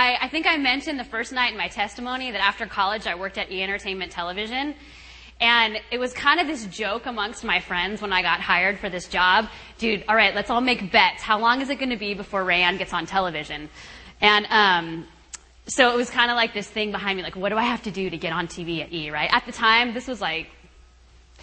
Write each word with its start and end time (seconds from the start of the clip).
I, 0.00 0.16
I 0.22 0.28
think 0.28 0.46
I 0.46 0.56
mentioned 0.56 0.98
the 0.98 1.04
first 1.04 1.30
night 1.30 1.52
in 1.52 1.58
my 1.58 1.68
testimony 1.68 2.30
that 2.30 2.40
after 2.40 2.64
college 2.64 3.06
I 3.06 3.16
worked 3.16 3.36
at 3.36 3.52
E 3.52 3.62
Entertainment 3.62 4.10
Television. 4.10 4.74
And 5.42 5.78
it 5.90 5.98
was 5.98 6.14
kind 6.14 6.40
of 6.40 6.46
this 6.46 6.64
joke 6.66 7.04
amongst 7.04 7.44
my 7.44 7.60
friends 7.60 8.00
when 8.00 8.10
I 8.10 8.22
got 8.22 8.40
hired 8.40 8.78
for 8.78 8.88
this 8.88 9.08
job. 9.08 9.48
Dude, 9.76 10.04
all 10.08 10.16
right, 10.16 10.34
let's 10.34 10.48
all 10.48 10.62
make 10.62 10.90
bets. 10.90 11.22
How 11.22 11.38
long 11.38 11.60
is 11.60 11.68
it 11.68 11.76
going 11.76 11.90
to 11.90 11.98
be 11.98 12.14
before 12.14 12.42
Raeanne 12.44 12.78
gets 12.78 12.94
on 12.94 13.04
television? 13.04 13.68
And 14.22 14.46
um, 14.48 15.06
so 15.66 15.92
it 15.92 15.96
was 15.96 16.08
kind 16.08 16.30
of 16.30 16.36
like 16.36 16.54
this 16.54 16.68
thing 16.68 16.92
behind 16.92 17.18
me, 17.18 17.22
like, 17.22 17.36
what 17.36 17.50
do 17.50 17.58
I 17.58 17.64
have 17.64 17.82
to 17.82 17.90
do 17.90 18.08
to 18.08 18.16
get 18.16 18.32
on 18.32 18.48
TV 18.48 18.82
at 18.82 18.92
E, 18.92 19.10
right? 19.10 19.28
At 19.30 19.44
the 19.44 19.52
time, 19.52 19.92
this 19.92 20.08
was 20.08 20.20
like 20.22 20.48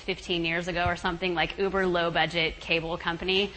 15 0.06 0.46
years 0.46 0.68
ago 0.68 0.86
or 0.86 0.96
something, 0.96 1.36
like 1.36 1.60
uber 1.60 1.86
low 1.86 2.10
budget 2.10 2.60
cable 2.60 2.98
company. 2.98 3.52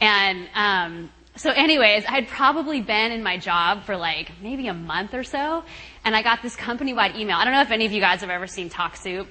And 0.00 0.48
um, 0.54 1.10
so 1.36 1.50
anyways, 1.50 2.04
I 2.04 2.12
had 2.12 2.28
probably 2.28 2.80
been 2.80 3.10
in 3.10 3.22
my 3.22 3.38
job 3.38 3.84
for 3.84 3.96
like 3.96 4.30
maybe 4.40 4.68
a 4.68 4.74
month 4.74 5.14
or 5.14 5.24
so, 5.24 5.64
and 6.04 6.14
I 6.14 6.22
got 6.22 6.42
this 6.42 6.54
company-wide 6.54 7.16
email. 7.16 7.36
I 7.36 7.44
don't 7.44 7.54
know 7.54 7.62
if 7.62 7.70
any 7.70 7.86
of 7.86 7.92
you 7.92 8.00
guys 8.00 8.20
have 8.20 8.30
ever 8.30 8.46
seen 8.46 8.68
Talk 8.68 8.96
Soup 8.96 9.26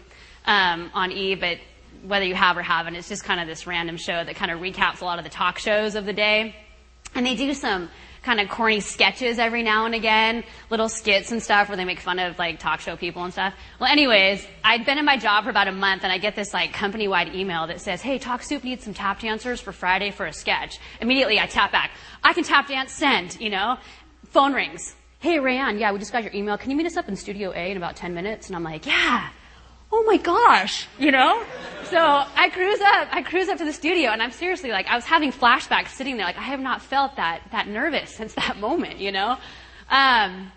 um, 0.46 0.92
on 0.94 1.12
E, 1.12 1.36
but 1.36 1.60
whether 2.06 2.26
you 2.26 2.36
have 2.36 2.58
or 2.58 2.62
haven't, 2.62 2.96
it's 2.96 3.08
just 3.08 3.24
kind 3.24 3.40
of 3.40 3.48
this 3.48 3.66
random 3.66 3.96
show 3.96 4.24
that 4.24 4.36
kind 4.36 4.52
of 4.52 4.60
recaps 4.60 5.02
a 5.02 5.06
lot 5.06 5.18
of 5.18 5.24
the 5.24 5.30
talk 5.30 5.58
shows 5.58 5.96
of 5.96 6.06
the 6.06 6.14
day. 6.14 6.56
And 7.16 7.26
they 7.26 7.36
do 7.36 7.54
some 7.54 7.90
kind 8.24 8.40
of 8.40 8.50
corny 8.50 8.80
sketches 8.80 9.38
every 9.38 9.64
now 9.64 9.86
and 9.86 9.94
again, 9.94 10.44
little 10.70 10.90
skits 10.90 11.32
and 11.32 11.44
stuff 11.44 11.68
where 11.68 11.78
they 11.78 11.86
make 11.86 12.00
fun 12.00 12.20
of 12.20 12.40
like 12.40 12.58
talk 12.58 12.80
show 12.80 12.96
people 12.96 13.24
and 13.24 13.34
stuff. 13.34 13.54
Well, 13.80 13.92
anyways, 13.92 14.46
I'd 14.64 14.86
been 14.86 14.98
in 14.98 15.06
my 15.06 15.18
job 15.18 15.44
for 15.44 15.50
about 15.50 15.68
a 15.68 15.74
month 15.74 16.04
and 16.04 16.12
I 16.12 16.18
get 16.18 16.36
this 16.36 16.54
like 16.54 16.74
company-wide 16.74 17.36
email 17.36 17.68
that 17.68 17.82
says, 17.82 18.02
hey, 18.02 18.18
Talk 18.18 18.42
Soup 18.42 18.64
needs 18.64 18.86
some 18.86 18.94
tap 18.94 19.20
dancers 19.20 19.60
for 19.60 19.74
Friday 19.74 20.10
for 20.12 20.26
a 20.26 20.34
sketch. 20.34 20.80
Immediately 21.02 21.40
I 21.40 21.48
tap 21.48 21.72
back. 21.72 21.92
I 22.24 22.34
can 22.34 22.44
tap 22.44 22.68
dance, 22.68 22.94
send, 22.94 23.40
you 23.40 23.50
know. 23.50 23.78
Phone 24.32 24.54
rings. 24.54 24.96
Hey, 25.20 25.38
Raeanne, 25.38 25.80
yeah, 25.80 25.92
we 25.92 26.00
just 26.00 26.12
got 26.12 26.24
your 26.24 26.34
email. 26.34 26.58
Can 26.58 26.72
you 26.72 26.78
meet 26.78 26.88
us 26.88 26.98
up 26.98 27.08
in 27.08 27.16
Studio 27.16 27.52
A 27.52 27.72
in 27.72 27.78
about 27.78 27.96
10 27.96 28.14
minutes? 28.14 28.48
And 28.48 28.56
I'm 28.56 28.64
like, 28.64 28.86
yeah 28.86 29.30
oh 29.94 30.04
my 30.08 30.18
gosh, 30.18 30.88
you 30.98 31.12
know? 31.12 31.44
So 31.86 32.00
I 32.00 32.50
cruise 32.50 32.82
up, 32.82 33.10
I 33.12 33.22
cruise 33.22 33.48
up 33.48 33.60
to 33.60 33.66
the 33.66 33.72
studio 33.72 34.10
and 34.10 34.24
I'm 34.24 34.32
seriously 34.32 34.72
like, 34.72 34.88
I 34.88 34.96
was 34.96 35.06
having 35.06 35.32
flashbacks 35.32 35.90
sitting 35.90 36.18
there, 36.18 36.26
like 36.26 36.38
I 36.38 36.42
have 36.42 36.60
not 36.60 36.82
felt 36.82 37.18
that, 37.18 37.42
that 37.52 37.68
nervous 37.68 38.10
since 38.10 38.34
that 38.42 38.58
moment, 38.58 38.98
you 38.98 39.12
know? 39.12 39.38
Um, 39.90 40.52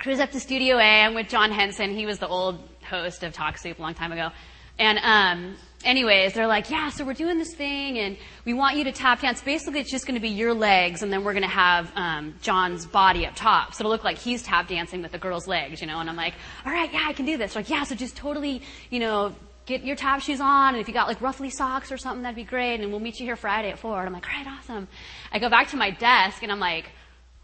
cruise 0.00 0.18
up 0.18 0.32
to 0.32 0.40
Studio 0.40 0.76
A, 0.78 1.02
I'm 1.04 1.14
with 1.14 1.28
John 1.28 1.52
Henson, 1.52 1.94
he 1.94 2.04
was 2.04 2.18
the 2.18 2.26
old 2.26 2.58
host 2.82 3.22
of 3.22 3.32
Talk 3.32 3.58
Soup 3.58 3.78
a 3.78 3.82
long 3.82 3.94
time 3.94 4.10
ago. 4.10 4.30
And, 4.78 4.98
um, 4.98 5.56
anyways, 5.84 6.32
they're 6.32 6.46
like, 6.46 6.70
yeah, 6.70 6.90
so 6.90 7.04
we're 7.04 7.14
doing 7.14 7.38
this 7.38 7.54
thing 7.54 7.98
and 7.98 8.16
we 8.44 8.54
want 8.54 8.76
you 8.76 8.84
to 8.84 8.92
tap 8.92 9.20
dance. 9.20 9.42
Basically, 9.42 9.80
it's 9.80 9.90
just 9.90 10.06
going 10.06 10.14
to 10.14 10.20
be 10.20 10.30
your 10.30 10.54
legs 10.54 11.02
and 11.02 11.12
then 11.12 11.24
we're 11.24 11.32
going 11.32 11.42
to 11.42 11.48
have 11.48 11.92
um, 11.94 12.34
John's 12.40 12.86
body 12.86 13.26
up 13.26 13.34
top. 13.36 13.74
So 13.74 13.82
it'll 13.82 13.92
look 13.92 14.04
like 14.04 14.18
he's 14.18 14.42
tap 14.42 14.68
dancing 14.68 15.02
with 15.02 15.12
the 15.12 15.18
girl's 15.18 15.46
legs, 15.46 15.80
you 15.80 15.86
know. 15.86 16.00
And 16.00 16.08
I'm 16.08 16.16
like, 16.16 16.34
all 16.64 16.72
right, 16.72 16.92
yeah, 16.92 17.04
I 17.06 17.12
can 17.12 17.26
do 17.26 17.36
this. 17.36 17.54
They're 17.54 17.62
like, 17.62 17.70
yeah, 17.70 17.84
so 17.84 17.94
just 17.94 18.16
totally, 18.16 18.62
you 18.90 19.00
know, 19.00 19.34
get 19.66 19.84
your 19.84 19.96
tap 19.96 20.20
shoes 20.20 20.40
on 20.40 20.74
and 20.74 20.80
if 20.80 20.88
you 20.88 20.94
got 20.94 21.08
like 21.08 21.20
ruffly 21.20 21.50
socks 21.50 21.90
or 21.90 21.96
something, 21.96 22.22
that'd 22.22 22.36
be 22.36 22.44
great. 22.44 22.80
And 22.80 22.90
we'll 22.90 23.00
meet 23.00 23.18
you 23.18 23.26
here 23.26 23.36
Friday 23.36 23.70
at 23.70 23.78
four. 23.78 23.98
And 23.98 24.06
I'm 24.06 24.12
like, 24.12 24.26
all 24.26 24.36
right, 24.36 24.46
awesome. 24.46 24.88
I 25.32 25.38
go 25.38 25.48
back 25.48 25.68
to 25.68 25.76
my 25.76 25.90
desk 25.90 26.42
and 26.42 26.52
I'm 26.52 26.60
like, 26.60 26.86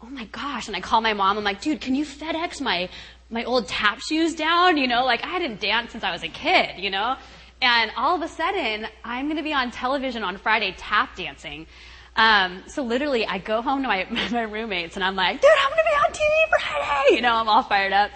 oh 0.01 0.09
my 0.09 0.25
gosh. 0.25 0.67
And 0.67 0.75
I 0.75 0.81
call 0.81 1.01
my 1.01 1.13
mom. 1.13 1.37
I'm 1.37 1.43
like, 1.43 1.61
dude, 1.61 1.81
can 1.81 1.95
you 1.95 2.05
FedEx 2.05 2.61
my 2.61 2.89
my 3.31 3.43
old 3.45 3.67
tap 3.67 3.99
shoes 3.99 4.35
down? 4.35 4.77
You 4.77 4.87
know, 4.87 5.03
like 5.05 5.23
I 5.23 5.27
hadn't 5.27 5.59
danced 5.59 5.93
since 5.93 6.03
I 6.03 6.11
was 6.11 6.23
a 6.23 6.27
kid, 6.27 6.77
you 6.77 6.89
know. 6.89 7.15
And 7.61 7.91
all 7.95 8.15
of 8.15 8.21
a 8.21 8.27
sudden, 8.27 8.87
I'm 9.03 9.25
going 9.25 9.37
to 9.37 9.43
be 9.43 9.53
on 9.53 9.71
television 9.71 10.23
on 10.23 10.37
Friday 10.37 10.73
tap 10.77 11.15
dancing. 11.15 11.67
Um, 12.15 12.63
so 12.67 12.83
literally, 12.83 13.25
I 13.25 13.37
go 13.37 13.61
home 13.61 13.83
to 13.83 13.87
my, 13.87 14.07
my 14.31 14.41
roommates 14.43 14.95
and 14.95 15.03
I'm 15.03 15.15
like, 15.15 15.41
dude, 15.41 15.49
I'm 15.63 15.69
going 15.69 15.77
to 15.77 15.89
be 15.89 15.95
on 15.95 16.11
TV 16.11 16.49
Friday. 16.49 17.15
You 17.15 17.21
know, 17.21 17.33
I'm 17.33 17.47
all 17.47 17.63
fired 17.63 17.93
up. 17.93 18.11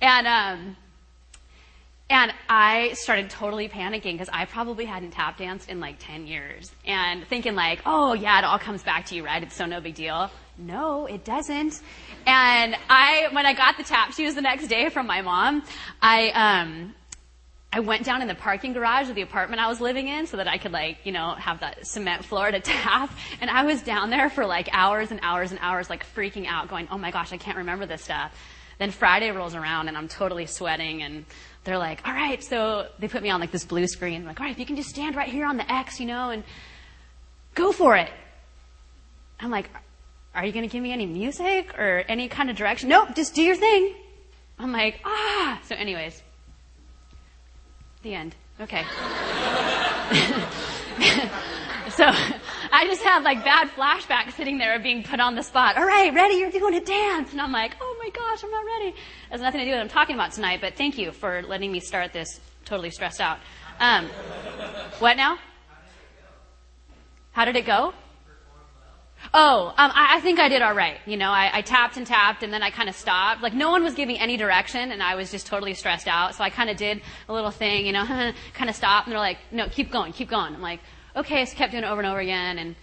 And, 0.00 0.26
um, 0.26 0.76
and 2.10 2.32
I 2.48 2.92
started 2.94 3.30
totally 3.30 3.68
panicking 3.68 4.12
because 4.12 4.28
I 4.32 4.44
probably 4.44 4.84
hadn't 4.84 5.12
tap 5.12 5.38
danced 5.38 5.70
in 5.70 5.80
like 5.80 5.96
10 6.00 6.26
years 6.26 6.72
and 6.84 7.24
thinking 7.26 7.54
like, 7.54 7.80
oh 7.86 8.14
yeah, 8.14 8.38
it 8.38 8.44
all 8.44 8.58
comes 8.58 8.82
back 8.82 9.06
to 9.06 9.14
you, 9.14 9.24
right? 9.24 9.42
It's 9.42 9.54
so 9.54 9.64
no 9.64 9.80
big 9.80 9.94
deal. 9.94 10.30
No, 10.60 11.06
it 11.06 11.24
doesn't. 11.24 11.80
And 12.26 12.76
I, 12.90 13.28
when 13.32 13.46
I 13.46 13.54
got 13.54 13.78
the 13.78 13.82
tap 13.82 14.12
shoes 14.12 14.34
the 14.34 14.42
next 14.42 14.68
day 14.68 14.90
from 14.90 15.06
my 15.06 15.22
mom, 15.22 15.62
I, 16.02 16.28
um, 16.30 16.94
I 17.72 17.80
went 17.80 18.04
down 18.04 18.20
in 18.20 18.28
the 18.28 18.34
parking 18.34 18.74
garage 18.74 19.08
of 19.08 19.14
the 19.14 19.22
apartment 19.22 19.62
I 19.62 19.68
was 19.68 19.80
living 19.80 20.08
in 20.08 20.26
so 20.26 20.36
that 20.36 20.46
I 20.46 20.58
could 20.58 20.72
like, 20.72 20.98
you 21.04 21.12
know, 21.12 21.34
have 21.34 21.60
that 21.60 21.86
cement 21.86 22.26
floor 22.26 22.50
to 22.50 22.60
tap. 22.60 23.10
And 23.40 23.50
I 23.50 23.64
was 23.64 23.82
down 23.82 24.10
there 24.10 24.28
for 24.28 24.44
like 24.44 24.68
hours 24.72 25.10
and 25.10 25.20
hours 25.22 25.50
and 25.50 25.60
hours, 25.62 25.88
like 25.88 26.04
freaking 26.14 26.46
out, 26.46 26.68
going, 26.68 26.88
oh 26.90 26.98
my 26.98 27.10
gosh, 27.10 27.32
I 27.32 27.38
can't 27.38 27.56
remember 27.56 27.86
this 27.86 28.02
stuff. 28.04 28.32
Then 28.78 28.90
Friday 28.90 29.30
rolls 29.30 29.54
around 29.54 29.88
and 29.88 29.96
I'm 29.96 30.08
totally 30.08 30.46
sweating 30.46 31.02
and 31.02 31.24
they're 31.64 31.78
like, 31.78 32.06
all 32.06 32.14
right, 32.14 32.42
so 32.42 32.88
they 32.98 33.08
put 33.08 33.22
me 33.22 33.30
on 33.30 33.40
like 33.40 33.50
this 33.50 33.64
blue 33.64 33.86
screen. 33.86 34.26
like, 34.26 34.40
all 34.40 34.46
right, 34.46 34.52
if 34.52 34.58
you 34.58 34.66
can 34.66 34.76
just 34.76 34.90
stand 34.90 35.16
right 35.16 35.28
here 35.28 35.46
on 35.46 35.56
the 35.56 35.72
X, 35.72 36.00
you 36.00 36.06
know, 36.06 36.30
and 36.30 36.44
go 37.54 37.72
for 37.72 37.96
it. 37.96 38.10
I'm 39.38 39.50
like, 39.50 39.70
are 40.34 40.44
you 40.44 40.52
going 40.52 40.68
to 40.68 40.72
give 40.72 40.82
me 40.82 40.92
any 40.92 41.06
music 41.06 41.78
or 41.78 42.04
any 42.08 42.28
kind 42.28 42.50
of 42.50 42.56
direction? 42.56 42.88
Nope, 42.88 43.14
just 43.14 43.34
do 43.34 43.42
your 43.42 43.56
thing. 43.56 43.94
I'm 44.58 44.72
like, 44.72 45.00
ah. 45.04 45.60
So 45.64 45.74
anyways, 45.74 46.22
the 48.02 48.14
end. 48.14 48.34
Okay. 48.60 48.82
so 51.90 52.04
I 52.72 52.86
just 52.86 53.02
had 53.02 53.24
like 53.24 53.42
bad 53.42 53.68
flashbacks 53.70 54.34
sitting 54.34 54.58
there 54.58 54.76
of 54.76 54.82
being 54.82 55.02
put 55.02 55.18
on 55.18 55.34
the 55.34 55.42
spot. 55.42 55.76
All 55.76 55.84
right, 55.84 56.12
ready? 56.14 56.34
You're 56.34 56.50
doing 56.50 56.74
a 56.74 56.84
dance. 56.84 57.32
And 57.32 57.40
I'm 57.40 57.52
like, 57.52 57.74
oh 57.80 57.96
my 57.98 58.10
gosh, 58.10 58.44
I'm 58.44 58.50
not 58.50 58.64
ready. 58.64 58.88
It 58.88 58.94
has 59.30 59.40
nothing 59.40 59.60
to 59.60 59.64
do 59.64 59.70
with 59.70 59.78
what 59.78 59.82
I'm 59.82 59.88
talking 59.88 60.14
about 60.14 60.32
tonight, 60.32 60.60
but 60.60 60.76
thank 60.76 60.98
you 60.98 61.10
for 61.10 61.42
letting 61.42 61.72
me 61.72 61.80
start 61.80 62.12
this 62.12 62.38
totally 62.64 62.90
stressed 62.90 63.20
out. 63.20 63.38
Um, 63.80 64.06
what 64.98 65.16
now? 65.16 65.38
How 67.32 67.44
did 67.44 67.56
it 67.56 67.64
go? 67.64 67.94
Oh, 69.32 69.68
um, 69.68 69.92
I, 69.94 70.16
I, 70.16 70.20
think 70.20 70.40
I 70.40 70.48
did 70.48 70.60
all 70.60 70.74
right. 70.74 70.96
You 71.06 71.16
know, 71.16 71.30
I, 71.30 71.50
I 71.58 71.62
tapped 71.62 71.96
and 71.96 72.04
tapped, 72.04 72.42
and 72.42 72.52
then 72.52 72.64
I 72.64 72.70
kind 72.70 72.88
of 72.88 72.96
stopped. 72.96 73.42
Like 73.42 73.54
no 73.54 73.70
one 73.70 73.84
was 73.84 73.94
giving 73.94 74.18
any 74.18 74.36
direction, 74.36 74.90
and 74.90 75.00
I 75.00 75.14
was 75.14 75.30
just 75.30 75.46
totally 75.46 75.74
stressed 75.74 76.08
out. 76.08 76.34
So 76.34 76.42
I 76.42 76.50
kind 76.50 76.68
of 76.68 76.76
did 76.76 77.00
a 77.28 77.32
little 77.32 77.52
thing, 77.52 77.86
you 77.86 77.92
know, 77.92 78.04
kind 78.54 78.68
of 78.68 78.74
stopped, 78.74 79.06
and 79.06 79.12
they're 79.12 79.20
like, 79.20 79.38
"No, 79.52 79.68
keep 79.68 79.92
going, 79.92 80.12
keep 80.12 80.28
going." 80.28 80.52
I'm 80.52 80.60
like, 80.60 80.80
"Okay." 81.14 81.44
So 81.44 81.56
kept 81.56 81.70
doing 81.70 81.84
it 81.84 81.86
over 81.86 82.00
and 82.00 82.10
over 82.10 82.18
again, 82.18 82.58
and 82.58 82.74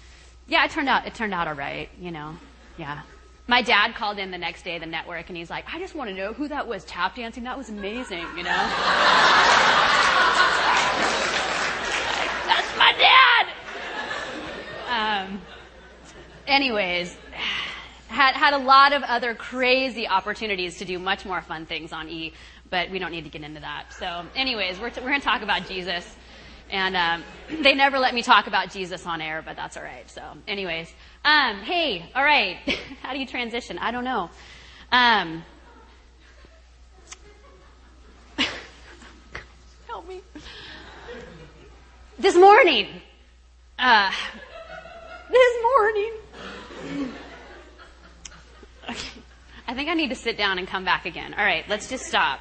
yeah, 0.47 0.63
it 0.63 0.71
turned 0.71 0.87
out 0.87 1.05
it 1.05 1.13
turned 1.15 1.33
out 1.33 1.49
all 1.49 1.53
right. 1.53 1.89
You 1.99 2.11
know, 2.11 2.37
yeah. 2.77 3.01
My 3.49 3.61
dad 3.61 3.95
called 3.95 4.17
in 4.17 4.31
the 4.31 4.37
next 4.37 4.63
day, 4.63 4.79
the 4.79 4.85
network, 4.85 5.27
and 5.27 5.35
he's 5.37 5.49
like, 5.49 5.65
"I 5.73 5.79
just 5.79 5.95
want 5.95 6.09
to 6.09 6.15
know 6.15 6.31
who 6.31 6.47
that 6.47 6.65
was 6.65 6.85
tap 6.85 7.15
dancing. 7.15 7.43
That 7.43 7.57
was 7.57 7.67
amazing." 7.67 8.25
You 8.37 8.43
know. 8.43 8.71
That's 12.47 12.77
my 12.77 12.93
dad. 12.97 13.47
Um, 15.27 15.41
anyways, 16.47 17.15
had, 18.07 18.35
had 18.35 18.53
a 18.53 18.57
lot 18.57 18.93
of 18.93 19.03
other 19.03 19.35
crazy 19.35 20.07
opportunities 20.07 20.77
to 20.77 20.85
do 20.85 20.97
much 20.97 21.25
more 21.25 21.41
fun 21.41 21.65
things 21.65 21.91
on 21.91 22.09
E, 22.09 22.33
but 22.69 22.89
we 22.89 22.99
don't 22.99 23.11
need 23.11 23.25
to 23.25 23.29
get 23.29 23.43
into 23.43 23.59
that. 23.59 23.93
So 23.93 24.25
anyways, 24.35 24.79
we're, 24.79 24.89
t- 24.89 25.01
we're 25.01 25.09
going 25.09 25.21
to 25.21 25.25
talk 25.25 25.41
about 25.41 25.67
Jesus. 25.67 26.15
And 26.69 26.95
um, 26.95 27.23
they 27.61 27.75
never 27.75 27.99
let 27.99 28.13
me 28.13 28.21
talk 28.21 28.47
about 28.47 28.71
Jesus 28.71 29.05
on 29.05 29.21
air, 29.21 29.41
but 29.45 29.55
that's 29.55 29.77
all 29.77 29.83
right. 29.83 30.09
So 30.09 30.21
anyways, 30.47 30.91
um, 31.23 31.57
hey, 31.57 32.09
all 32.15 32.23
right. 32.23 32.57
How 33.01 33.13
do 33.13 33.19
you 33.19 33.25
transition? 33.25 33.77
I 33.77 33.91
don't 33.91 34.03
know. 34.03 34.29
Um, 34.91 35.43
help 39.87 40.07
me. 40.07 40.21
This 42.19 42.35
morning, 42.35 42.87
uh, 43.77 44.11
this 45.29 45.53
morning, 45.61 46.13
I 49.67 49.73
think 49.73 49.89
I 49.89 49.93
need 49.95 50.09
to 50.09 50.15
sit 50.15 50.37
down 50.37 50.59
and 50.59 50.67
come 50.67 50.85
back 50.85 51.05
again. 51.05 51.33
All 51.33 51.43
right, 51.43 51.65
let's 51.67 51.89
just 51.89 52.05
stop. 52.05 52.39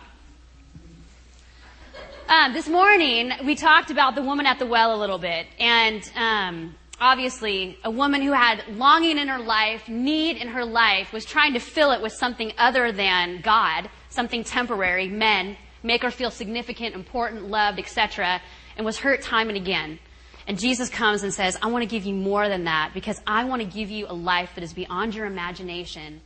Um, 2.29 2.53
this 2.53 2.69
morning, 2.69 3.32
we 3.44 3.55
talked 3.55 3.91
about 3.91 4.15
the 4.15 4.23
woman 4.23 4.47
at 4.47 4.59
the 4.59 4.67
well 4.67 4.94
a 4.94 4.99
little 4.99 5.19
bit, 5.19 5.47
and 5.59 6.03
um, 6.17 6.75
obviously, 7.00 7.79
a 7.85 7.91
woman 7.91 8.23
who 8.23 8.32
had 8.32 8.65
longing 8.70 9.19
in 9.19 9.29
her 9.29 9.38
life, 9.38 9.88
need 9.88 10.37
in 10.37 10.49
her 10.49 10.65
life, 10.65 11.12
was 11.12 11.25
trying 11.25 11.53
to 11.55 11.61
fill 11.61 11.93
it 11.93 12.03
with 12.03 12.12
something 12.12 12.53
other 12.59 12.93
than 12.93 13.41
God, 13.43 13.88
something 14.09 14.43
temporary, 14.43 15.09
men, 15.09 15.56
make 15.82 16.03
her 16.03 16.11
feel 16.11 16.31
significant, 16.31 16.94
important, 16.94 17.49
loved, 17.49 17.79
etc., 17.79 18.41
and 18.76 18.85
was 18.85 18.99
hurt 18.99 19.23
time 19.23 19.49
and 19.49 19.56
again. 19.56 19.99
And 20.46 20.58
Jesus 20.58 20.88
comes 20.88 21.22
and 21.22 21.34
says, 21.34 21.58
I 21.60 21.66
want 21.66 21.82
to 21.82 21.88
give 21.88 22.04
you 22.04 22.14
more 22.14 22.48
than 22.48 22.64
that 22.64 22.93
because 22.94 23.20
I 23.26 23.44
want 23.44 23.62
to 23.62 23.69
give 23.69 23.90
you 23.90 24.06
a 24.08 24.14
life 24.14 24.50
that 24.54 24.62
is 24.62 24.72
beyond 24.72 25.14
your 25.14 25.26
imagination. 25.26 26.20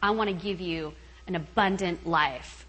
I 0.00 0.10
want 0.10 0.30
to 0.30 0.34
give 0.34 0.60
you 0.60 0.92
an 1.26 1.34
abundant 1.34 2.06
life. 2.06 2.66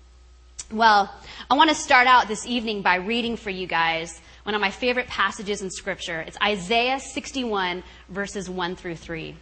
Well, 0.71 1.13
I 1.49 1.53
want 1.53 1.69
to 1.69 1.75
start 1.75 2.07
out 2.07 2.27
this 2.27 2.47
evening 2.47 2.81
by 2.81 2.95
reading 2.95 3.37
for 3.37 3.51
you 3.51 3.67
guys 3.67 4.19
one 4.43 4.55
of 4.55 4.61
my 4.61 4.71
favorite 4.71 5.07
passages 5.07 5.61
in 5.61 5.69
Scripture. 5.69 6.21
It's 6.21 6.37
Isaiah 6.41 6.99
61, 6.99 7.83
verses 8.09 8.49
1 8.49 8.75
through 8.75 8.95
3. 8.95 9.35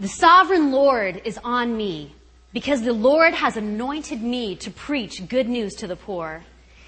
The 0.00 0.08
sovereign 0.08 0.72
Lord 0.72 1.20
is 1.24 1.38
on 1.44 1.76
me 1.76 2.14
because 2.52 2.82
the 2.82 2.92
Lord 2.92 3.34
has 3.34 3.56
anointed 3.56 4.22
me 4.22 4.56
to 4.56 4.70
preach 4.70 5.28
good 5.28 5.48
news 5.48 5.74
to 5.74 5.86
the 5.86 5.96
poor. 5.96 6.44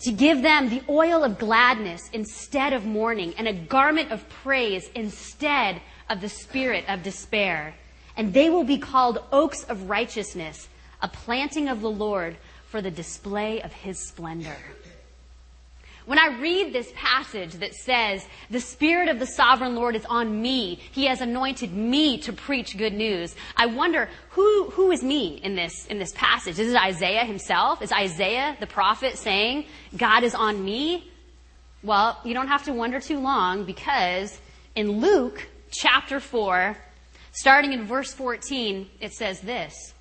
to 0.00 0.12
give 0.12 0.42
them 0.42 0.68
the 0.68 0.82
oil 0.88 1.22
of 1.22 1.38
gladness 1.38 2.08
instead 2.12 2.72
of 2.72 2.86
mourning, 2.86 3.34
and 3.36 3.46
a 3.46 3.52
garment 3.52 4.10
of 4.10 4.28
praise 4.28 4.88
instead 4.94 5.80
of 6.08 6.20
the 6.20 6.28
spirit 6.28 6.84
of 6.88 7.02
despair. 7.02 7.74
And 8.16 8.32
they 8.32 8.50
will 8.50 8.64
be 8.64 8.78
called 8.78 9.24
oaks 9.32 9.64
of 9.64 9.88
righteousness, 9.88 10.68
a 11.00 11.08
planting 11.08 11.68
of 11.68 11.80
the 11.80 11.90
Lord 11.90 12.36
for 12.66 12.80
the 12.80 12.90
display 12.90 13.60
of 13.62 13.72
his 13.72 14.08
splendor. 14.08 14.56
When 16.04 16.18
I 16.18 16.38
read 16.40 16.72
this 16.72 16.92
passage 16.96 17.54
that 17.54 17.74
says, 17.74 18.26
the 18.50 18.60
Spirit 18.60 19.08
of 19.08 19.18
the 19.18 19.26
Sovereign 19.26 19.76
Lord 19.76 19.94
is 19.94 20.04
on 20.06 20.42
me, 20.42 20.80
He 20.90 21.06
has 21.06 21.20
anointed 21.20 21.72
me 21.72 22.18
to 22.18 22.32
preach 22.32 22.76
good 22.76 22.92
news, 22.92 23.36
I 23.56 23.66
wonder 23.66 24.08
who, 24.30 24.70
who 24.70 24.90
is 24.90 25.02
me 25.02 25.40
in 25.42 25.54
this, 25.54 25.86
in 25.86 25.98
this 25.98 26.12
passage? 26.16 26.58
Is 26.58 26.72
it 26.72 26.76
Isaiah 26.76 27.24
himself? 27.24 27.82
Is 27.82 27.92
Isaiah 27.92 28.56
the 28.58 28.66
prophet 28.66 29.16
saying, 29.16 29.66
God 29.96 30.24
is 30.24 30.34
on 30.34 30.64
me? 30.64 31.10
Well, 31.82 32.18
you 32.24 32.34
don't 32.34 32.48
have 32.48 32.64
to 32.64 32.72
wonder 32.72 33.00
too 33.00 33.18
long 33.18 33.64
because 33.64 34.40
in 34.74 35.00
Luke 35.00 35.48
chapter 35.70 36.20
4, 36.20 36.76
starting 37.32 37.72
in 37.72 37.86
verse 37.86 38.12
14, 38.12 38.88
it 39.00 39.12
says 39.12 39.40
this. 39.40 39.94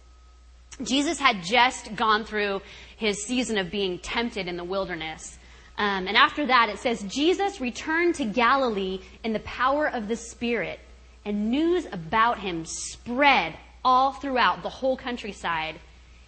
Jesus 0.83 1.19
had 1.19 1.43
just 1.43 1.95
gone 1.95 2.23
through 2.23 2.61
his 2.97 3.23
season 3.23 3.57
of 3.57 3.69
being 3.69 3.99
tempted 3.99 4.47
in 4.47 4.57
the 4.57 4.63
wilderness. 4.63 5.37
Um, 5.77 6.07
and 6.07 6.17
after 6.17 6.45
that, 6.45 6.69
it 6.69 6.79
says, 6.79 7.03
Jesus 7.03 7.61
returned 7.61 8.15
to 8.15 8.25
Galilee 8.25 8.99
in 9.23 9.33
the 9.33 9.39
power 9.39 9.87
of 9.87 10.07
the 10.07 10.15
Spirit, 10.15 10.79
and 11.25 11.49
news 11.49 11.87
about 11.91 12.39
him 12.39 12.65
spread 12.65 13.55
all 13.83 14.11
throughout 14.11 14.63
the 14.63 14.69
whole 14.69 14.97
countryside. 14.97 15.79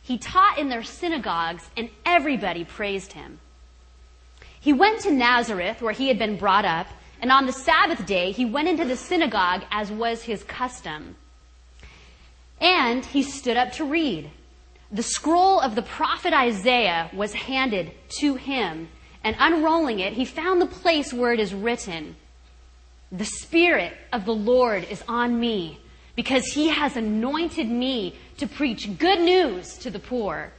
He 0.01 0.17
taught 0.17 0.57
in 0.57 0.69
their 0.69 0.83
synagogues, 0.83 1.69
and 1.77 1.89
everybody 2.05 2.63
praised 2.63 3.13
him. 3.13 3.39
He 4.59 4.73
went 4.73 5.01
to 5.01 5.11
Nazareth, 5.11 5.81
where 5.81 5.93
he 5.93 6.07
had 6.07 6.17
been 6.17 6.37
brought 6.37 6.65
up, 6.65 6.87
and 7.21 7.31
on 7.31 7.45
the 7.45 7.53
Sabbath 7.53 8.05
day, 8.05 8.31
he 8.31 8.45
went 8.45 8.67
into 8.67 8.85
the 8.85 8.97
synagogue 8.97 9.63
as 9.71 9.91
was 9.91 10.23
his 10.23 10.43
custom. 10.43 11.15
And 12.59 13.05
he 13.05 13.23
stood 13.23 13.57
up 13.57 13.73
to 13.73 13.85
read. 13.85 14.29
The 14.91 15.03
scroll 15.03 15.59
of 15.59 15.75
the 15.75 15.81
prophet 15.81 16.33
Isaiah 16.33 17.09
was 17.13 17.33
handed 17.33 17.91
to 18.19 18.35
him 18.35 18.89
and 19.23 19.35
unrolling 19.39 19.99
it, 19.99 20.13
he 20.13 20.25
found 20.25 20.61
the 20.61 20.65
place 20.65 21.13
where 21.13 21.33
it 21.33 21.39
is 21.39 21.53
written, 21.53 22.15
The 23.11 23.25
Spirit 23.25 23.93
of 24.11 24.25
the 24.25 24.35
Lord 24.35 24.85
is 24.89 25.03
on 25.07 25.39
me 25.39 25.79
because 26.15 26.45
he 26.45 26.69
has 26.69 26.95
anointed 26.97 27.69
me 27.69 28.15
to 28.37 28.47
preach 28.47 28.97
good 28.97 29.19
news 29.19 29.77
to 29.79 29.89
the 29.89 29.99
poor. 29.99 30.51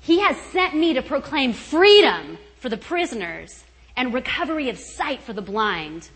He 0.00 0.20
has 0.20 0.36
sent 0.52 0.76
me 0.76 0.94
to 0.94 1.02
proclaim 1.02 1.52
freedom 1.52 2.38
for 2.58 2.68
the 2.68 2.76
prisoners 2.76 3.64
and 3.96 4.12
recovery 4.12 4.68
of 4.68 4.78
sight 4.78 5.22
for 5.22 5.32
the 5.32 5.42
blind, 5.42 6.10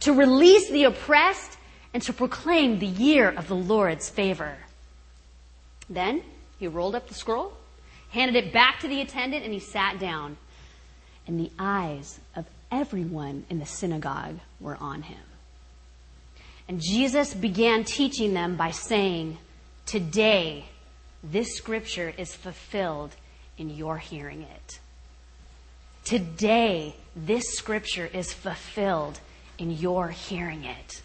to 0.00 0.12
release 0.12 0.70
the 0.70 0.84
oppressed 0.84 1.58
and 1.92 2.02
to 2.02 2.12
proclaim 2.12 2.78
the 2.78 2.86
year 2.86 3.28
of 3.28 3.46
the 3.46 3.54
Lord's 3.54 4.08
favor. 4.08 4.56
Then 5.88 6.22
he 6.58 6.66
rolled 6.66 6.94
up 6.94 7.08
the 7.08 7.14
scroll, 7.14 7.52
handed 8.10 8.42
it 8.42 8.52
back 8.52 8.80
to 8.80 8.88
the 8.88 9.00
attendant, 9.00 9.44
and 9.44 9.52
he 9.52 9.60
sat 9.60 9.98
down 9.98 10.38
and 11.26 11.38
the 11.38 11.50
eyes 11.58 12.18
of 12.34 12.46
everyone 12.70 13.44
in 13.50 13.58
the 13.58 13.66
synagogue 13.66 14.38
were 14.60 14.76
on 14.76 15.02
him. 15.02 15.18
And 16.68 16.80
Jesus 16.80 17.34
began 17.34 17.84
teaching 17.84 18.32
them 18.34 18.56
by 18.56 18.70
saying, 18.70 19.38
Today, 19.86 20.66
this 21.22 21.56
scripture 21.56 22.12
is 22.16 22.34
fulfilled 22.34 23.14
in 23.58 23.70
your 23.70 23.98
hearing 23.98 24.42
it. 24.42 24.78
Today, 26.04 26.94
this 27.14 27.44
scripture 27.50 28.08
is 28.12 28.32
fulfilled 28.32 29.18
in 29.58 29.70
your 29.70 30.08
hearing 30.08 30.64
it. 30.64 31.02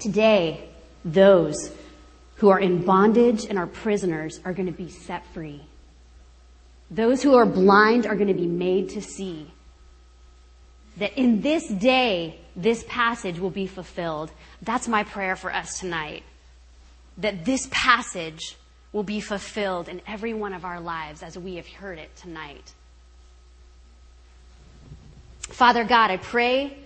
Today, 0.00 0.68
those 1.04 1.70
who 2.36 2.48
are 2.48 2.58
in 2.58 2.84
bondage 2.84 3.44
and 3.44 3.58
are 3.58 3.66
prisoners 3.66 4.40
are 4.44 4.52
going 4.52 4.66
to 4.66 4.72
be 4.72 4.88
set 4.88 5.24
free. 5.32 5.62
Those 6.90 7.22
who 7.22 7.34
are 7.34 7.46
blind 7.46 8.06
are 8.06 8.14
going 8.14 8.28
to 8.28 8.34
be 8.34 8.46
made 8.46 8.90
to 8.90 9.02
see. 9.02 9.50
That 10.98 11.18
in 11.18 11.42
this 11.42 11.68
day, 11.68 12.38
this 12.54 12.84
passage 12.88 13.38
will 13.38 13.50
be 13.50 13.66
fulfilled. 13.66 14.30
That's 14.62 14.88
my 14.88 15.04
prayer 15.04 15.36
for 15.36 15.52
us 15.52 15.78
tonight. 15.78 16.22
That 17.18 17.44
this 17.44 17.68
passage 17.70 18.56
will 18.92 19.02
be 19.02 19.20
fulfilled 19.20 19.88
in 19.88 20.00
every 20.06 20.32
one 20.32 20.54
of 20.54 20.64
our 20.64 20.80
lives 20.80 21.22
as 21.22 21.36
we 21.36 21.56
have 21.56 21.66
heard 21.66 21.98
it 21.98 22.14
tonight. 22.16 22.72
Father 25.40 25.84
God, 25.84 26.10
I 26.10 26.16
pray 26.16 26.78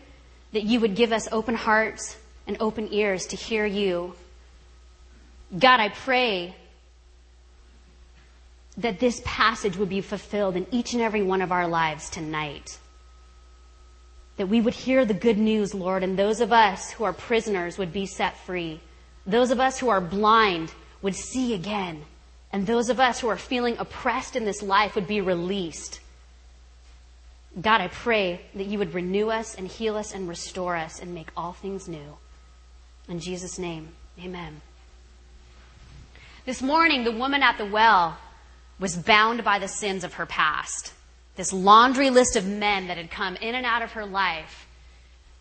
that 0.52 0.64
you 0.64 0.81
would 0.81 0.97
give 0.97 1.12
us 1.12 1.29
open 1.31 1.55
hearts 1.55 2.17
and 2.47 2.56
open 2.61 2.93
ears 2.93 3.26
to 3.29 3.37
hear 3.37 3.64
you. 3.64 4.14
God, 5.56 5.81
I 5.81 5.88
pray 5.91 6.55
that 8.81 8.99
this 8.99 9.21
passage 9.25 9.77
would 9.77 9.88
be 9.88 10.00
fulfilled 10.00 10.56
in 10.56 10.67
each 10.71 10.94
and 10.94 11.03
every 11.03 11.23
one 11.23 11.43
of 11.43 11.53
our 11.53 11.69
lives 11.69 12.09
tonight. 12.09 12.79
That 14.37 14.49
we 14.49 14.61
would 14.61 14.75
hear 14.75 15.05
the 15.05 15.15
good 15.15 15.37
news, 15.37 15.75
Lord, 15.75 16.03
and 16.03 16.19
those 16.19 16.41
of 16.41 16.53
us 16.53 16.91
who 16.93 17.05
are 17.05 17.12
prisoners 17.12 17.77
would 17.77 17.93
be 17.93 18.06
set 18.06 18.38
free. 18.38 18.81
Those 19.27 19.50
of 19.50 19.61
us 19.61 19.79
who 19.79 19.91
are 19.91 20.00
blind 20.00 20.73
would 21.03 21.15
see 21.15 21.53
again. 21.53 22.05
And 22.53 22.67
those 22.67 22.88
of 22.88 22.99
us 22.99 23.21
who 23.21 23.29
are 23.29 23.37
feeling 23.37 23.77
oppressed 23.79 24.35
in 24.35 24.44
this 24.44 24.62
life 24.62 24.95
would 24.95 25.07
be 25.07 25.21
released. 25.21 26.00
God, 27.61 27.83
I 27.83 27.88
pray 27.88 28.40
that 28.55 28.66
you 28.66 28.78
would 28.78 28.95
renew 28.95 29.28
us 29.28 29.55
and 29.55 29.69
heal 29.69 29.97
us 29.97 30.14
and 30.14 30.28
restore 30.28 30.76
us 30.76 31.00
and 31.00 31.12
make 31.12 31.28
all 31.37 31.52
things 31.52 31.87
new. 31.87 32.16
In 33.09 33.21
Jesus' 33.21 33.59
name, 33.59 33.88
amen. 34.19 34.62
This 36.47 36.62
morning, 36.62 37.05
the 37.05 37.12
woman 37.12 37.43
at 37.43 37.59
the 37.59 37.66
well 37.66 38.16
was 38.81 38.97
bound 38.97 39.45
by 39.45 39.59
the 39.59 39.69
sins 39.69 40.03
of 40.03 40.15
her 40.15 40.27
past. 40.27 40.93
This 41.37 41.53
laundry 41.53 42.11
list 42.11 42.35
of 42.35 42.47
men 42.47 42.89
that 42.89 42.97
had 42.97 43.11
come 43.11 43.37
in 43.37 43.55
and 43.55 43.67
out 43.67 43.83
of 43.83 43.93
her 43.93 44.07
life. 44.07 44.67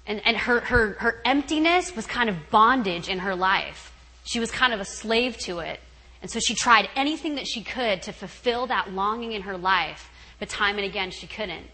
And, 0.05 0.21
and 0.25 0.35
her, 0.37 0.59
her, 0.59 0.93
her 0.99 1.21
emptiness 1.25 1.95
was 1.95 2.05
kind 2.05 2.29
of 2.29 2.35
bondage 2.51 3.07
in 3.07 3.19
her 3.19 3.35
life. 3.35 3.93
She 4.25 4.39
was 4.39 4.51
kind 4.51 4.73
of 4.73 4.79
a 4.79 4.85
slave 4.85 5.37
to 5.39 5.59
it. 5.59 5.79
And 6.21 6.29
so 6.29 6.39
she 6.39 6.53
tried 6.53 6.89
anything 6.95 7.35
that 7.35 7.47
she 7.47 7.63
could 7.63 8.01
to 8.03 8.11
fulfill 8.11 8.67
that 8.67 8.91
longing 8.91 9.31
in 9.31 9.43
her 9.43 9.57
life, 9.57 10.09
but 10.37 10.49
time 10.49 10.75
and 10.75 10.85
again 10.85 11.11
she 11.11 11.27
couldn't. 11.27 11.65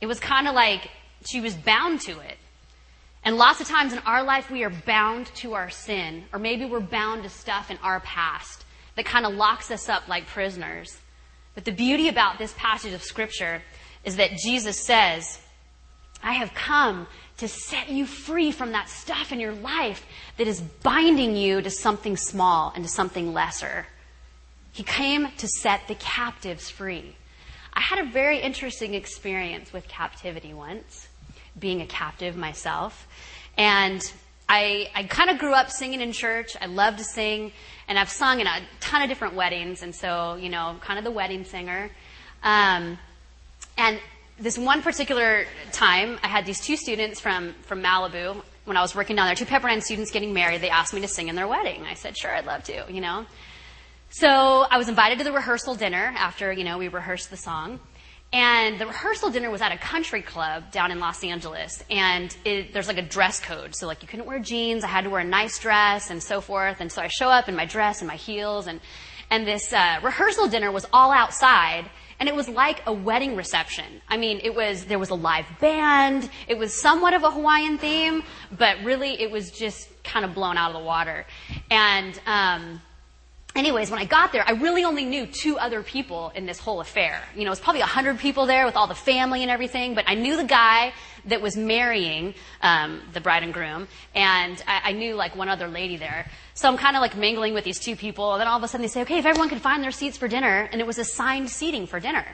It 0.00 0.06
was 0.06 0.20
kind 0.20 0.46
of 0.46 0.54
like 0.54 0.90
she 1.24 1.40
was 1.40 1.54
bound 1.54 2.02
to 2.02 2.12
it. 2.20 2.36
And 3.24 3.36
lots 3.38 3.60
of 3.60 3.66
times 3.66 3.94
in 3.94 3.98
our 4.00 4.22
life 4.22 4.50
we 4.50 4.62
are 4.62 4.72
bound 4.84 5.26
to 5.36 5.54
our 5.54 5.70
sin, 5.70 6.24
or 6.34 6.38
maybe 6.38 6.66
we're 6.66 6.80
bound 6.80 7.22
to 7.22 7.30
stuff 7.30 7.70
in 7.70 7.78
our 7.78 8.00
past 8.00 8.65
that 8.96 9.04
kind 9.04 9.26
of 9.26 9.34
locks 9.34 9.70
us 9.70 9.88
up 9.88 10.08
like 10.08 10.26
prisoners. 10.26 10.98
But 11.54 11.64
the 11.64 11.72
beauty 11.72 12.08
about 12.08 12.38
this 12.38 12.54
passage 12.56 12.92
of 12.92 13.02
scripture 13.02 13.62
is 14.04 14.16
that 14.16 14.32
Jesus 14.32 14.84
says, 14.84 15.40
I 16.22 16.34
have 16.34 16.52
come 16.54 17.06
to 17.38 17.48
set 17.48 17.88
you 17.88 18.06
free 18.06 18.50
from 18.50 18.72
that 18.72 18.88
stuff 18.88 19.32
in 19.32 19.40
your 19.40 19.52
life 19.52 20.04
that 20.38 20.46
is 20.46 20.60
binding 20.60 21.36
you 21.36 21.60
to 21.60 21.70
something 21.70 22.16
small 22.16 22.72
and 22.74 22.84
to 22.84 22.90
something 22.90 23.32
lesser. 23.32 23.86
He 24.72 24.82
came 24.82 25.28
to 25.38 25.48
set 25.48 25.88
the 25.88 25.94
captives 25.94 26.70
free. 26.70 27.16
I 27.72 27.80
had 27.80 27.98
a 27.98 28.10
very 28.10 28.40
interesting 28.40 28.94
experience 28.94 29.72
with 29.72 29.86
captivity 29.86 30.54
once, 30.54 31.08
being 31.58 31.82
a 31.82 31.86
captive 31.86 32.36
myself. 32.36 33.06
And 33.58 34.02
I, 34.48 34.88
I 34.94 35.04
kind 35.04 35.30
of 35.30 35.38
grew 35.38 35.52
up 35.52 35.70
singing 35.70 36.00
in 36.00 36.12
church. 36.12 36.56
I 36.60 36.66
loved 36.66 36.98
to 36.98 37.04
sing. 37.04 37.52
And 37.88 37.98
I've 37.98 38.10
sung 38.10 38.40
in 38.40 38.46
a 38.46 38.60
ton 38.80 39.02
of 39.02 39.08
different 39.08 39.34
weddings, 39.34 39.82
and 39.82 39.94
so, 39.94 40.34
you 40.34 40.48
know, 40.48 40.76
kind 40.80 40.98
of 40.98 41.04
the 41.04 41.10
wedding 41.10 41.44
singer. 41.44 41.90
Um, 42.42 42.98
and 43.78 44.00
this 44.38 44.58
one 44.58 44.82
particular 44.82 45.46
time, 45.72 46.18
I 46.22 46.28
had 46.28 46.46
these 46.46 46.60
two 46.60 46.76
students 46.76 47.20
from, 47.20 47.54
from 47.62 47.82
Malibu 47.82 48.42
when 48.64 48.76
I 48.76 48.82
was 48.82 48.94
working 48.94 49.16
down 49.16 49.26
there, 49.26 49.36
two 49.36 49.44
Pepperdine 49.44 49.82
students 49.82 50.10
getting 50.10 50.34
married. 50.34 50.60
They 50.60 50.70
asked 50.70 50.92
me 50.92 51.00
to 51.00 51.08
sing 51.08 51.28
in 51.28 51.36
their 51.36 51.46
wedding. 51.46 51.84
I 51.84 51.94
said, 51.94 52.18
sure, 52.18 52.34
I'd 52.34 52.46
love 52.46 52.64
to, 52.64 52.84
you 52.88 53.00
know. 53.00 53.24
So 54.10 54.28
I 54.28 54.76
was 54.78 54.88
invited 54.88 55.18
to 55.18 55.24
the 55.24 55.32
rehearsal 55.32 55.74
dinner 55.76 56.12
after, 56.16 56.52
you 56.52 56.64
know, 56.64 56.78
we 56.78 56.88
rehearsed 56.88 57.30
the 57.30 57.36
song. 57.36 57.78
And 58.32 58.78
the 58.78 58.86
rehearsal 58.86 59.30
dinner 59.30 59.50
was 59.50 59.62
at 59.62 59.72
a 59.72 59.78
country 59.78 60.20
club 60.20 60.70
down 60.72 60.90
in 60.90 60.98
Los 60.98 61.22
Angeles. 61.22 61.82
And 61.88 62.36
it, 62.44 62.72
there's 62.72 62.88
like 62.88 62.98
a 62.98 63.02
dress 63.02 63.40
code. 63.40 63.74
So 63.74 63.86
like 63.86 64.02
you 64.02 64.08
couldn't 64.08 64.26
wear 64.26 64.38
jeans. 64.40 64.84
I 64.84 64.88
had 64.88 65.04
to 65.04 65.10
wear 65.10 65.20
a 65.20 65.24
nice 65.24 65.58
dress 65.58 66.10
and 66.10 66.22
so 66.22 66.40
forth. 66.40 66.80
And 66.80 66.90
so 66.90 67.00
I 67.00 67.08
show 67.08 67.28
up 67.28 67.48
in 67.48 67.54
my 67.54 67.66
dress 67.66 68.00
and 68.00 68.08
my 68.08 68.16
heels. 68.16 68.66
And, 68.66 68.80
and 69.30 69.46
this 69.46 69.72
uh, 69.72 70.00
rehearsal 70.02 70.48
dinner 70.48 70.72
was 70.72 70.86
all 70.92 71.12
outside. 71.12 71.88
And 72.18 72.28
it 72.28 72.34
was 72.34 72.48
like 72.48 72.82
a 72.86 72.92
wedding 72.92 73.36
reception. 73.36 74.00
I 74.08 74.16
mean, 74.16 74.40
it 74.42 74.54
was, 74.54 74.86
there 74.86 74.98
was 74.98 75.10
a 75.10 75.14
live 75.14 75.46
band. 75.60 76.28
It 76.48 76.58
was 76.58 76.74
somewhat 76.74 77.14
of 77.14 77.22
a 77.22 77.30
Hawaiian 77.30 77.78
theme, 77.78 78.22
but 78.56 78.76
really 78.82 79.20
it 79.20 79.30
was 79.30 79.50
just 79.50 79.88
kind 80.02 80.24
of 80.24 80.34
blown 80.34 80.56
out 80.56 80.74
of 80.74 80.80
the 80.80 80.84
water. 80.84 81.26
And, 81.70 82.18
um, 82.26 82.80
anyways, 83.56 83.90
when 83.90 84.00
I 84.00 84.04
got 84.04 84.32
there, 84.32 84.44
I 84.46 84.52
really 84.52 84.84
only 84.84 85.04
knew 85.04 85.26
two 85.26 85.58
other 85.58 85.82
people 85.82 86.32
in 86.34 86.46
this 86.46 86.58
whole 86.58 86.80
affair. 86.80 87.22
You 87.34 87.42
know, 87.42 87.48
it 87.48 87.50
was 87.50 87.60
probably 87.60 87.80
a 87.80 87.86
hundred 87.86 88.18
people 88.18 88.46
there 88.46 88.66
with 88.66 88.76
all 88.76 88.86
the 88.86 88.94
family 88.94 89.42
and 89.42 89.50
everything, 89.50 89.94
but 89.94 90.04
I 90.06 90.14
knew 90.14 90.36
the 90.36 90.44
guy 90.44 90.92
that 91.26 91.42
was 91.42 91.56
marrying 91.56 92.34
um, 92.62 93.02
the 93.12 93.20
bride 93.20 93.42
and 93.42 93.52
groom, 93.52 93.88
and 94.14 94.62
I, 94.66 94.90
I 94.90 94.92
knew 94.92 95.14
like 95.14 95.34
one 95.34 95.48
other 95.48 95.68
lady 95.68 95.96
there. 95.96 96.26
So 96.54 96.68
I'm 96.68 96.76
kind 96.76 96.96
of 96.96 97.02
like 97.02 97.16
mingling 97.16 97.54
with 97.54 97.64
these 97.64 97.80
two 97.80 97.96
people, 97.96 98.32
and 98.32 98.40
then 98.40 98.48
all 98.48 98.58
of 98.58 98.62
a 98.62 98.68
sudden 98.68 98.82
they 98.82 98.88
say, 98.88 99.02
okay, 99.02 99.18
if 99.18 99.26
everyone 99.26 99.48
can 99.48 99.58
find 99.58 99.82
their 99.82 99.90
seats 99.90 100.16
for 100.16 100.28
dinner, 100.28 100.68
and 100.70 100.80
it 100.80 100.86
was 100.86 100.98
assigned 100.98 101.50
seating 101.50 101.86
for 101.86 102.00
dinner. 102.00 102.26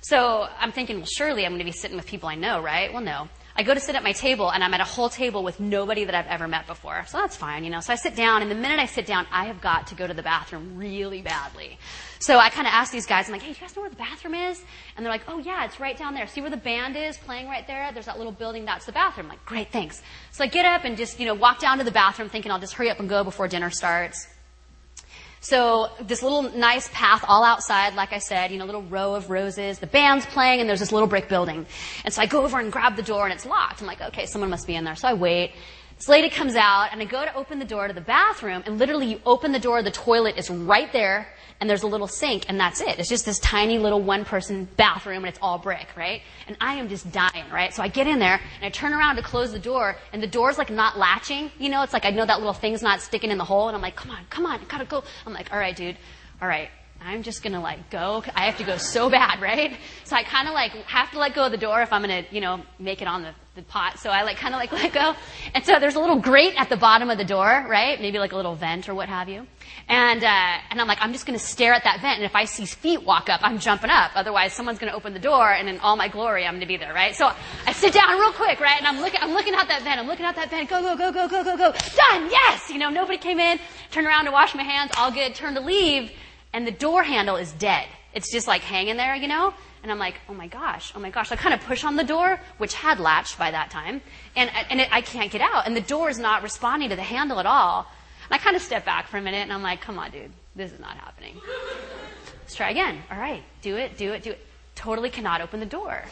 So 0.00 0.48
I'm 0.58 0.72
thinking, 0.72 0.98
well, 0.98 1.06
surely 1.06 1.46
I'm 1.46 1.52
going 1.52 1.60
to 1.60 1.64
be 1.64 1.72
sitting 1.72 1.96
with 1.96 2.06
people 2.06 2.28
I 2.28 2.34
know, 2.34 2.60
right? 2.60 2.92
Well, 2.92 3.02
no. 3.02 3.28
I 3.56 3.62
go 3.62 3.72
to 3.72 3.78
sit 3.78 3.94
at 3.94 4.02
my 4.02 4.10
table 4.12 4.50
and 4.50 4.64
I'm 4.64 4.74
at 4.74 4.80
a 4.80 4.84
whole 4.84 5.08
table 5.08 5.44
with 5.44 5.60
nobody 5.60 6.04
that 6.04 6.14
I've 6.14 6.26
ever 6.26 6.48
met 6.48 6.66
before. 6.66 7.04
So 7.06 7.18
that's 7.18 7.36
fine, 7.36 7.62
you 7.62 7.70
know. 7.70 7.78
So 7.78 7.92
I 7.92 7.96
sit 7.96 8.16
down 8.16 8.42
and 8.42 8.50
the 8.50 8.56
minute 8.56 8.80
I 8.80 8.86
sit 8.86 9.06
down, 9.06 9.28
I 9.30 9.46
have 9.46 9.60
got 9.60 9.86
to 9.88 9.94
go 9.94 10.08
to 10.08 10.14
the 10.14 10.24
bathroom 10.24 10.76
really 10.76 11.22
badly. 11.22 11.78
So 12.18 12.38
I 12.38 12.50
kind 12.50 12.66
of 12.66 12.72
ask 12.72 12.92
these 12.92 13.06
guys, 13.06 13.26
I'm 13.26 13.32
like, 13.32 13.42
hey, 13.42 13.52
do 13.52 13.58
you 13.60 13.66
guys 13.66 13.76
know 13.76 13.82
where 13.82 13.90
the 13.90 13.96
bathroom 13.96 14.34
is? 14.34 14.60
And 14.96 15.06
they're 15.06 15.12
like, 15.12 15.22
oh 15.28 15.38
yeah, 15.38 15.64
it's 15.66 15.78
right 15.78 15.96
down 15.96 16.14
there. 16.14 16.26
See 16.26 16.40
where 16.40 16.50
the 16.50 16.56
band 16.56 16.96
is 16.96 17.16
playing 17.16 17.46
right 17.46 17.66
there? 17.66 17.92
There's 17.92 18.06
that 18.06 18.18
little 18.18 18.32
building, 18.32 18.64
that's 18.64 18.86
the 18.86 18.92
bathroom. 18.92 19.26
I'm 19.26 19.30
like, 19.30 19.44
great, 19.46 19.70
thanks. 19.70 20.02
So 20.32 20.42
I 20.42 20.48
get 20.48 20.64
up 20.64 20.84
and 20.84 20.96
just, 20.96 21.20
you 21.20 21.26
know, 21.26 21.34
walk 21.34 21.60
down 21.60 21.78
to 21.78 21.84
the 21.84 21.92
bathroom 21.92 22.28
thinking 22.28 22.50
I'll 22.50 22.58
just 22.58 22.74
hurry 22.74 22.90
up 22.90 22.98
and 22.98 23.08
go 23.08 23.22
before 23.22 23.46
dinner 23.46 23.70
starts. 23.70 24.26
So 25.44 25.90
this 26.00 26.22
little 26.22 26.42
nice 26.42 26.88
path 26.88 27.22
all 27.28 27.44
outside, 27.44 27.94
like 27.94 28.14
I 28.14 28.18
said, 28.18 28.50
you 28.50 28.56
know, 28.56 28.64
little 28.64 28.80
row 28.80 29.14
of 29.14 29.28
roses, 29.28 29.78
the 29.78 29.86
band's 29.86 30.24
playing, 30.24 30.60
and 30.60 30.66
there's 30.66 30.80
this 30.80 30.90
little 30.90 31.06
brick 31.06 31.28
building. 31.28 31.66
And 32.02 32.14
so 32.14 32.22
I 32.22 32.26
go 32.26 32.42
over 32.42 32.58
and 32.58 32.72
grab 32.72 32.96
the 32.96 33.02
door, 33.02 33.24
and 33.24 33.32
it's 33.34 33.44
locked. 33.44 33.82
I'm 33.82 33.86
like, 33.86 34.00
okay, 34.00 34.24
someone 34.24 34.48
must 34.48 34.66
be 34.66 34.74
in 34.74 34.84
there. 34.84 34.96
So 34.96 35.06
I 35.06 35.12
wait. 35.12 35.52
This 36.04 36.10
lady 36.10 36.28
comes 36.28 36.54
out, 36.54 36.90
and 36.92 37.00
I 37.00 37.06
go 37.06 37.24
to 37.24 37.34
open 37.34 37.58
the 37.58 37.64
door 37.64 37.88
to 37.88 37.94
the 37.94 38.02
bathroom, 38.02 38.62
and 38.66 38.78
literally 38.78 39.06
you 39.06 39.20
open 39.24 39.52
the 39.52 39.58
door, 39.58 39.82
the 39.82 39.90
toilet 39.90 40.36
is 40.36 40.50
right 40.50 40.92
there, 40.92 41.26
and 41.58 41.70
there's 41.70 41.82
a 41.82 41.86
little 41.86 42.06
sink, 42.06 42.44
and 42.46 42.60
that's 42.60 42.82
it. 42.82 42.98
It's 42.98 43.08
just 43.08 43.24
this 43.24 43.38
tiny 43.38 43.78
little 43.78 44.02
one 44.02 44.26
person 44.26 44.68
bathroom, 44.76 45.24
and 45.24 45.28
it's 45.28 45.38
all 45.40 45.56
brick, 45.56 45.88
right? 45.96 46.20
And 46.46 46.58
I 46.60 46.74
am 46.74 46.90
just 46.90 47.10
dying, 47.10 47.46
right? 47.50 47.72
So 47.72 47.82
I 47.82 47.88
get 47.88 48.06
in 48.06 48.18
there, 48.18 48.38
and 48.56 48.66
I 48.66 48.68
turn 48.68 48.92
around 48.92 49.16
to 49.16 49.22
close 49.22 49.50
the 49.50 49.58
door, 49.58 49.96
and 50.12 50.22
the 50.22 50.26
door's 50.26 50.58
like 50.58 50.68
not 50.68 50.98
latching, 50.98 51.50
you 51.58 51.70
know? 51.70 51.80
It's 51.80 51.94
like 51.94 52.04
I 52.04 52.10
know 52.10 52.26
that 52.26 52.36
little 52.36 52.52
thing's 52.52 52.82
not 52.82 53.00
sticking 53.00 53.30
in 53.30 53.38
the 53.38 53.44
hole, 53.46 53.68
and 53.68 53.74
I'm 53.74 53.80
like, 53.80 53.96
come 53.96 54.10
on, 54.10 54.26
come 54.28 54.44
on, 54.44 54.60
I 54.60 54.64
gotta 54.64 54.84
go. 54.84 55.04
I'm 55.24 55.32
like, 55.32 55.50
alright, 55.50 55.74
dude, 55.74 55.96
alright. 56.42 56.68
I'm 57.06 57.22
just 57.22 57.42
gonna 57.42 57.60
like 57.60 57.90
go. 57.90 58.24
I 58.34 58.46
have 58.46 58.56
to 58.56 58.64
go 58.64 58.78
so 58.78 59.10
bad, 59.10 59.42
right? 59.42 59.76
So 60.04 60.16
I 60.16 60.22
kind 60.22 60.48
of 60.48 60.54
like 60.54 60.72
have 60.86 61.10
to 61.10 61.18
let 61.18 61.34
go 61.34 61.44
of 61.44 61.50
the 61.52 61.58
door 61.58 61.82
if 61.82 61.92
I'm 61.92 62.00
gonna, 62.00 62.24
you 62.30 62.40
know, 62.40 62.62
make 62.78 63.02
it 63.02 63.08
on 63.08 63.20
the, 63.22 63.34
the 63.56 63.62
pot. 63.62 63.98
So 63.98 64.08
I 64.08 64.22
like 64.22 64.38
kind 64.38 64.54
of 64.54 64.58
like 64.58 64.72
let 64.82 64.90
go. 64.94 65.14
And 65.54 65.62
so 65.66 65.78
there's 65.78 65.96
a 65.96 66.00
little 66.00 66.18
grate 66.18 66.54
at 66.56 66.70
the 66.70 66.78
bottom 66.78 67.10
of 67.10 67.18
the 67.18 67.24
door, 67.24 67.66
right? 67.68 68.00
Maybe 68.00 68.18
like 68.18 68.32
a 68.32 68.36
little 68.36 68.54
vent 68.54 68.88
or 68.88 68.94
what 68.94 69.10
have 69.10 69.28
you. 69.28 69.46
And 69.86 70.24
uh, 70.24 70.56
and 70.70 70.80
I'm 70.80 70.88
like, 70.88 70.96
I'm 71.02 71.12
just 71.12 71.26
gonna 71.26 71.38
stare 71.38 71.74
at 71.74 71.84
that 71.84 72.00
vent, 72.00 72.16
and 72.16 72.24
if 72.24 72.34
I 72.34 72.46
see 72.46 72.64
feet 72.64 73.02
walk 73.02 73.28
up, 73.28 73.40
I'm 73.42 73.58
jumping 73.58 73.90
up. 73.90 74.12
Otherwise, 74.14 74.54
someone's 74.54 74.78
gonna 74.78 74.94
open 74.94 75.12
the 75.12 75.18
door, 75.18 75.52
and 75.52 75.68
in 75.68 75.78
all 75.80 75.96
my 75.96 76.08
glory, 76.08 76.46
I'm 76.46 76.54
gonna 76.54 76.64
be 76.64 76.78
there, 76.78 76.94
right? 76.94 77.14
So 77.14 77.30
I 77.66 77.72
sit 77.72 77.92
down 77.92 78.18
real 78.18 78.32
quick, 78.32 78.60
right? 78.60 78.78
And 78.78 78.86
I'm 78.86 79.00
looking, 79.02 79.20
I'm 79.20 79.32
looking 79.32 79.54
out 79.54 79.68
that 79.68 79.82
vent. 79.82 80.00
I'm 80.00 80.06
looking 80.06 80.24
out 80.24 80.36
that 80.36 80.48
vent. 80.48 80.70
Go, 80.70 80.80
go, 80.80 80.96
go, 80.96 81.12
go, 81.12 81.28
go, 81.28 81.44
go, 81.44 81.56
go. 81.58 81.72
Done. 81.72 82.30
Yes. 82.30 82.70
You 82.70 82.78
know, 82.78 82.88
nobody 82.88 83.18
came 83.18 83.38
in. 83.38 83.58
Turn 83.90 84.06
around 84.06 84.24
to 84.24 84.30
wash 84.30 84.54
my 84.54 84.62
hands. 84.62 84.90
All 84.96 85.10
good. 85.10 85.34
Turn 85.34 85.54
to 85.54 85.60
leave 85.60 86.10
and 86.54 86.66
the 86.66 86.70
door 86.70 87.02
handle 87.02 87.36
is 87.36 87.52
dead. 87.52 87.86
It's 88.14 88.30
just 88.30 88.46
like 88.46 88.62
hanging 88.62 88.96
there, 88.96 89.16
you 89.16 89.26
know? 89.26 89.52
And 89.82 89.90
I'm 89.90 89.98
like, 89.98 90.14
oh 90.28 90.34
my 90.34 90.46
gosh, 90.46 90.92
oh 90.94 91.00
my 91.00 91.10
gosh. 91.10 91.32
I 91.32 91.36
kind 91.36 91.52
of 91.52 91.60
push 91.60 91.84
on 91.84 91.96
the 91.96 92.04
door, 92.04 92.40
which 92.58 92.72
had 92.74 93.00
latched 93.00 93.38
by 93.38 93.50
that 93.50 93.70
time, 93.70 94.00
and, 94.36 94.50
and 94.70 94.80
it, 94.80 94.88
I 94.90 95.02
can't 95.02 95.30
get 95.30 95.42
out. 95.42 95.66
And 95.66 95.76
the 95.76 95.82
door 95.82 96.08
is 96.08 96.18
not 96.18 96.42
responding 96.42 96.88
to 96.90 96.96
the 96.96 97.02
handle 97.02 97.40
at 97.40 97.46
all. 97.46 97.86
And 98.24 98.32
I 98.32 98.38
kind 98.38 98.56
of 98.56 98.62
step 98.62 98.86
back 98.86 99.08
for 99.08 99.18
a 99.18 99.20
minute, 99.20 99.42
and 99.42 99.52
I'm 99.52 99.62
like, 99.62 99.82
come 99.82 99.98
on, 99.98 100.12
dude, 100.12 100.30
this 100.56 100.72
is 100.72 100.80
not 100.80 100.96
happening. 100.96 101.38
Let's 102.40 102.54
try 102.54 102.70
again. 102.70 103.02
All 103.10 103.18
right, 103.18 103.42
do 103.60 103.76
it, 103.76 103.98
do 103.98 104.12
it, 104.12 104.22
do 104.22 104.30
it. 104.30 104.46
Totally 104.76 105.10
cannot 105.10 105.40
open 105.40 105.60
the 105.60 105.66
door. 105.66 106.02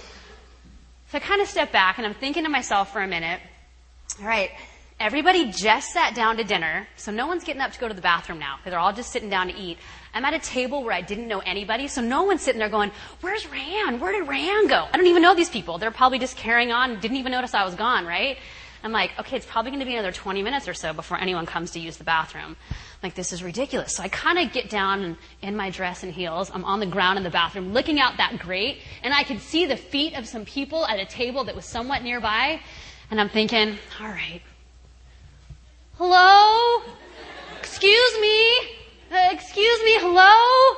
So 1.11 1.18
I 1.18 1.20
kind 1.20 1.40
of 1.40 1.49
step 1.49 1.72
back, 1.72 1.99
and 1.99 2.06
I'm 2.06 2.14
thinking 2.14 2.42
to 2.42 2.50
myself 2.50 2.92
for 2.92 3.00
a 3.00 3.08
minute, 3.08 3.40
all 4.20 4.26
right, 4.26 4.50
everybody 5.02 5.50
just 5.50 5.90
sat 5.90 6.14
down 6.14 6.37
to 6.37 6.44
dinner, 6.44 6.87
so 6.94 7.11
no 7.11 7.26
one's 7.26 7.42
getting 7.42 7.61
up 7.61 7.73
to 7.73 7.80
go 7.80 7.88
to 7.88 7.94
the 7.94 8.00
bathroom 8.00 8.38
now. 8.38 8.61
They're 8.64 8.78
all 8.78 8.92
just 8.92 9.11
sitting 9.11 9.28
down 9.28 9.49
to 9.49 9.54
eat. 9.54 9.78
I'm 10.14 10.25
at 10.25 10.32
a 10.32 10.38
table 10.38 10.85
where 10.85 10.92
I 10.92 11.00
didn't 11.00 11.26
know 11.26 11.40
anybody, 11.40 11.88
so 11.88 12.00
no 12.00 12.23
one's 12.23 12.40
sitting 12.40 12.61
there 12.61 12.68
going, 12.68 12.92
where's 13.21 13.44
Ran? 13.50 13.99
Where 13.99 14.12
did 14.12 14.28
Ran 14.28 14.68
go? 14.68 14.87
I 14.92 14.97
don't 14.97 15.09
even 15.09 15.21
know 15.23 15.35
these 15.35 15.50
people. 15.50 15.78
They're 15.78 15.90
probably 15.90 16.21
just 16.21 16.37
carrying 16.37 16.71
on, 16.71 17.00
didn't 17.00 17.16
even 17.16 17.32
notice 17.32 17.52
I 17.52 17.64
was 17.64 17.75
gone, 17.75 18.06
right? 18.06 18.38
I'm 18.85 18.92
like, 18.92 19.11
okay, 19.18 19.37
it's 19.37 19.47
probably 19.47 19.73
going 19.73 19.80
to 19.80 19.87
be 19.87 19.94
another 19.94 20.12
20 20.12 20.40
minutes 20.40 20.68
or 20.68 20.75
so 20.75 20.92
before 20.92 21.21
anyone 21.21 21.47
comes 21.47 21.73
to 21.73 21.80
use 21.80 21.97
the 21.97 22.04
bathroom. 22.04 22.56
Like, 23.02 23.14
this 23.14 23.32
is 23.32 23.42
ridiculous. 23.42 23.97
So 23.97 24.04
I 24.04 24.09
kind 24.09 24.38
of 24.38 24.52
get 24.52 24.71
down 24.71 25.02
in, 25.02 25.16
in 25.40 25.56
my 25.56 25.71
dress 25.71 26.04
and 26.04 26.12
heels. 26.12 26.49
I'm 26.54 26.64
on 26.64 26.78
the 26.78 26.87
ground 26.87 27.16
in 27.16 27.25
the 27.25 27.30
bathroom 27.30 27.73
looking 27.73 27.99
out 27.99 28.18
that 28.18 28.38
grate, 28.38 28.78
and 29.02 29.12
I 29.12 29.25
could 29.25 29.40
see 29.40 29.66
the 29.66 29.76
feet 29.76 30.14
of 30.14 30.28
some 30.28 30.44
people 30.44 30.87
at 30.87 31.00
a 31.00 31.06
table 31.06 31.42
that 31.44 31.56
was 31.56 31.64
somewhat 31.64 32.02
nearby. 32.02 32.61
And 33.11 33.21
I'm 33.21 33.28
thinking, 33.28 33.78
all 34.00 34.09
right. 34.09 34.42
Hello? 36.04 36.82
Excuse 37.61 38.21
me? 38.21 38.56
Uh, 39.12 39.28
excuse 39.30 39.85
me, 39.85 39.99
hello? 40.00 40.76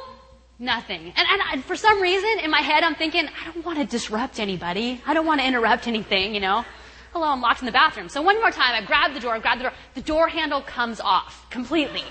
Nothing. 0.58 1.14
And, 1.16 1.40
and, 1.50 1.64
for 1.64 1.76
some 1.76 2.02
reason, 2.02 2.40
in 2.42 2.50
my 2.50 2.60
head, 2.60 2.84
I'm 2.84 2.94
thinking, 2.94 3.26
I 3.40 3.50
don't 3.50 3.64
want 3.64 3.78
to 3.78 3.86
disrupt 3.86 4.38
anybody. 4.38 5.00
I 5.06 5.14
don't 5.14 5.24
want 5.24 5.40
to 5.40 5.46
interrupt 5.46 5.88
anything, 5.88 6.34
you 6.34 6.42
know? 6.42 6.66
Hello, 7.14 7.26
I'm 7.26 7.40
locked 7.40 7.60
in 7.62 7.64
the 7.64 7.72
bathroom. 7.72 8.10
So 8.10 8.20
one 8.20 8.38
more 8.38 8.50
time, 8.50 8.74
I 8.74 8.84
grab 8.84 9.14
the 9.14 9.20
door, 9.20 9.34
I 9.34 9.38
grab 9.38 9.56
the 9.56 9.64
door. 9.64 9.72
The 9.94 10.02
door 10.02 10.28
handle 10.28 10.60
comes 10.60 11.00
off 11.00 11.48
completely. 11.48 12.04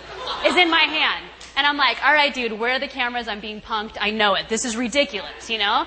Is 0.48 0.56
in 0.56 0.72
my 0.72 0.80
hand. 0.80 1.24
And 1.56 1.68
I'm 1.68 1.78
like, 1.78 2.04
all 2.04 2.14
right, 2.14 2.34
dude, 2.34 2.54
where 2.54 2.78
are 2.78 2.80
the 2.80 2.88
cameras? 2.88 3.28
I'm 3.28 3.42
being 3.42 3.62
punked. 3.62 3.96
I 4.02 4.10
know 4.10 4.34
it. 4.34 4.50
This 4.50 4.66
is 4.66 4.76
ridiculous, 4.76 5.52
you 5.52 5.60
know? 5.60 5.86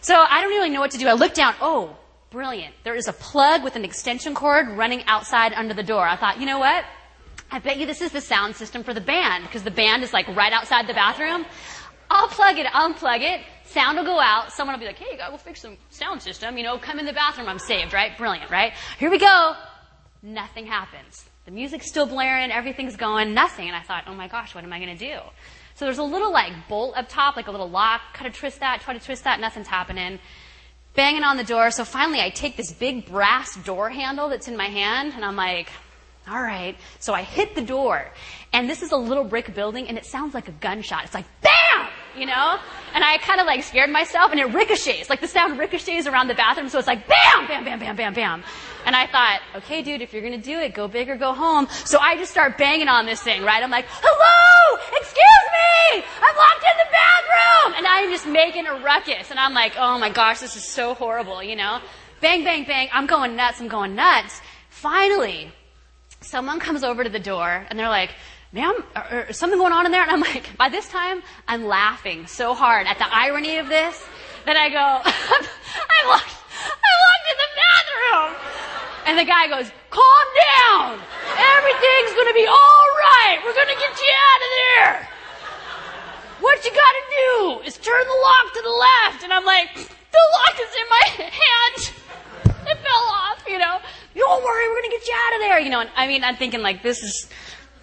So 0.00 0.16
I 0.16 0.40
don't 0.40 0.50
really 0.50 0.70
know 0.70 0.80
what 0.80 0.90
to 0.90 0.98
do. 0.98 1.06
I 1.06 1.12
look 1.12 1.34
down. 1.34 1.54
Oh, 1.60 1.96
brilliant. 2.34 2.74
There 2.82 2.96
is 2.96 3.06
a 3.06 3.12
plug 3.12 3.62
with 3.62 3.76
an 3.76 3.84
extension 3.84 4.34
cord 4.34 4.66
running 4.76 5.04
outside 5.06 5.52
under 5.52 5.72
the 5.72 5.84
door. 5.84 6.04
I 6.04 6.16
thought, 6.16 6.40
you 6.40 6.46
know 6.46 6.58
what? 6.58 6.84
I 7.48 7.60
bet 7.60 7.78
you 7.78 7.86
this 7.86 8.00
is 8.00 8.10
the 8.10 8.20
sound 8.20 8.56
system 8.56 8.82
for 8.82 8.92
the 8.92 9.00
band 9.00 9.44
because 9.44 9.62
the 9.62 9.70
band 9.70 10.02
is 10.02 10.12
like 10.12 10.26
right 10.34 10.52
outside 10.52 10.88
the 10.88 10.94
bathroom. 10.94 11.46
I'll 12.10 12.26
plug 12.26 12.58
it, 12.58 12.66
unplug 12.66 13.20
it, 13.20 13.40
sound 13.66 13.98
will 13.98 14.04
go 14.04 14.18
out, 14.18 14.52
someone 14.52 14.74
will 14.74 14.80
be 14.80 14.86
like, 14.86 14.98
hey, 14.98 15.16
we'll 15.28 15.38
fix 15.38 15.62
the 15.62 15.76
sound 15.90 16.22
system, 16.22 16.58
you 16.58 16.64
know, 16.64 16.76
come 16.76 16.98
in 16.98 17.06
the 17.06 17.12
bathroom, 17.12 17.48
I'm 17.48 17.60
saved, 17.60 17.92
right? 17.92 18.18
Brilliant, 18.18 18.50
right? 18.50 18.72
Here 18.98 19.10
we 19.10 19.18
go. 19.18 19.54
Nothing 20.20 20.66
happens. 20.66 21.24
The 21.44 21.52
music's 21.52 21.86
still 21.86 22.06
blaring, 22.06 22.50
everything's 22.50 22.96
going, 22.96 23.32
nothing. 23.32 23.68
And 23.68 23.76
I 23.76 23.82
thought, 23.82 24.04
oh 24.08 24.14
my 24.14 24.26
gosh, 24.26 24.56
what 24.56 24.64
am 24.64 24.72
I 24.72 24.80
gonna 24.80 24.98
do? 24.98 25.18
So 25.76 25.84
there's 25.84 25.98
a 25.98 26.02
little 26.02 26.32
like 26.32 26.52
bolt 26.68 26.96
up 26.96 27.08
top, 27.08 27.36
like 27.36 27.46
a 27.46 27.52
little 27.52 27.70
lock, 27.70 28.00
kind 28.12 28.26
of 28.26 28.36
twist 28.36 28.58
that, 28.58 28.80
try 28.80 28.92
to 28.92 29.04
twist 29.04 29.22
that, 29.22 29.38
nothing's 29.38 29.68
happening. 29.68 30.18
Banging 30.94 31.24
on 31.24 31.36
the 31.36 31.44
door, 31.44 31.72
so 31.72 31.84
finally 31.84 32.20
I 32.20 32.30
take 32.30 32.56
this 32.56 32.72
big 32.72 33.06
brass 33.06 33.56
door 33.56 33.90
handle 33.90 34.28
that's 34.28 34.46
in 34.46 34.56
my 34.56 34.68
hand, 34.68 35.12
and 35.14 35.24
I'm 35.24 35.34
like, 35.34 35.68
all 36.28 36.40
right. 36.40 36.76
So 37.00 37.12
I 37.12 37.22
hit 37.22 37.56
the 37.56 37.62
door, 37.62 38.10
and 38.52 38.70
this 38.70 38.80
is 38.80 38.92
a 38.92 38.96
little 38.96 39.24
brick 39.24 39.54
building, 39.54 39.88
and 39.88 39.98
it 39.98 40.06
sounds 40.06 40.34
like 40.34 40.48
a 40.48 40.52
gunshot. 40.52 41.04
It's 41.04 41.14
like, 41.14 41.26
BAM! 41.42 41.73
You 42.16 42.26
know? 42.26 42.58
And 42.94 43.02
I 43.02 43.18
kind 43.18 43.40
of 43.40 43.46
like 43.46 43.64
scared 43.64 43.90
myself, 43.90 44.30
and 44.30 44.40
it 44.40 44.46
ricochets. 44.46 45.10
Like 45.10 45.20
the 45.20 45.28
sound 45.28 45.58
ricochets 45.58 46.06
around 46.06 46.28
the 46.28 46.34
bathroom, 46.34 46.68
so 46.68 46.78
it's 46.78 46.86
like, 46.86 47.06
BAM! 47.08 47.46
Bam, 47.48 47.64
bam, 47.64 47.78
bam, 47.78 47.96
bam, 47.96 48.14
bam. 48.14 48.44
And 48.86 48.94
I 48.94 49.06
thought, 49.06 49.40
okay, 49.56 49.82
dude, 49.82 50.02
if 50.02 50.12
you're 50.12 50.22
gonna 50.22 50.38
do 50.38 50.58
it, 50.60 50.74
go 50.74 50.86
big 50.86 51.08
or 51.08 51.16
go 51.16 51.32
home. 51.32 51.66
So 51.84 51.98
I 51.98 52.16
just 52.16 52.30
start 52.30 52.56
banging 52.58 52.88
on 52.88 53.06
this 53.06 53.22
thing, 53.22 53.42
right? 53.42 53.62
I'm 53.62 53.70
like, 53.70 53.86
hello! 53.88 54.80
Excuse 54.92 55.44
me! 55.52 56.04
I'm 56.22 56.36
locked 56.36 56.64
in 56.64 56.78
the 56.78 56.90
bathroom! 56.92 57.74
And 57.78 57.86
I'm 57.86 58.10
just 58.10 58.26
making 58.26 58.66
a 58.66 58.74
ruckus, 58.74 59.30
and 59.30 59.40
I'm 59.40 59.54
like, 59.54 59.72
oh 59.76 59.98
my 59.98 60.10
gosh, 60.10 60.40
this 60.40 60.54
is 60.54 60.64
so 60.64 60.94
horrible, 60.94 61.42
you 61.42 61.56
know? 61.56 61.80
Bang, 62.20 62.44
bang, 62.44 62.64
bang. 62.64 62.88
I'm 62.92 63.06
going 63.06 63.36
nuts, 63.36 63.60
I'm 63.60 63.68
going 63.68 63.94
nuts. 63.94 64.40
Finally, 64.70 65.52
someone 66.20 66.58
comes 66.58 66.82
over 66.82 67.04
to 67.04 67.10
the 67.10 67.18
door 67.18 67.66
and 67.68 67.78
they're 67.78 67.88
like, 67.88 68.10
ma'am, 68.54 68.84
is 69.28 69.36
something 69.36 69.58
going 69.58 69.72
on 69.72 69.84
in 69.84 69.92
there? 69.92 70.02
And 70.02 70.10
I'm 70.10 70.20
like, 70.20 70.56
by 70.56 70.68
this 70.68 70.88
time, 70.88 71.22
I'm 71.48 71.66
laughing 71.66 72.26
so 72.26 72.54
hard 72.54 72.86
at 72.86 72.98
the 72.98 73.12
irony 73.12 73.58
of 73.58 73.68
this 73.68 74.00
that 74.46 74.56
I 74.56 74.70
go, 74.70 74.78
I'm 74.78 76.04
locked, 76.06 76.38
I'm 76.62 76.98
locked 77.02 77.26
in 77.28 77.36
the 77.42 77.50
bathroom. 77.58 78.30
And 79.06 79.18
the 79.18 79.26
guy 79.26 79.50
goes, 79.50 79.68
calm 79.90 80.26
down. 80.38 81.02
Everything's 81.34 82.14
going 82.14 82.30
to 82.30 82.38
be 82.38 82.46
all 82.46 82.86
right. 83.10 83.42
We're 83.44 83.58
going 83.58 83.74
to 83.74 83.80
get 83.82 83.92
you 83.98 84.12
out 84.14 84.40
of 84.40 84.50
there. 84.54 85.08
what 86.40 86.64
you 86.64 86.70
gotta 86.70 87.04
do 87.10 87.66
is 87.66 87.76
turn 87.78 88.04
the 88.06 88.20
lock 88.22 88.52
to 88.54 88.62
the 88.62 88.70
left. 88.70 89.24
And 89.24 89.32
I'm 89.32 89.44
like, 89.44 89.74
the 89.74 90.24
lock 90.38 90.56
is 90.60 90.72
in 90.78 90.86
my 90.88 91.06
hand. 91.26 91.76
It 92.70 92.78
fell 92.78 93.06
off, 93.18 93.44
you 93.48 93.58
know. 93.58 93.80
Don't 94.14 94.44
worry, 94.44 94.68
we're 94.68 94.80
gonna 94.80 94.94
get 94.94 95.06
you 95.06 95.14
out 95.26 95.34
of 95.34 95.40
there, 95.40 95.60
you 95.60 95.70
know. 95.70 95.80
And 95.80 95.90
I 95.96 96.06
mean, 96.06 96.22
I'm 96.22 96.36
thinking 96.36 96.62
like, 96.62 96.82
this 96.82 97.02
is, 97.02 97.28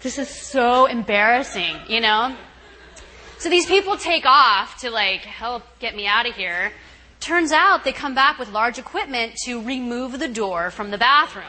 this 0.02 0.18
is 0.18 0.28
so 0.28 0.86
embarrassing, 0.86 1.76
you 1.88 2.00
know. 2.00 2.36
So 3.38 3.48
these 3.48 3.66
people 3.66 3.96
take 3.96 4.26
off 4.26 4.80
to 4.80 4.90
like 4.90 5.20
help 5.20 5.62
get 5.78 5.94
me 5.94 6.06
out 6.06 6.28
of 6.28 6.34
here. 6.34 6.72
Turns 7.20 7.52
out 7.52 7.84
they 7.84 7.92
come 7.92 8.14
back 8.14 8.38
with 8.38 8.50
large 8.50 8.78
equipment 8.78 9.36
to 9.44 9.62
remove 9.62 10.18
the 10.18 10.28
door 10.28 10.70
from 10.70 10.90
the 10.90 10.98
bathroom. 10.98 11.44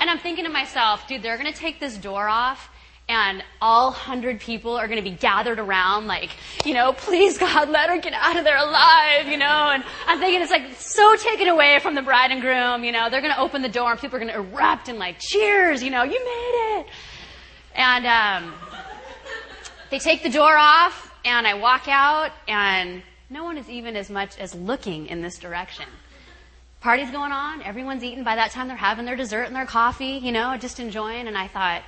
And 0.00 0.08
I'm 0.08 0.18
thinking 0.18 0.44
to 0.44 0.50
myself, 0.50 1.08
dude, 1.08 1.22
they're 1.22 1.36
going 1.36 1.52
to 1.52 1.58
take 1.58 1.80
this 1.80 1.96
door 1.96 2.28
off 2.28 2.70
and 3.08 3.42
all 3.60 3.90
hundred 3.90 4.38
people 4.38 4.76
are 4.76 4.86
going 4.86 5.02
to 5.02 5.10
be 5.10 5.16
gathered 5.16 5.58
around 5.58 6.06
like, 6.06 6.30
you 6.64 6.74
know, 6.74 6.92
please 6.92 7.38
God, 7.38 7.68
let 7.70 7.88
her 7.88 7.98
get 7.98 8.12
out 8.12 8.36
of 8.36 8.44
there 8.44 8.58
alive, 8.58 9.26
you 9.26 9.38
know, 9.38 9.70
and 9.72 9.82
I'm 10.06 10.20
thinking 10.20 10.42
it's 10.42 10.50
like 10.50 10.74
so 10.76 11.16
taken 11.16 11.48
away 11.48 11.78
from 11.80 11.94
the 11.94 12.02
bride 12.02 12.30
and 12.30 12.40
groom, 12.40 12.84
you 12.84 12.92
know, 12.92 13.08
they're 13.10 13.22
going 13.22 13.34
to 13.34 13.40
open 13.40 13.62
the 13.62 13.68
door 13.68 13.90
and 13.90 14.00
people 14.00 14.16
are 14.16 14.20
going 14.20 14.32
to 14.32 14.38
erupt 14.38 14.88
and 14.88 14.98
like 14.98 15.18
cheers, 15.18 15.82
you 15.82 15.90
know, 15.90 16.04
you 16.04 16.18
made 16.24 16.80
it. 16.80 16.86
And, 17.78 18.06
um, 18.06 18.54
they 19.90 20.00
take 20.00 20.22
the 20.22 20.30
door 20.30 20.56
off 20.56 21.14
and 21.24 21.46
I 21.46 21.54
walk 21.54 21.86
out 21.86 22.32
and 22.48 23.02
no 23.30 23.44
one 23.44 23.56
is 23.56 23.70
even 23.70 23.96
as 23.96 24.10
much 24.10 24.36
as 24.38 24.54
looking 24.54 25.06
in 25.06 25.22
this 25.22 25.38
direction. 25.38 25.86
Party's 26.80 27.10
going 27.10 27.32
on, 27.32 27.62
everyone's 27.62 28.02
eating. 28.02 28.24
By 28.24 28.34
that 28.34 28.50
time, 28.50 28.68
they're 28.68 28.76
having 28.76 29.04
their 29.04 29.16
dessert 29.16 29.44
and 29.44 29.54
their 29.54 29.64
coffee, 29.64 30.20
you 30.22 30.32
know, 30.32 30.56
just 30.56 30.80
enjoying. 30.80 31.28
And 31.28 31.38
I 31.38 31.46
thought, 31.46 31.82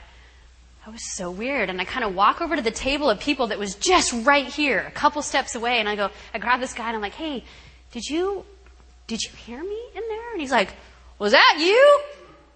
that 0.85 0.92
was 0.92 1.14
so 1.14 1.30
weird. 1.30 1.68
And 1.68 1.80
I 1.80 1.85
kind 1.85 2.04
of 2.04 2.14
walk 2.14 2.40
over 2.40 2.56
to 2.56 2.62
the 2.62 2.70
table 2.70 3.11
of 3.11 3.20
people 3.20 3.49
that 3.49 3.59
was 3.59 3.75
just 3.75 4.12
right 4.25 4.47
here, 4.47 4.85
a 4.87 4.90
couple 4.90 5.23
steps 5.23 5.54
away. 5.54 5.78
And 5.78 5.88
I 5.88 5.97
go, 5.97 6.11
I 6.32 6.38
grab 6.38 6.61
this 6.61 6.73
guy 6.73 6.87
and 6.87 6.97
I'm 6.97 7.02
like, 7.02 7.14
hey, 7.14 7.44
did 7.92 8.04
you, 8.04 8.44
did 9.06 9.23
you 9.23 9.30
hear 9.30 9.62
me 9.62 9.80
in 9.94 10.02
there? 10.09 10.32
And 10.32 10.40
he's 10.40 10.52
like, 10.52 10.73
was 11.18 11.32
that 11.32 11.59
you? 11.61 12.00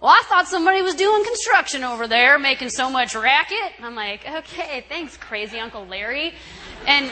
Well, 0.05 0.13
I 0.13 0.21
thought 0.27 0.47
somebody 0.47 0.83
was 0.83 0.93
doing 0.93 1.25
construction 1.25 1.83
over 1.83 2.07
there, 2.07 2.37
making 2.37 2.69
so 2.69 2.91
much 2.91 3.15
racket. 3.15 3.73
I'm 3.81 3.95
like, 3.95 4.23
okay, 4.29 4.85
thanks, 4.87 5.17
crazy 5.17 5.57
Uncle 5.57 5.87
Larry. 5.87 6.35
And 6.85 7.09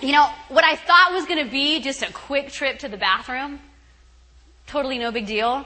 you 0.00 0.10
know, 0.10 0.28
what 0.48 0.64
I 0.64 0.74
thought 0.74 1.12
was 1.12 1.24
going 1.24 1.44
to 1.44 1.48
be 1.48 1.78
just 1.78 2.02
a 2.02 2.12
quick 2.12 2.50
trip 2.50 2.80
to 2.80 2.88
the 2.88 2.96
bathroom, 2.96 3.60
totally 4.66 4.98
no 4.98 5.12
big 5.12 5.28
deal, 5.28 5.64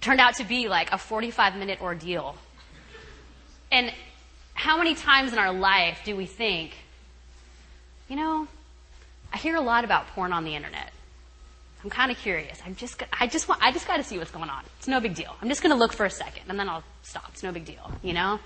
turned 0.00 0.18
out 0.18 0.34
to 0.38 0.44
be 0.44 0.66
like 0.66 0.90
a 0.90 0.98
45 0.98 1.54
minute 1.54 1.80
ordeal. 1.80 2.34
And 3.70 3.92
how 4.54 4.78
many 4.78 4.96
times 4.96 5.32
in 5.32 5.38
our 5.38 5.52
life 5.52 6.00
do 6.04 6.16
we 6.16 6.26
think, 6.26 6.72
you 8.08 8.16
know, 8.16 8.48
I 9.32 9.36
hear 9.36 9.54
a 9.54 9.60
lot 9.60 9.84
about 9.84 10.08
porn 10.08 10.32
on 10.32 10.42
the 10.42 10.56
internet. 10.56 10.90
I'm 11.82 11.90
kind 11.90 12.10
of 12.12 12.18
curious. 12.18 12.58
I'm 12.64 12.76
just, 12.76 13.02
I 13.18 13.26
just 13.26 13.48
want, 13.48 13.62
I 13.62 13.72
just 13.72 13.86
got 13.86 13.96
to 13.96 14.04
see 14.04 14.18
what's 14.18 14.30
going 14.30 14.48
on. 14.48 14.62
It's 14.78 14.88
no 14.88 15.00
big 15.00 15.14
deal. 15.14 15.34
I'm 15.42 15.48
just 15.48 15.62
going 15.62 15.72
to 15.72 15.78
look 15.78 15.92
for 15.92 16.06
a 16.06 16.10
second 16.10 16.44
and 16.48 16.58
then 16.58 16.68
I'll 16.68 16.84
stop. 17.02 17.30
It's 17.32 17.42
no 17.42 17.52
big 17.52 17.64
deal, 17.64 17.90
you 18.02 18.12
know? 18.12 18.38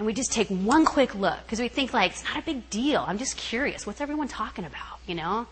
and 0.00 0.06
we 0.06 0.14
just 0.14 0.32
take 0.32 0.48
one 0.48 0.86
quick 0.86 1.14
look 1.14 1.36
because 1.44 1.60
we 1.60 1.68
think 1.68 1.92
like 1.92 2.12
it's 2.12 2.24
not 2.24 2.38
a 2.38 2.42
big 2.42 2.70
deal. 2.70 3.04
I'm 3.06 3.18
just 3.18 3.36
curious. 3.36 3.86
What's 3.86 4.00
everyone 4.00 4.28
talking 4.28 4.64
about? 4.64 4.98
You 5.06 5.14
know? 5.14 5.46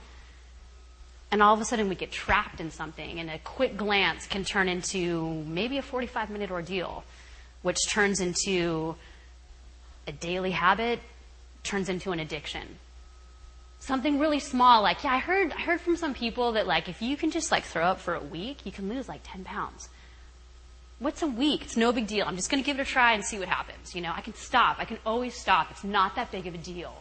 And 1.30 1.42
all 1.42 1.52
of 1.52 1.60
a 1.60 1.66
sudden 1.66 1.90
we 1.90 1.94
get 1.94 2.10
trapped 2.10 2.58
in 2.58 2.70
something 2.70 3.20
and 3.20 3.28
a 3.28 3.38
quick 3.40 3.76
glance 3.76 4.26
can 4.26 4.44
turn 4.44 4.66
into 4.70 5.44
maybe 5.46 5.76
a 5.76 5.82
45 5.82 6.30
minute 6.30 6.50
ordeal, 6.50 7.04
which 7.60 7.76
turns 7.90 8.20
into 8.20 8.96
a 10.06 10.12
daily 10.12 10.52
habit, 10.52 11.00
turns 11.62 11.90
into 11.90 12.12
an 12.12 12.18
addiction. 12.18 12.78
Something 13.88 14.18
really 14.18 14.38
small, 14.38 14.82
like, 14.82 15.02
yeah, 15.02 15.14
I 15.14 15.18
heard, 15.18 15.50
I 15.50 15.62
heard 15.62 15.80
from 15.80 15.96
some 15.96 16.12
people 16.12 16.52
that 16.52 16.66
like 16.66 16.90
if 16.90 17.00
you 17.00 17.16
can 17.16 17.30
just 17.30 17.50
like 17.50 17.64
throw 17.64 17.84
up 17.84 17.98
for 17.98 18.14
a 18.14 18.20
week, 18.20 18.66
you 18.66 18.70
can 18.70 18.86
lose 18.86 19.08
like 19.08 19.22
10 19.24 19.44
pounds. 19.44 19.88
What's 20.98 21.22
a 21.22 21.26
week? 21.26 21.62
It's 21.62 21.74
no 21.74 21.90
big 21.90 22.06
deal. 22.06 22.26
I'm 22.26 22.36
just 22.36 22.50
going 22.50 22.62
to 22.62 22.66
give 22.66 22.78
it 22.78 22.82
a 22.82 22.84
try 22.84 23.14
and 23.14 23.24
see 23.24 23.38
what 23.38 23.48
happens. 23.48 23.94
You 23.94 24.02
know, 24.02 24.12
I 24.14 24.20
can 24.20 24.34
stop. 24.34 24.76
I 24.78 24.84
can 24.84 24.98
always 25.06 25.34
stop. 25.34 25.70
It's 25.70 25.84
not 25.84 26.16
that 26.16 26.30
big 26.30 26.46
of 26.46 26.54
a 26.54 26.58
deal. 26.58 27.00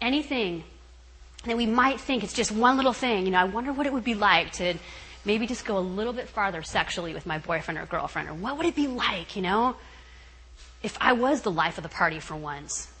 Anything 0.00 0.62
that 1.44 1.56
we 1.56 1.66
might 1.66 2.00
think 2.00 2.22
it's 2.22 2.34
just 2.34 2.52
one 2.52 2.76
little 2.76 2.92
thing, 2.92 3.24
you 3.24 3.32
know, 3.32 3.38
I 3.38 3.44
wonder 3.44 3.72
what 3.72 3.88
it 3.88 3.92
would 3.92 4.04
be 4.04 4.14
like 4.14 4.52
to 4.52 4.74
maybe 5.24 5.44
just 5.44 5.64
go 5.64 5.76
a 5.76 5.80
little 5.80 6.12
bit 6.12 6.28
farther 6.28 6.62
sexually 6.62 7.14
with 7.14 7.26
my 7.26 7.38
boyfriend 7.38 7.80
or 7.80 7.86
girlfriend, 7.86 8.28
or 8.28 8.34
what 8.34 8.58
would 8.58 8.66
it 8.66 8.76
be 8.76 8.86
like, 8.86 9.34
you 9.34 9.42
know, 9.42 9.74
if 10.84 10.96
I 11.00 11.14
was 11.14 11.40
the 11.40 11.50
life 11.50 11.78
of 11.78 11.82
the 11.82 11.90
party 11.90 12.20
for 12.20 12.36
once? 12.36 12.93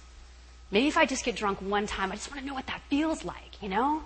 Maybe 0.74 0.88
if 0.88 0.98
I 0.98 1.06
just 1.06 1.24
get 1.24 1.36
drunk 1.36 1.62
one 1.62 1.86
time, 1.86 2.10
I 2.10 2.16
just 2.16 2.28
want 2.32 2.40
to 2.40 2.46
know 2.46 2.52
what 2.52 2.66
that 2.66 2.80
feels 2.90 3.24
like, 3.24 3.62
you 3.62 3.68
know? 3.68 4.02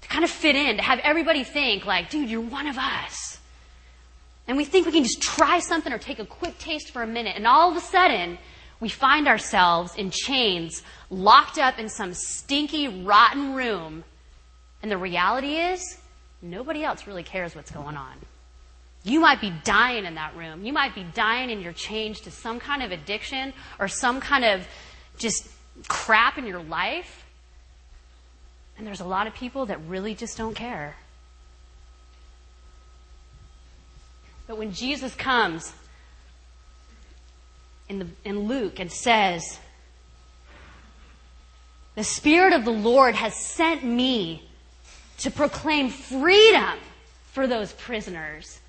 To 0.00 0.08
kind 0.08 0.24
of 0.24 0.30
fit 0.30 0.56
in, 0.56 0.78
to 0.78 0.82
have 0.82 0.98
everybody 1.00 1.44
think, 1.44 1.84
like, 1.84 2.08
dude, 2.08 2.30
you're 2.30 2.40
one 2.40 2.66
of 2.66 2.78
us. 2.78 3.38
And 4.48 4.56
we 4.56 4.64
think 4.64 4.86
we 4.86 4.92
can 4.92 5.02
just 5.02 5.20
try 5.20 5.58
something 5.58 5.92
or 5.92 5.98
take 5.98 6.18
a 6.18 6.24
quick 6.24 6.56
taste 6.58 6.90
for 6.90 7.02
a 7.02 7.06
minute, 7.06 7.34
and 7.36 7.46
all 7.46 7.70
of 7.70 7.76
a 7.76 7.82
sudden, 7.82 8.38
we 8.80 8.88
find 8.88 9.28
ourselves 9.28 9.94
in 9.94 10.10
chains, 10.10 10.82
locked 11.10 11.58
up 11.58 11.78
in 11.78 11.90
some 11.90 12.14
stinky, 12.14 12.88
rotten 12.88 13.52
room. 13.52 14.02
And 14.82 14.90
the 14.90 14.96
reality 14.96 15.56
is, 15.56 15.98
nobody 16.40 16.82
else 16.82 17.06
really 17.06 17.24
cares 17.24 17.54
what's 17.54 17.70
going 17.70 17.98
on. 17.98 18.14
You 19.04 19.20
might 19.20 19.42
be 19.42 19.52
dying 19.64 20.06
in 20.06 20.14
that 20.14 20.34
room. 20.34 20.64
You 20.64 20.72
might 20.72 20.94
be 20.94 21.04
dying 21.12 21.50
in 21.50 21.60
your 21.60 21.74
change 21.74 22.22
to 22.22 22.30
some 22.30 22.58
kind 22.58 22.82
of 22.82 22.90
addiction 22.90 23.52
or 23.78 23.86
some 23.86 24.18
kind 24.18 24.46
of 24.46 24.66
just 25.18 25.46
crap 25.88 26.38
in 26.38 26.46
your 26.46 26.62
life. 26.62 27.24
And 28.78 28.86
there's 28.86 29.00
a 29.00 29.06
lot 29.06 29.26
of 29.26 29.34
people 29.34 29.66
that 29.66 29.78
really 29.86 30.14
just 30.14 30.36
don't 30.36 30.54
care. 30.54 30.96
But 34.46 34.58
when 34.58 34.72
Jesus 34.72 35.14
comes 35.14 35.72
in, 37.88 37.98
the, 37.98 38.06
in 38.24 38.40
Luke 38.40 38.78
and 38.78 38.90
says, 38.92 39.58
The 41.94 42.04
Spirit 42.04 42.52
of 42.52 42.64
the 42.64 42.70
Lord 42.70 43.14
has 43.14 43.34
sent 43.34 43.84
me 43.84 44.48
to 45.18 45.30
proclaim 45.30 45.88
freedom 45.88 46.78
for 47.32 47.46
those 47.46 47.72
prisoners, 47.72 48.60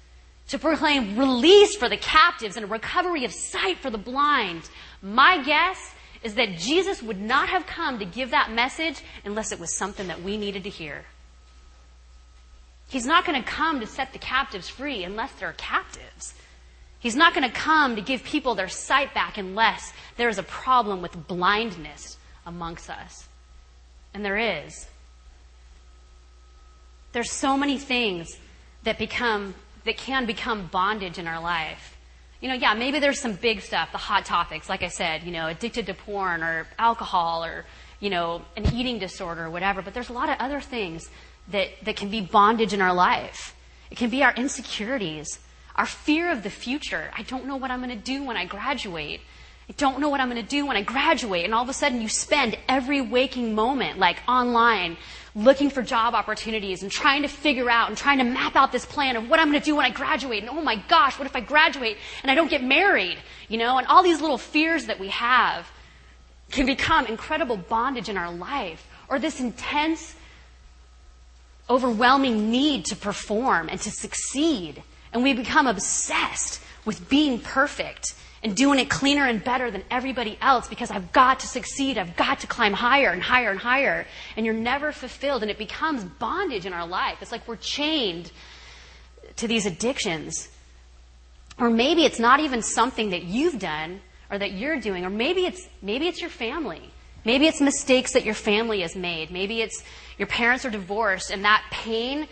to 0.47 0.57
proclaim 0.57 1.17
release 1.17 1.75
for 1.75 1.89
the 1.89 1.97
captives 1.97 2.57
and 2.57 2.71
recovery 2.71 3.25
of 3.25 3.33
sight 3.33 3.77
for 3.77 3.89
the 3.89 3.97
blind. 3.97 4.69
My 5.01 5.43
guess 5.43 5.93
is 6.23 6.35
that 6.35 6.57
Jesus 6.57 7.01
would 7.01 7.19
not 7.19 7.49
have 7.49 7.65
come 7.65 7.99
to 7.99 8.05
give 8.05 8.31
that 8.31 8.51
message 8.51 9.01
unless 9.25 9.51
it 9.51 9.59
was 9.59 9.75
something 9.75 10.07
that 10.07 10.21
we 10.21 10.37
needed 10.37 10.63
to 10.63 10.69
hear. 10.69 11.05
He's 12.89 13.05
not 13.05 13.25
going 13.25 13.41
to 13.41 13.47
come 13.47 13.79
to 13.79 13.87
set 13.87 14.13
the 14.13 14.19
captives 14.19 14.69
free 14.69 15.03
unless 15.03 15.31
they're 15.33 15.53
captives. 15.53 16.33
He's 16.99 17.15
not 17.15 17.33
going 17.33 17.47
to 17.47 17.55
come 17.55 17.95
to 17.95 18.01
give 18.01 18.23
people 18.23 18.55
their 18.55 18.69
sight 18.69 19.13
back 19.13 19.37
unless 19.37 19.93
there 20.15 20.29
is 20.29 20.37
a 20.37 20.43
problem 20.43 21.01
with 21.01 21.27
blindness 21.27 22.17
amongst 22.45 22.89
us. 22.89 23.27
And 24.13 24.23
there 24.23 24.37
is. 24.37 24.87
There's 27.11 27.31
so 27.31 27.57
many 27.57 27.77
things 27.77 28.37
that 28.83 28.97
become 28.97 29.53
that 29.85 29.97
can 29.97 30.25
become 30.25 30.67
bondage 30.67 31.17
in 31.17 31.27
our 31.27 31.41
life. 31.41 31.96
You 32.41 32.49
know, 32.49 32.53
yeah, 32.53 32.73
maybe 32.75 32.99
there's 32.99 33.19
some 33.19 33.33
big 33.33 33.61
stuff, 33.61 33.91
the 33.91 33.97
hot 33.97 34.25
topics, 34.25 34.69
like 34.69 34.83
I 34.83 34.89
said, 34.89 35.23
you 35.23 35.31
know, 35.31 35.47
addicted 35.47 35.87
to 35.87 35.93
porn 35.93 36.43
or 36.43 36.67
alcohol 36.77 37.43
or, 37.43 37.65
you 37.99 38.11
know, 38.11 38.43
an 38.55 38.73
eating 38.73 38.99
disorder 38.99 39.45
or 39.45 39.49
whatever, 39.49 39.81
but 39.81 39.93
there's 39.95 40.09
a 40.09 40.13
lot 40.13 40.29
of 40.29 40.37
other 40.39 40.61
things 40.61 41.09
that, 41.49 41.69
that 41.83 41.95
can 41.95 42.09
be 42.09 42.21
bondage 42.21 42.73
in 42.73 42.81
our 42.81 42.93
life. 42.93 43.55
It 43.89 43.97
can 43.97 44.09
be 44.09 44.23
our 44.23 44.35
insecurities, 44.35 45.39
our 45.75 45.85
fear 45.85 46.31
of 46.31 46.43
the 46.43 46.49
future. 46.49 47.11
I 47.17 47.23
don't 47.23 47.45
know 47.45 47.55
what 47.55 47.71
I'm 47.71 47.81
going 47.81 47.97
to 47.97 48.03
do 48.03 48.23
when 48.23 48.37
I 48.37 48.45
graduate. 48.45 49.21
I 49.69 49.73
don't 49.73 49.99
know 49.99 50.09
what 50.09 50.19
I'm 50.19 50.29
going 50.29 50.41
to 50.41 50.47
do 50.47 50.65
when 50.65 50.77
I 50.77 50.81
graduate. 50.81 51.43
And 51.43 51.53
all 51.53 51.63
of 51.63 51.69
a 51.69 51.73
sudden 51.73 52.01
you 52.01 52.09
spend 52.09 52.57
every 52.69 53.01
waking 53.01 53.55
moment 53.55 53.97
like 53.97 54.17
online 54.27 54.97
looking 55.37 55.69
for 55.69 55.83
job 55.83 56.15
opportunities 56.15 56.81
and 56.81 56.91
trying 56.91 57.21
to 57.21 57.27
figure 57.27 57.69
out 57.69 57.89
and 57.89 57.97
trying 57.97 58.17
to 58.17 58.23
map 58.23 58.55
out 58.55 58.71
this 58.71 58.85
plan 58.85 59.15
of 59.15 59.29
what 59.29 59.39
I'm 59.39 59.51
going 59.51 59.61
to 59.61 59.65
do 59.65 59.75
when 59.75 59.85
I 59.85 59.91
graduate. 59.91 60.41
And 60.41 60.49
oh 60.49 60.61
my 60.63 60.77
gosh, 60.87 61.19
what 61.19 61.27
if 61.27 61.35
I 61.35 61.41
graduate 61.41 61.97
and 62.23 62.31
I 62.31 62.35
don't 62.35 62.49
get 62.49 62.63
married? 62.63 63.19
You 63.47 63.59
know, 63.59 63.77
and 63.77 63.85
all 63.85 64.01
these 64.01 64.19
little 64.19 64.39
fears 64.39 64.87
that 64.87 64.99
we 64.99 65.09
have 65.09 65.69
can 66.49 66.65
become 66.65 67.05
incredible 67.05 67.55
bondage 67.55 68.09
in 68.09 68.17
our 68.17 68.31
life 68.31 68.87
or 69.09 69.19
this 69.19 69.39
intense 69.39 70.15
overwhelming 71.69 72.49
need 72.49 72.85
to 72.85 72.95
perform 72.95 73.69
and 73.69 73.79
to 73.81 73.91
succeed. 73.91 74.81
And 75.13 75.21
we 75.21 75.33
become 75.33 75.67
obsessed 75.67 76.61
with 76.83 77.09
being 77.09 77.39
perfect 77.39 78.15
and 78.43 78.55
doing 78.55 78.79
it 78.79 78.89
cleaner 78.89 79.25
and 79.25 79.43
better 79.43 79.71
than 79.71 79.83
everybody 79.89 80.37
else 80.41 80.67
because 80.67 80.91
I've 80.91 81.11
got 81.11 81.39
to 81.41 81.47
succeed. 81.47 81.97
I've 81.97 82.15
got 82.15 82.39
to 82.41 82.47
climb 82.47 82.73
higher 82.73 83.09
and 83.09 83.21
higher 83.21 83.49
and 83.49 83.59
higher. 83.59 84.05
And 84.35 84.45
you're 84.45 84.55
never 84.55 84.91
fulfilled. 84.91 85.41
And 85.41 85.51
it 85.51 85.57
becomes 85.57 86.03
bondage 86.03 86.65
in 86.65 86.73
our 86.73 86.87
life. 86.87 87.17
It's 87.21 87.31
like 87.31 87.47
we're 87.47 87.55
chained 87.55 88.31
to 89.37 89.47
these 89.47 89.65
addictions. 89.65 90.49
Or 91.59 91.69
maybe 91.69 92.05
it's 92.05 92.19
not 92.19 92.39
even 92.39 92.61
something 92.61 93.09
that 93.09 93.23
you've 93.23 93.59
done 93.59 94.01
or 94.29 94.37
that 94.37 94.51
you're 94.51 94.79
doing. 94.79 95.05
Or 95.05 95.09
maybe 95.09 95.45
it's, 95.45 95.67
maybe 95.81 96.07
it's 96.07 96.21
your 96.21 96.29
family. 96.29 96.91
Maybe 97.25 97.47
it's 97.47 97.59
mistakes 97.59 98.13
that 98.13 98.23
your 98.23 98.35
family 98.35 98.81
has 98.81 98.95
made. 98.95 99.31
Maybe 99.31 99.61
it's 99.61 99.83
your 100.17 100.27
parents 100.27 100.63
are 100.65 100.69
divorced 100.69 101.31
and 101.31 101.43
that 101.43 101.63
pain 101.71 102.27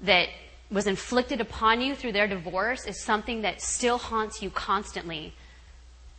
that 0.00 0.28
was 0.70 0.86
inflicted 0.86 1.40
upon 1.40 1.80
you 1.80 1.94
through 1.94 2.12
their 2.12 2.28
divorce 2.28 2.86
is 2.86 3.02
something 3.02 3.42
that 3.42 3.60
still 3.60 3.98
haunts 3.98 4.42
you 4.42 4.50
constantly. 4.50 5.34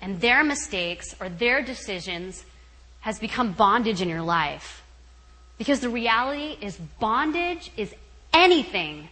And 0.01 0.19
their 0.19 0.43
mistakes 0.43 1.15
or 1.21 1.29
their 1.29 1.61
decisions 1.61 2.43
has 3.01 3.19
become 3.19 3.53
bondage 3.53 4.01
in 4.01 4.09
your 4.09 4.21
life. 4.21 4.83
Because 5.57 5.79
the 5.79 5.89
reality 5.89 6.57
is 6.59 6.77
bondage 6.99 7.71
is 7.77 7.93
anything, 8.33 9.09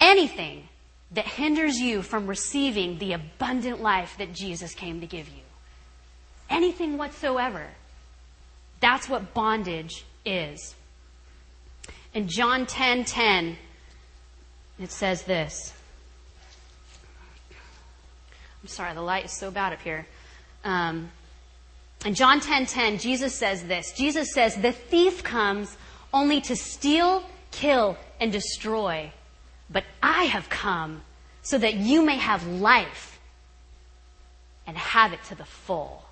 anything 0.00 0.68
that 1.12 1.26
hinders 1.26 1.78
you 1.78 2.02
from 2.02 2.26
receiving 2.26 2.98
the 2.98 3.12
abundant 3.14 3.80
life 3.80 4.16
that 4.18 4.32
Jesus 4.32 4.74
came 4.74 5.00
to 5.00 5.06
give 5.06 5.28
you. 5.28 5.42
Anything 6.50 6.98
whatsoever. 6.98 7.66
That's 8.80 9.08
what 9.08 9.32
bondage 9.32 10.04
is. 10.24 10.74
In 12.14 12.28
John 12.28 12.66
10:10, 12.66 12.66
10, 12.66 13.04
10, 13.04 13.58
it 14.80 14.90
says 14.90 15.22
this. 15.22 15.72
I'm 18.62 18.68
sorry, 18.68 18.94
the 18.94 19.02
light 19.02 19.24
is 19.24 19.32
so 19.32 19.50
bad 19.50 19.72
up 19.72 19.80
here. 19.80 20.06
Um, 20.64 21.10
in 22.04 22.14
John 22.14 22.40
10:10, 22.40 22.66
10, 22.66 22.66
10, 22.66 22.98
Jesus 22.98 23.34
says 23.34 23.64
this. 23.64 23.92
Jesus 23.92 24.32
says, 24.32 24.56
"The 24.56 24.72
thief 24.72 25.24
comes 25.24 25.76
only 26.12 26.40
to 26.42 26.54
steal, 26.54 27.24
kill, 27.50 27.96
and 28.20 28.30
destroy, 28.30 29.12
but 29.68 29.84
I 30.02 30.24
have 30.24 30.48
come 30.48 31.02
so 31.42 31.58
that 31.58 31.74
you 31.74 32.02
may 32.02 32.16
have 32.18 32.46
life 32.46 33.18
and 34.66 34.76
have 34.76 35.12
it 35.12 35.24
to 35.24 35.34
the 35.34 35.44
full." 35.44 36.04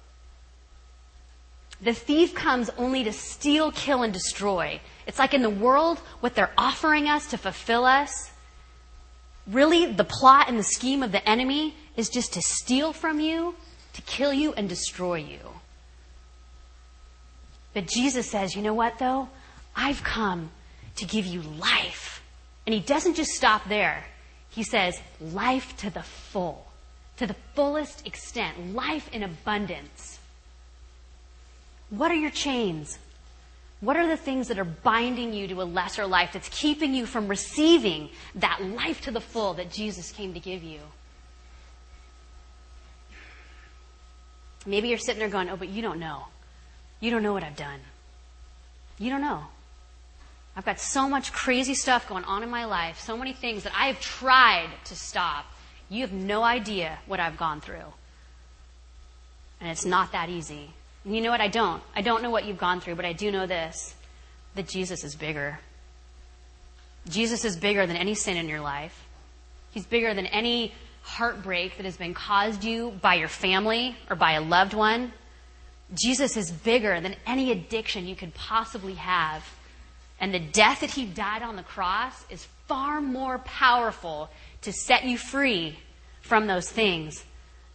The 1.81 1.95
thief 1.95 2.35
comes 2.35 2.69
only 2.77 3.05
to 3.05 3.13
steal, 3.13 3.73
kill, 3.73 4.03
and 4.03 4.13
destroy. 4.13 4.81
It's 5.07 5.19
like 5.19 5.35
in 5.35 5.43
the 5.43 5.49
world, 5.49 5.99
what 6.21 6.35
they're 6.35 6.53
offering 6.59 7.09
us 7.09 7.27
to 7.29 7.39
fulfill 7.39 7.87
us 7.87 8.31
really 9.51 9.87
the 9.87 10.05
plot 10.05 10.49
and 10.49 10.59
the 10.59 10.65
scheme 10.65 11.03
of 11.03 11.13
the 11.13 11.29
enemy 11.29 11.75
is 11.97 12.09
just 12.09 12.33
to 12.35 12.43
steal 12.43 12.93
from 12.93 13.21
you, 13.21 13.55
to 13.93 14.03
kill 14.03 14.33
you, 14.33 14.53
and 14.55 14.69
destroy 14.69 15.17
you. 15.17 15.41
But 17.75 17.87
Jesus 17.87 18.31
says, 18.31 18.57
you 18.57 18.63
know 18.63 18.75
what 18.75 18.99
though? 18.99 19.29
I've 19.77 20.03
come 20.03 20.51
to 20.97 21.05
give 21.05 21.27
you 21.27 21.43
life. 21.43 22.23
And 22.67 22.75
he 22.75 22.81
doesn't 22.81 23.15
just 23.15 23.33
stop 23.33 23.69
there. 23.69 24.05
He 24.51 24.63
says, 24.63 25.01
life 25.21 25.77
to 25.79 25.91
the 25.91 26.03
full, 26.03 26.67
to 27.17 27.27
the 27.27 27.37
fullest 27.55 28.07
extent, 28.07 28.75
life 28.75 29.09
in 29.13 29.23
abundance. 29.23 30.19
What 31.91 32.11
are 32.11 32.17
your 32.17 32.31
chains? 32.31 32.99
What 33.81 33.97
are 33.97 34.07
the 34.07 34.17
things 34.17 34.49
that 34.49 34.59
are 34.59 34.65
binding 34.65 35.33
you 35.33 35.49
to 35.49 35.63
a 35.63 35.65
lesser 35.65 36.07
life 36.07 36.33
that's 36.35 36.51
keeping 36.51 36.95
you 36.95 37.07
from 37.07 37.29
receiving 37.29 38.11
that 38.35 38.63
life 38.63 39.01
to 39.03 39.11
the 39.11 39.21
full 39.21 39.55
that 39.55 39.71
Jesus 39.71 40.13
came 40.13 40.35
to 40.35 40.41
give 40.41 40.63
you? 40.63 40.81
Maybe 44.67 44.89
you're 44.89 44.99
sitting 44.99 45.21
there 45.21 45.31
going, 45.31 45.49
oh, 45.49 45.57
but 45.57 45.69
you 45.69 45.81
don't 45.81 45.99
know. 45.99 46.27
You 47.01 47.11
don't 47.11 47.23
know 47.23 47.33
what 47.33 47.43
I've 47.43 47.57
done. 47.57 47.81
You 48.99 49.09
don't 49.09 49.23
know. 49.23 49.45
I've 50.55 50.67
got 50.67 50.79
so 50.79 51.09
much 51.09 51.33
crazy 51.33 51.75
stuff 51.75 52.07
going 52.07 52.25
on 52.25 52.43
in 52.43 52.51
my 52.51 52.67
life, 52.67 53.01
so 53.01 53.17
many 53.17 53.33
things 53.33 53.63
that 53.63 53.73
I 53.75 53.87
have 53.87 54.01
tried 54.01 54.69
to 54.85 54.95
stop. 54.95 55.47
You 55.89 56.03
have 56.03 56.13
no 56.13 56.43
idea 56.43 56.99
what 57.07 57.19
I've 57.19 57.39
gone 57.39 57.63
through. 57.63 57.95
And 59.59 59.71
it's 59.71 59.87
not 59.87 60.13
that 60.13 60.29
easy. 60.29 60.71
You 61.05 61.21
know 61.21 61.31
what? 61.31 61.41
I 61.41 61.49
don't. 61.49 61.83
I 61.95 62.03
don't 62.03 62.23
know 62.23 62.31
what 62.31 62.45
you've 62.45 62.59
gone 62.59 62.81
through, 62.81 62.97
but 62.97 63.05
I 63.05 63.13
do 63.13 63.31
know 63.31 63.47
this 63.47 63.95
that 64.55 64.69
Jesus 64.69 65.05
is 65.05 65.15
bigger. 65.15 65.61
Jesus 67.09 67.45
is 67.45 67.57
bigger 67.57 67.87
than 67.87 67.97
any 67.97 68.15
sin 68.15 68.37
in 68.37 68.49
your 68.49 68.61
life. 68.61 69.07
He's 69.71 69.87
bigger 69.87 70.13
than 70.13 70.27
any 70.27 70.75
heartbreak 71.03 71.77
that 71.77 71.87
has 71.87 71.97
been 71.97 72.15
caused 72.15 72.65
you 72.65 72.91
by 73.01 73.15
your 73.15 73.29
family 73.29 73.97
or 74.11 74.17
by 74.17 74.33
a 74.33 74.41
loved 74.41 74.75
one. 74.75 75.13
Jesus 75.95 76.37
is 76.37 76.51
bigger 76.51 77.01
than 77.01 77.17
any 77.27 77.53
addiction 77.53 78.07
you 78.07 78.17
could 78.17 78.35
possibly 78.35 78.95
have. 78.95 79.45
And 80.21 80.35
the 80.35 80.41
death 80.41 80.81
that 80.81 80.91
he 80.91 81.07
died 81.07 81.43
on 81.43 81.57
the 81.57 81.63
cross 81.63 82.25
is 82.29 82.47
far 82.67 83.01
more 83.01 83.39
powerful 83.39 84.31
to 84.63 84.73
set 84.73 85.05
you 85.05 85.17
free 85.17 85.79
from 86.21 86.47
those 86.47 86.69
things 86.69 87.25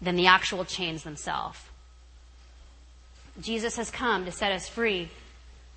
than 0.01 0.15
the 0.15 0.27
actual 0.27 0.63
chains 0.63 1.03
themselves. 1.03 1.59
Jesus 3.41 3.75
has 3.77 3.91
come 3.91 4.25
to 4.25 4.31
set 4.31 4.51
us 4.51 4.67
free 4.67 5.09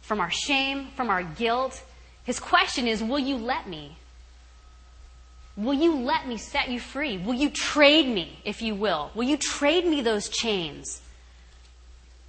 from 0.01 0.21
our 0.21 0.31
shame, 0.31 0.89
from 0.97 1.11
our 1.11 1.23
guilt. 1.23 1.83
His 2.25 2.39
question 2.39 2.87
is, 2.87 3.03
will 3.03 3.19
you 3.19 3.37
let 3.37 3.69
me? 3.69 3.97
Will 5.57 5.75
you 5.75 5.97
let 5.97 6.29
me 6.29 6.37
set 6.37 6.69
you 6.69 6.79
free? 6.79 7.19
Will 7.19 7.35
you 7.35 7.51
trade 7.51 8.07
me, 8.07 8.39
if 8.45 8.63
you 8.63 8.77
will? 8.77 9.11
Will 9.15 9.25
you 9.25 9.37
trade 9.37 9.85
me 9.85 10.03
those 10.03 10.29
chains? 10.29 11.01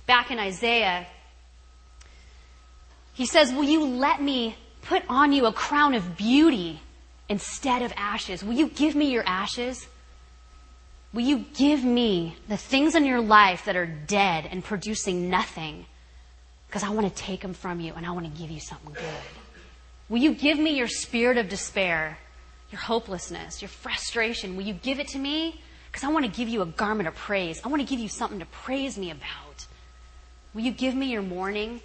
Back 0.08 0.32
in 0.32 0.40
Isaiah, 0.40 1.06
he 3.14 3.28
says, 3.28 3.54
Will 3.54 3.66
you 3.66 3.86
let 3.86 4.22
me 4.22 4.56
put 4.82 5.04
on 5.08 5.32
you 5.32 5.46
a 5.46 5.54
crown 5.54 5.94
of 5.94 6.18
beauty 6.18 6.80
instead 7.28 7.84
of 7.84 7.94
ashes? 7.96 8.44
Will 8.44 8.54
you 8.54 8.70
give 8.70 8.96
me 8.96 9.12
your 9.12 9.24
ashes? 9.28 9.86
Will 11.14 11.24
you 11.24 11.46
give 11.56 11.84
me 11.84 12.36
the 12.48 12.58
things 12.58 12.94
in 12.96 13.06
your 13.06 13.22
life 13.22 13.66
that 13.66 13.76
are 13.76 13.86
dead 13.86 14.48
and 14.50 14.64
producing 14.64 15.30
nothing? 15.30 15.86
Because 16.68 16.84
I 16.84 16.90
want 16.90 17.08
to 17.08 17.24
take 17.24 17.42
them 17.42 17.54
from 17.54 17.80
you 17.80 17.94
and 17.96 18.06
I 18.06 18.12
want 18.12 18.32
to 18.32 18.40
give 18.40 18.52
you 18.52 18.60
something 18.60 18.94
good. 18.94 19.04
Will 20.08 20.20
you 20.20 20.34
give 20.34 20.60
me 20.60 20.76
your 20.76 20.88
spirit 20.88 21.38
of 21.38 21.50
despair, 21.50 22.18
your 22.72 22.80
hopelessness, 22.80 23.62
your 23.62 23.70
frustration? 23.70 24.56
Will 24.56 24.64
you 24.64 24.74
give 24.74 25.00
it 25.00 25.08
to 25.10 25.20
me? 25.20 25.60
Because 25.92 26.04
I 26.04 26.10
want 26.10 26.26
to 26.26 26.32
give 26.32 26.48
you 26.48 26.62
a 26.62 26.68
garment 26.68 27.08
of 27.08 27.16
praise. 27.16 27.60
I 27.64 27.70
want 27.70 27.82
to 27.82 27.88
give 27.88 28.00
you 28.00 28.10
something 28.10 28.40
to 28.40 28.46
praise 28.46 28.98
me 28.98 29.10
about. 29.10 29.66
Will 30.54 30.62
you 30.62 30.72
give 30.72 30.94
me 30.94 31.08
your 31.08 31.24
mourning? 31.24 31.82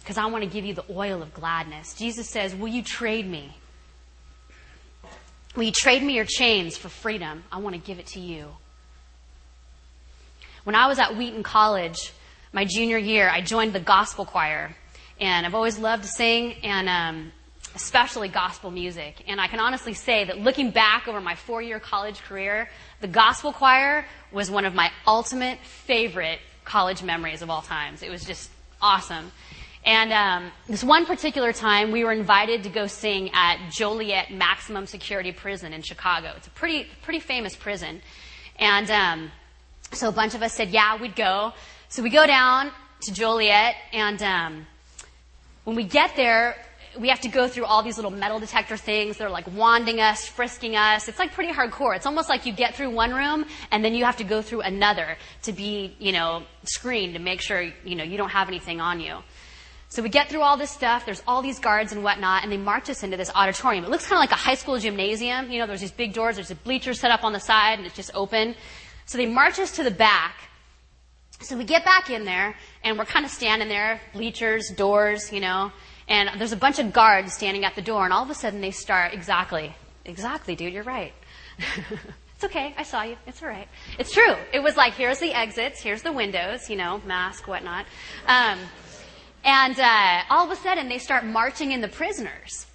Because 0.00 0.16
I 0.16 0.26
want 0.26 0.44
to 0.44 0.50
give 0.50 0.64
you 0.64 0.72
the 0.72 0.84
oil 0.90 1.22
of 1.22 1.34
gladness. 1.34 1.94
Jesus 1.94 2.30
says, 2.30 2.54
Will 2.54 2.68
you 2.68 2.82
trade 2.82 3.28
me? 3.28 3.54
Will 5.56 5.64
you 5.64 5.72
trade 5.72 6.02
me 6.02 6.14
your 6.14 6.24
chains 6.24 6.76
for 6.76 6.88
freedom? 6.88 7.42
I 7.50 7.58
want 7.58 7.74
to 7.74 7.80
give 7.80 7.98
it 7.98 8.06
to 8.08 8.20
you. 8.20 8.48
When 10.64 10.76
I 10.76 10.86
was 10.86 10.98
at 10.98 11.16
Wheaton 11.16 11.42
College, 11.42 12.12
my 12.52 12.64
junior 12.64 12.98
year, 12.98 13.28
I 13.28 13.40
joined 13.40 13.72
the 13.72 13.80
gospel 13.80 14.24
choir. 14.24 14.76
And 15.20 15.44
I've 15.44 15.54
always 15.54 15.78
loved 15.78 16.04
to 16.04 16.08
sing 16.08 16.54
and 16.62 16.88
um, 16.88 17.32
especially 17.74 18.28
gospel 18.28 18.70
music. 18.70 19.24
And 19.26 19.40
I 19.40 19.48
can 19.48 19.60
honestly 19.60 19.94
say 19.94 20.24
that 20.24 20.38
looking 20.38 20.70
back 20.70 21.08
over 21.08 21.20
my 21.20 21.34
four 21.34 21.60
year 21.60 21.80
college 21.80 22.20
career, 22.20 22.68
the 23.00 23.08
gospel 23.08 23.52
choir 23.52 24.06
was 24.32 24.50
one 24.50 24.64
of 24.64 24.74
my 24.74 24.90
ultimate 25.06 25.58
favorite 25.60 26.38
college 26.64 27.02
memories 27.02 27.42
of 27.42 27.50
all 27.50 27.62
times. 27.62 28.02
It 28.02 28.10
was 28.10 28.24
just 28.24 28.50
awesome. 28.80 29.32
And 29.84 30.12
um, 30.12 30.52
this 30.68 30.84
one 30.84 31.06
particular 31.06 31.52
time, 31.52 31.90
we 31.90 32.04
were 32.04 32.12
invited 32.12 32.64
to 32.64 32.68
go 32.68 32.86
sing 32.86 33.30
at 33.32 33.70
Joliet 33.70 34.30
Maximum 34.30 34.86
Security 34.86 35.32
Prison 35.32 35.72
in 35.72 35.80
Chicago. 35.82 36.32
It's 36.36 36.46
a 36.46 36.50
pretty 36.50 36.86
pretty 37.02 37.20
famous 37.20 37.56
prison, 37.56 38.02
and 38.58 38.90
um, 38.90 39.30
so 39.92 40.08
a 40.08 40.12
bunch 40.12 40.34
of 40.34 40.42
us 40.42 40.52
said, 40.52 40.68
"Yeah, 40.68 41.00
we'd 41.00 41.16
go." 41.16 41.54
So 41.88 42.02
we 42.02 42.10
go 42.10 42.26
down 42.26 42.72
to 43.02 43.12
Joliet, 43.12 43.74
and 43.92 44.22
um, 44.22 44.66
when 45.64 45.76
we 45.76 45.84
get 45.84 46.14
there, 46.14 46.56
we 46.98 47.08
have 47.08 47.20
to 47.20 47.28
go 47.28 47.48
through 47.48 47.64
all 47.64 47.82
these 47.82 47.96
little 47.96 48.10
metal 48.10 48.38
detector 48.38 48.76
things. 48.76 49.16
They're 49.16 49.30
like 49.30 49.46
wanding 49.54 50.00
us, 50.00 50.26
frisking 50.26 50.76
us. 50.76 51.08
It's 51.08 51.18
like 51.18 51.32
pretty 51.32 51.52
hardcore. 51.52 51.94
It's 51.96 52.06
almost 52.06 52.28
like 52.28 52.46
you 52.46 52.52
get 52.52 52.74
through 52.74 52.90
one 52.90 53.14
room 53.14 53.44
and 53.70 53.84
then 53.84 53.94
you 53.94 54.04
have 54.04 54.16
to 54.16 54.24
go 54.24 54.42
through 54.42 54.62
another 54.62 55.16
to 55.42 55.52
be, 55.52 55.94
you 55.98 56.12
know, 56.12 56.42
screened 56.64 57.14
to 57.14 57.20
make 57.20 57.40
sure, 57.40 57.62
you 57.84 57.94
know, 57.94 58.04
you 58.04 58.16
don't 58.16 58.30
have 58.30 58.48
anything 58.48 58.80
on 58.80 59.00
you. 59.00 59.18
So 59.90 60.02
we 60.02 60.08
get 60.08 60.28
through 60.28 60.42
all 60.42 60.56
this 60.56 60.70
stuff. 60.70 61.04
There's 61.04 61.22
all 61.26 61.42
these 61.42 61.58
guards 61.58 61.92
and 61.92 62.04
whatnot, 62.04 62.44
and 62.44 62.52
they 62.52 62.56
march 62.56 62.88
us 62.88 63.02
into 63.02 63.16
this 63.16 63.30
auditorium. 63.34 63.84
It 63.84 63.90
looks 63.90 64.06
kind 64.06 64.18
of 64.18 64.20
like 64.20 64.30
a 64.30 64.40
high 64.40 64.54
school 64.54 64.78
gymnasium. 64.78 65.50
You 65.50 65.58
know, 65.58 65.66
there's 65.66 65.80
these 65.80 65.90
big 65.90 66.12
doors. 66.12 66.36
There's 66.36 66.52
a 66.52 66.54
bleacher 66.54 66.94
set 66.94 67.10
up 67.10 67.24
on 67.24 67.32
the 67.32 67.40
side, 67.40 67.78
and 67.78 67.86
it's 67.86 67.96
just 67.96 68.12
open. 68.14 68.54
So 69.04 69.18
they 69.18 69.26
march 69.26 69.58
us 69.58 69.72
to 69.72 69.82
the 69.82 69.90
back. 69.90 70.36
So 71.40 71.56
we 71.56 71.64
get 71.64 71.84
back 71.84 72.08
in 72.08 72.24
there, 72.24 72.54
and 72.84 72.96
we're 72.96 73.04
kind 73.04 73.24
of 73.24 73.32
standing 73.32 73.68
there, 73.68 74.00
bleachers, 74.12 74.70
doors, 74.70 75.32
you 75.32 75.40
know, 75.40 75.72
and 76.06 76.40
there's 76.40 76.52
a 76.52 76.56
bunch 76.56 76.78
of 76.78 76.92
guards 76.92 77.32
standing 77.32 77.64
at 77.64 77.74
the 77.74 77.82
door, 77.82 78.04
and 78.04 78.12
all 78.12 78.22
of 78.22 78.30
a 78.30 78.34
sudden 78.34 78.60
they 78.60 78.72
start, 78.72 79.14
exactly, 79.14 79.74
exactly, 80.04 80.54
dude, 80.54 80.72
you're 80.72 80.82
right. 80.82 81.12
it's 82.34 82.44
okay, 82.44 82.74
I 82.76 82.82
saw 82.82 83.02
you, 83.02 83.16
it's 83.26 83.42
alright. 83.42 83.68
It's 83.98 84.12
true. 84.12 84.34
It 84.52 84.60
was 84.60 84.76
like, 84.76 84.94
here's 84.94 85.18
the 85.18 85.32
exits, 85.32 85.80
here's 85.80 86.02
the 86.02 86.12
windows, 86.12 86.68
you 86.68 86.76
know, 86.76 87.00
mask, 87.06 87.48
whatnot. 87.48 87.86
Um, 88.26 88.58
and 89.44 89.78
uh, 89.78 90.22
all 90.30 90.44
of 90.44 90.50
a 90.50 90.56
sudden, 90.56 90.88
they 90.88 90.98
start 90.98 91.24
marching 91.24 91.72
in 91.72 91.80
the 91.80 91.88
prisoners. 91.88 92.66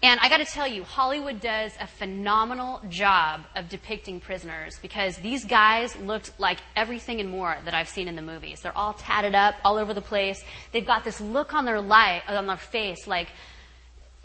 And 0.00 0.20
I 0.20 0.28
got 0.28 0.38
to 0.38 0.44
tell 0.44 0.68
you, 0.68 0.84
Hollywood 0.84 1.40
does 1.40 1.72
a 1.80 1.86
phenomenal 1.86 2.80
job 2.88 3.40
of 3.56 3.68
depicting 3.68 4.20
prisoners 4.20 4.78
because 4.80 5.16
these 5.16 5.44
guys 5.44 5.96
looked 5.96 6.38
like 6.38 6.58
everything 6.76 7.18
and 7.18 7.28
more 7.28 7.56
that 7.64 7.74
I've 7.74 7.88
seen 7.88 8.06
in 8.06 8.14
the 8.14 8.22
movies. 8.22 8.60
They're 8.60 8.76
all 8.78 8.92
tatted 8.92 9.34
up 9.34 9.56
all 9.64 9.76
over 9.76 9.92
the 9.94 10.00
place. 10.00 10.44
They've 10.70 10.86
got 10.86 11.02
this 11.02 11.20
look 11.20 11.52
on 11.52 11.64
their 11.64 11.80
light, 11.80 12.22
on 12.28 12.46
their 12.46 12.56
face 12.56 13.08
like 13.08 13.28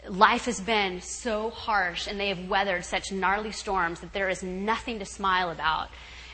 life 0.08 0.44
has 0.44 0.60
been 0.60 1.00
so 1.00 1.50
harsh 1.50 2.06
and 2.06 2.20
they 2.20 2.28
have 2.28 2.48
weathered 2.48 2.84
such 2.84 3.10
gnarly 3.10 3.50
storms 3.50 4.00
that 4.00 4.12
there 4.12 4.28
is 4.28 4.42
nothing 4.42 4.98
to 4.98 5.04
smile 5.04 5.50
about. 5.50 5.88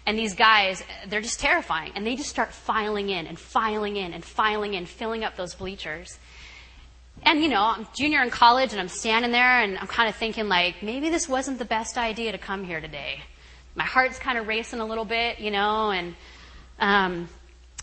And 0.07 0.19
these 0.19 0.35
guys, 0.35 0.83
they're 1.09 1.21
just 1.21 1.41
terrifying. 1.41 1.93
And 1.95 2.07
they 2.07 2.17
just 2.17 2.31
start 2.31 2.53
filing 2.53 3.11
in 3.11 3.27
and 3.27 3.39
filing 3.39 3.97
in 3.97 4.13
and 4.13 4.25
filing 4.25 4.75
in, 4.75 4.87
filling 4.87 5.25
up 5.25 5.37
those 5.37 5.55
bleachers. 5.55 6.19
And 7.23 7.43
you 7.43 7.49
know, 7.49 7.63
I'm 7.63 7.87
junior 7.95 8.23
in 8.23 8.31
college 8.31 8.73
and 8.73 8.81
I'm 8.81 8.89
standing 8.89 9.31
there 9.31 9.63
and 9.63 9.79
I'm 9.79 9.87
kind 9.87 10.09
of 10.09 10.17
thinking 10.17 10.49
like, 10.49 10.83
maybe 10.83 11.11
this 11.11 11.29
wasn't 11.29 11.59
the 11.59 11.65
best 11.65 11.99
idea 11.99 12.33
to 12.33 12.39
come 12.39 12.65
here 12.65 12.81
today. 12.81 13.21
My 13.75 13.85
heart's 13.85 14.19
kind 14.19 14.39
of 14.39 14.49
racing 14.49 14.81
a 14.81 14.87
little 14.87 15.05
bit, 15.05 15.39
you 15.39 15.51
know, 15.51 15.91
and, 15.91 16.15
um, 16.79 17.29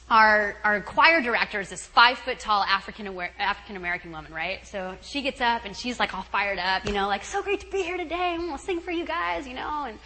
our, 0.10 0.56
our 0.63 0.82
choir 0.82 1.21
director 1.21 1.60
is 1.60 1.69
this 1.69 1.86
five 1.86 2.17
foot 2.17 2.39
tall 2.39 2.63
African 2.63 3.08
African 3.39 3.75
American 3.75 4.12
woman, 4.12 4.34
right? 4.34 4.65
So 4.65 4.95
she 5.01 5.21
gets 5.21 5.41
up 5.41 5.65
and 5.65 5.75
she's 5.75 5.99
like 5.99 6.13
all 6.13 6.23
fired 6.23 6.60
up, 6.60 6.86
you 6.86 6.93
know, 6.93 7.08
like 7.08 7.25
so 7.25 7.43
great 7.43 7.60
to 7.60 7.67
be 7.67 7.84
here 7.84 7.97
today. 7.97 8.34
I'm 8.34 8.47
gonna 8.47 8.58
sing 8.58 8.80
for 8.80 8.91
you 8.91 9.06
guys, 9.06 9.45
you 9.45 9.53
know, 9.53 9.84
and 9.86 9.99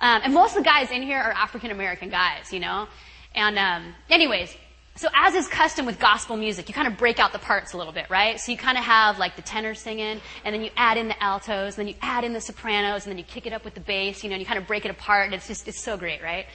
um, 0.00 0.22
and 0.24 0.34
most 0.34 0.56
of 0.56 0.62
the 0.62 0.68
guys 0.68 0.90
in 0.90 1.02
here 1.02 1.18
are 1.18 1.32
African 1.32 1.70
American 1.70 2.10
guys, 2.10 2.52
you 2.52 2.60
know. 2.60 2.86
And 3.34 3.58
um, 3.58 3.94
anyways, 4.10 4.54
so 4.96 5.08
as 5.14 5.34
is 5.34 5.46
custom 5.46 5.84
with 5.84 5.98
gospel 5.98 6.36
music, 6.36 6.68
you 6.68 6.74
kind 6.74 6.88
of 6.88 6.96
break 6.96 7.18
out 7.18 7.32
the 7.32 7.38
parts 7.38 7.74
a 7.74 7.76
little 7.76 7.92
bit, 7.92 8.08
right? 8.08 8.40
So 8.40 8.50
you 8.50 8.58
kind 8.58 8.78
of 8.78 8.84
have 8.84 9.18
like 9.18 9.36
the 9.36 9.42
tenor 9.42 9.74
singing, 9.74 10.20
and 10.44 10.54
then 10.54 10.62
you 10.62 10.70
add 10.76 10.96
in 10.96 11.08
the 11.08 11.22
altos, 11.22 11.76
and 11.76 11.86
then 11.86 11.88
you 11.88 11.98
add 12.00 12.24
in 12.24 12.32
the 12.32 12.40
sopranos, 12.40 13.04
and 13.04 13.10
then 13.10 13.18
you 13.18 13.24
kick 13.24 13.46
it 13.46 13.52
up 13.52 13.64
with 13.64 13.74
the 13.74 13.80
bass, 13.80 14.24
you 14.24 14.30
know, 14.30 14.34
and 14.34 14.40
you 14.40 14.46
kind 14.46 14.58
of 14.58 14.66
break 14.66 14.86
it 14.86 14.90
apart, 14.90 15.26
and 15.26 15.34
it's 15.34 15.48
just, 15.48 15.68
it's 15.68 15.82
so 15.82 15.98
great, 15.98 16.22
right? 16.22 16.46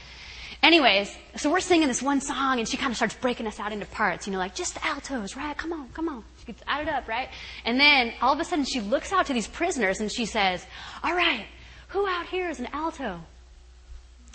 Anyways, 0.64 1.16
so 1.38 1.52
we're 1.52 1.60
singing 1.60 1.88
this 1.88 2.02
one 2.02 2.20
song, 2.22 2.60
and 2.60 2.68
she 2.68 2.78
kind 2.78 2.92
of 2.92 2.96
starts 2.96 3.16
breaking 3.16 3.46
us 3.48 3.60
out 3.60 3.72
into 3.72 3.86
parts, 3.86 4.26
you 4.26 4.34
know, 4.34 4.40
like 4.40 4.56
just 4.56 4.74
the 4.74 4.86
altos, 4.88 5.36
right? 5.36 5.56
Come 5.58 5.74
on, 5.74 5.90
come 5.90 6.10
on. 6.10 6.24
She 6.40 6.46
gets 6.46 6.64
added 6.68 6.90
up, 6.90 7.08
right? 7.08 7.30
And 7.66 7.80
then 7.80 8.14
all 8.22 8.34
of 8.34 8.40
a 8.40 8.44
sudden 8.44 8.66
she 8.66 8.82
looks 8.82 9.14
out 9.14 9.28
to 9.28 9.34
these 9.34 9.48
prisoners 9.48 10.00
and 10.00 10.12
she 10.12 10.26
says, 10.26 10.66
all 11.04 11.16
right, 11.16 11.46
who 11.90 12.08
out 12.08 12.28
here 12.28 12.50
is 12.50 12.60
an 12.60 12.68
alto? 12.74 13.22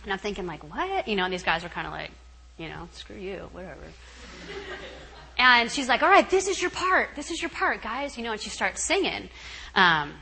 And 0.07 0.13
I'm 0.13 0.21
thinking 0.21 0.47
like, 0.47 0.63
what? 0.73 1.09
You 1.09 1.17
know, 1.17 1.25
and 1.25 1.33
these 1.33 1.43
guys 1.43 1.65
are 1.65 1.69
kind 1.69 1.87
of 1.87 1.93
like, 1.93 2.13
you 2.59 2.69
know, 2.69 2.89
screw 2.93 3.17
you, 3.17 3.49
whatever. 3.53 3.81
And 5.37 5.71
she's 5.71 5.89
like, 5.89 6.03
all 6.03 6.09
right, 6.09 6.31
this 6.31 6.47
is 6.47 6.63
your 6.63 6.71
part. 6.71 7.11
This 7.17 7.31
is 7.31 7.43
your 7.43 7.51
part, 7.51 7.83
guys. 7.83 8.17
You 8.17 8.23
know, 8.23 8.31
and 8.31 8.41
she 8.41 8.49
starts 8.49 8.85
singing. 8.85 9.29
Um, 9.75 10.15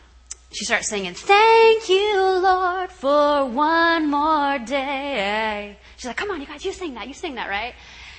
she 0.54 0.64
starts 0.64 0.88
singing, 0.88 1.14
thank 1.14 1.88
you, 1.88 2.16
Lord, 2.16 2.90
for 2.90 3.44
one 3.44 4.10
more 4.10 4.58
day. 4.58 5.76
She's 5.96 6.06
like, 6.06 6.16
come 6.16 6.30
on, 6.30 6.40
you 6.40 6.46
guys, 6.46 6.64
you 6.64 6.72
sing 6.72 6.94
that. 6.94 7.08
You 7.08 7.14
sing 7.14 7.34
that, 7.34 7.48
right? 7.48 7.74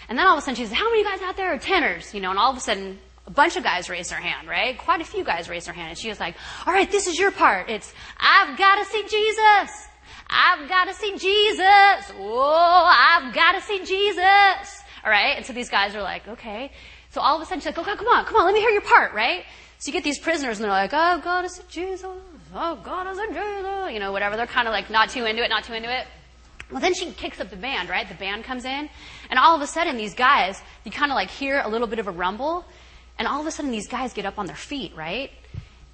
And 0.08 0.20
then 0.20 0.28
all 0.28 0.34
of 0.34 0.40
a 0.40 0.42
sudden 0.42 0.56
she's 0.56 0.70
says, 0.70 0.78
how 0.78 0.86
many 0.90 1.02
of 1.02 1.08
you 1.08 1.12
guys 1.12 1.22
out 1.22 1.36
there 1.36 1.54
are 1.54 1.58
tenors? 1.58 2.14
You 2.14 2.22
know, 2.22 2.30
and 2.30 2.38
all 2.38 2.52
of 2.52 2.58
a 2.58 2.60
sudden 2.60 3.00
a 3.26 3.32
bunch 3.32 3.56
of 3.56 3.64
guys 3.64 3.90
raise 3.90 4.10
their 4.10 4.20
hand, 4.20 4.48
right? 4.48 4.78
Quite 4.78 5.02
a 5.02 5.06
few 5.06 5.24
guys 5.24 5.50
raise 5.50 5.66
their 5.66 5.74
hand. 5.74 5.90
And 5.90 5.98
she 5.98 6.10
was 6.10 6.20
like, 6.20 6.36
all 6.68 6.74
right, 6.74 6.92
this 6.92 7.08
is 7.08 7.18
your 7.18 7.32
part. 7.32 7.70
It's, 7.70 7.92
I've 8.20 8.58
got 8.58 8.76
to 8.76 8.86
see 8.86 9.04
Jesus. 9.04 9.88
I've 10.36 10.68
got 10.68 10.86
to 10.86 10.94
see 10.94 11.12
Jesus. 11.18 12.12
Oh, 12.20 12.86
I've 12.88 13.34
got 13.34 13.54
to 13.54 13.62
see 13.62 13.80
Jesus. 13.80 14.84
All 15.04 15.12
right. 15.12 15.38
And 15.38 15.46
so 15.46 15.54
these 15.54 15.70
guys 15.70 15.96
are 15.96 16.02
like, 16.02 16.28
okay. 16.28 16.72
So 17.12 17.22
all 17.22 17.38
of 17.38 17.42
a 17.42 17.46
sudden 17.46 17.62
she's 17.62 17.68
like, 17.68 17.78
okay, 17.78 17.96
come 17.96 18.08
on, 18.08 18.26
come 18.26 18.36
on, 18.36 18.46
let 18.46 18.54
me 18.54 18.60
hear 18.60 18.72
your 18.72 18.82
part, 18.82 19.14
right? 19.14 19.46
So 19.78 19.90
you 19.90 19.94
get 19.94 20.04
these 20.04 20.20
prisoners 20.20 20.58
and 20.58 20.66
they're 20.66 20.72
like, 20.72 20.94
I've 20.94 21.24
got 21.24 21.44
to 21.44 21.50
see 21.50 21.64
Jesus. 21.70 22.06
Oh, 22.54 22.80
God 22.84 23.04
to 23.04 23.16
see 23.16 23.28
Jesus. 23.28 23.94
You 23.94 24.00
know, 24.00 24.12
whatever. 24.12 24.36
They're 24.36 24.48
kind 24.48 24.68
of 24.68 24.74
like 24.74 24.90
not 24.90 25.10
too 25.10 25.26
into 25.26 25.44
it, 25.44 25.50
not 25.50 25.64
too 25.64 25.74
into 25.74 25.92
it. 25.92 26.08
Well, 26.72 26.82
then 26.82 26.94
she 26.94 27.12
kicks 27.12 27.40
up 27.40 27.50
the 27.50 27.56
band, 27.58 27.90
right? 27.90 28.08
The 28.08 28.16
band 28.16 28.44
comes 28.44 28.66
in, 28.66 28.90
and 29.30 29.38
all 29.38 29.56
of 29.56 29.62
a 29.62 29.68
sudden, 29.68 29.98
these 29.98 30.16
guys, 30.16 30.60
you 30.84 30.92
kind 30.92 31.12
of 31.12 31.16
like 31.16 31.30
hear 31.30 31.62
a 31.64 31.70
little 31.70 31.86
bit 31.86 32.00
of 32.00 32.08
a 32.08 32.12
rumble, 32.12 32.66
and 33.20 33.28
all 33.28 33.40
of 33.40 33.46
a 33.46 33.52
sudden, 33.52 33.72
these 33.72 33.88
guys 33.88 34.14
get 34.14 34.26
up 34.26 34.40
on 34.40 34.48
their 34.48 34.56
feet, 34.56 34.92
right? 34.96 35.30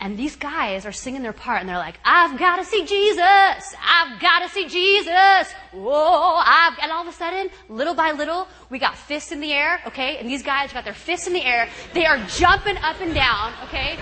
And 0.01 0.17
these 0.17 0.35
guys 0.35 0.87
are 0.87 0.91
singing 0.91 1.21
their 1.21 1.31
part 1.31 1.59
and 1.59 1.69
they're 1.69 1.77
like, 1.77 1.99
I've 2.03 2.39
got 2.39 2.57
to 2.57 2.65
see 2.65 2.85
Jesus. 2.85 3.21
I've 3.21 4.19
got 4.19 4.39
to 4.39 4.49
see 4.49 4.67
Jesus. 4.67 5.53
Whoa, 5.71 6.41
I've, 6.43 6.73
and 6.81 6.91
all 6.91 7.03
of 7.03 7.07
a 7.07 7.11
sudden, 7.11 7.51
little 7.69 7.93
by 7.93 8.11
little, 8.11 8.47
we 8.71 8.79
got 8.79 8.97
fists 8.97 9.31
in 9.31 9.39
the 9.39 9.53
air, 9.53 9.79
okay? 9.85 10.17
And 10.17 10.27
these 10.27 10.41
guys 10.41 10.73
got 10.73 10.85
their 10.85 10.95
fists 10.95 11.27
in 11.27 11.33
the 11.33 11.45
air. 11.45 11.69
They 11.93 12.07
are 12.07 12.17
jumping 12.29 12.77
up 12.77 12.99
and 12.99 13.13
down, 13.13 13.53
okay? 13.65 13.99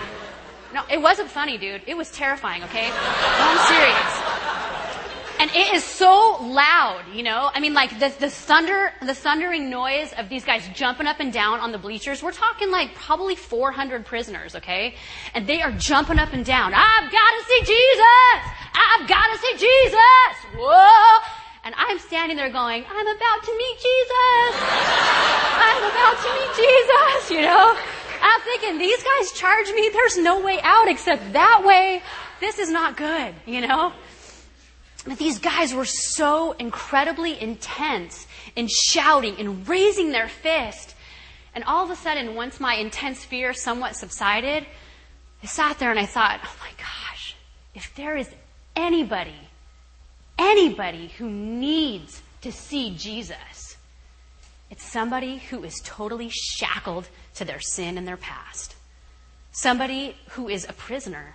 No, 0.74 0.84
it 0.90 1.02
wasn't 1.02 1.30
funny, 1.30 1.58
dude. 1.58 1.82
It 1.86 1.98
was 1.98 2.10
terrifying, 2.12 2.64
okay? 2.64 2.90
I'm 2.94 3.58
serious. 3.68 4.69
And 5.50 5.58
it 5.58 5.74
is 5.74 5.84
so 5.84 6.38
loud, 6.42 7.06
you 7.12 7.24
know? 7.24 7.50
I 7.52 7.60
mean, 7.60 7.74
like 7.74 7.98
the, 7.98 8.14
the 8.20 8.30
thunder, 8.30 8.94
the 9.02 9.16
thundering 9.16 9.70
noise 9.70 10.14
of 10.14 10.30
these 10.30 10.46
guys 10.46 10.68
jumping 10.76 11.08
up 11.08 11.20
and 11.20 11.34
down 11.34 11.60
on 11.60 11.72
the 11.72 11.80
bleachers. 11.80 12.22
We're 12.22 12.34
talking 12.34 12.70
like 12.70 12.94
probably 12.94 13.36
400 13.36 14.06
prisoners, 14.06 14.56
okay? 14.56 14.94
And 15.34 15.48
they 15.48 15.62
are 15.64 15.72
jumping 15.72 16.20
up 16.20 16.34
and 16.34 16.46
down. 16.46 16.74
I've 16.76 17.12
got 17.12 17.32
to 17.32 17.44
see 17.48 17.60
Jesus! 17.62 18.40
I've 18.76 19.08
got 19.08 19.26
to 19.34 19.38
see 19.40 19.54
Jesus! 19.54 20.56
Whoa! 20.56 21.20
And 21.64 21.74
I'm 21.78 21.98
standing 21.98 22.38
there 22.38 22.52
going, 22.52 22.86
I'm 22.88 23.08
about 23.08 23.44
to 23.44 23.58
meet 23.58 23.78
Jesus! 23.78 24.62
I'm 24.62 25.84
about 25.84 26.18
to 26.22 26.30
meet 26.30 26.56
Jesus, 26.56 27.32
you 27.32 27.42
know? 27.42 27.76
I'm 28.22 28.42
thinking, 28.42 28.78
these 28.78 29.02
guys 29.02 29.32
charge 29.32 29.72
me, 29.72 29.90
there's 29.92 30.18
no 30.18 30.42
way 30.42 30.60
out 30.62 30.88
except 30.88 31.34
that 31.34 31.64
way. 31.66 32.04
This 32.40 32.60
is 32.60 32.70
not 32.70 32.98
good, 32.98 33.34
you 33.48 33.62
know? 33.62 33.94
But 35.10 35.18
these 35.18 35.40
guys 35.40 35.74
were 35.74 35.86
so 35.86 36.52
incredibly 36.52 37.42
intense 37.42 38.28
in 38.56 38.68
shouting 38.68 39.38
and 39.40 39.68
raising 39.68 40.12
their 40.12 40.28
fist. 40.28 40.94
And 41.56 41.64
all 41.64 41.84
of 41.84 41.90
a 41.90 41.96
sudden, 41.96 42.36
once 42.36 42.60
my 42.60 42.76
intense 42.76 43.26
fear 43.26 43.52
somewhat 43.54 43.96
subsided, 43.96 44.68
I 45.42 45.48
sat 45.48 45.80
there 45.80 45.90
and 45.90 46.00
I 46.00 46.06
thought, 46.06 46.40
oh 46.44 46.56
my 46.62 46.70
gosh, 46.78 47.36
if 47.74 47.96
there 47.96 48.16
is 48.18 48.30
anybody, 48.76 49.50
anybody 50.38 51.08
who 51.18 51.28
needs 51.28 52.22
to 52.42 52.52
see 52.52 52.96
Jesus, 52.96 53.78
it's 54.70 54.86
somebody 54.86 55.40
who 55.40 55.64
is 55.64 55.82
totally 55.84 56.30
shackled 56.30 57.10
to 57.34 57.46
their 57.46 57.60
sin 57.60 57.98
and 57.98 58.08
their 58.08 58.16
past. 58.16 58.76
Somebody 59.54 60.16
who 60.34 60.50
is 60.50 60.70
a 60.70 60.74
prisoner 60.74 61.34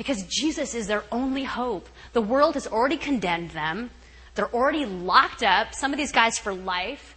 because 0.00 0.22
Jesus 0.22 0.74
is 0.74 0.86
their 0.86 1.04
only 1.12 1.44
hope. 1.44 1.86
The 2.14 2.22
world 2.22 2.54
has 2.54 2.66
already 2.66 2.96
condemned 2.96 3.50
them. 3.50 3.90
They're 4.34 4.48
already 4.54 4.86
locked 4.86 5.42
up, 5.42 5.74
some 5.74 5.92
of 5.92 5.98
these 5.98 6.10
guys 6.10 6.38
for 6.38 6.54
life, 6.54 7.14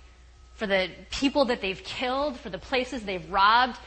for 0.55 0.67
the 0.67 0.89
people 1.09 1.45
that 1.45 1.61
they've 1.61 1.81
killed, 1.81 2.37
for 2.37 2.49
the 2.49 2.57
places 2.57 3.03
they've 3.03 3.31
robbed, 3.31 3.77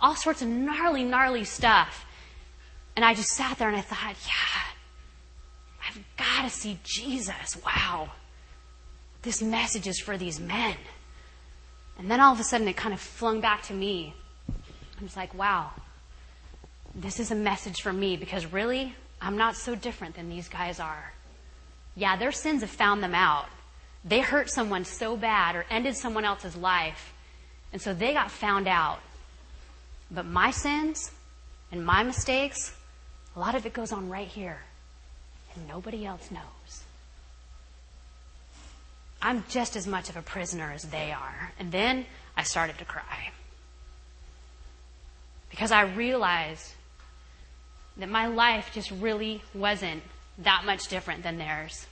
all 0.00 0.16
sorts 0.16 0.40
of 0.40 0.48
gnarly, 0.48 1.04
gnarly 1.04 1.44
stuff. 1.44 2.06
And 2.96 3.04
I 3.04 3.12
just 3.12 3.28
sat 3.28 3.58
there 3.58 3.68
and 3.68 3.76
I 3.76 3.82
thought, 3.82 4.16
yeah, 4.26 4.62
I've 5.86 6.02
got 6.16 6.44
to 6.44 6.50
see 6.50 6.78
Jesus. 6.84 7.58
Wow. 7.62 8.12
This 9.20 9.42
message 9.42 9.86
is 9.86 10.00
for 10.00 10.16
these 10.16 10.40
men. 10.40 10.76
And 11.98 12.10
then 12.10 12.18
all 12.18 12.32
of 12.32 12.40
a 12.40 12.44
sudden 12.44 12.66
it 12.66 12.78
kind 12.78 12.94
of 12.94 13.00
flung 13.00 13.42
back 13.42 13.64
to 13.64 13.74
me. 13.74 14.14
I 14.48 15.02
was 15.02 15.18
like, 15.18 15.34
wow, 15.34 15.72
this 16.94 17.20
is 17.20 17.30
a 17.30 17.34
message 17.34 17.82
for 17.82 17.92
me 17.92 18.16
because 18.16 18.46
really, 18.46 18.94
I'm 19.20 19.36
not 19.36 19.56
so 19.56 19.74
different 19.74 20.14
than 20.16 20.28
these 20.28 20.48
guys 20.48 20.80
are. 20.80 21.12
Yeah, 21.96 22.16
their 22.16 22.32
sins 22.32 22.60
have 22.62 22.70
found 22.70 23.02
them 23.02 23.14
out. 23.14 23.46
They 24.04 24.20
hurt 24.20 24.50
someone 24.50 24.84
so 24.84 25.16
bad 25.16 25.56
or 25.56 25.66
ended 25.70 25.96
someone 25.96 26.24
else's 26.24 26.56
life, 26.56 27.12
and 27.72 27.82
so 27.82 27.92
they 27.92 28.12
got 28.12 28.30
found 28.30 28.68
out. 28.68 29.00
But 30.10 30.24
my 30.24 30.50
sins 30.50 31.10
and 31.72 31.84
my 31.84 32.02
mistakes, 32.02 32.74
a 33.36 33.40
lot 33.40 33.54
of 33.54 33.66
it 33.66 33.72
goes 33.72 33.92
on 33.92 34.08
right 34.08 34.28
here, 34.28 34.60
and 35.54 35.68
nobody 35.68 36.06
else 36.06 36.30
knows. 36.30 36.82
I'm 39.20 39.44
just 39.48 39.76
as 39.76 39.86
much 39.86 40.08
of 40.08 40.16
a 40.16 40.22
prisoner 40.22 40.70
as 40.72 40.84
they 40.84 41.10
are. 41.12 41.52
And 41.58 41.72
then 41.72 42.06
I 42.36 42.44
started 42.44 42.78
to 42.78 42.84
cry. 42.84 43.32
Because 45.50 45.72
I 45.72 45.82
realized 45.82 46.72
that 47.98 48.08
my 48.08 48.26
life 48.26 48.70
just 48.72 48.90
really 48.90 49.42
wasn't 49.54 50.02
that 50.38 50.64
much 50.64 50.88
different 50.88 51.22
than 51.22 51.38
theirs. 51.38 51.86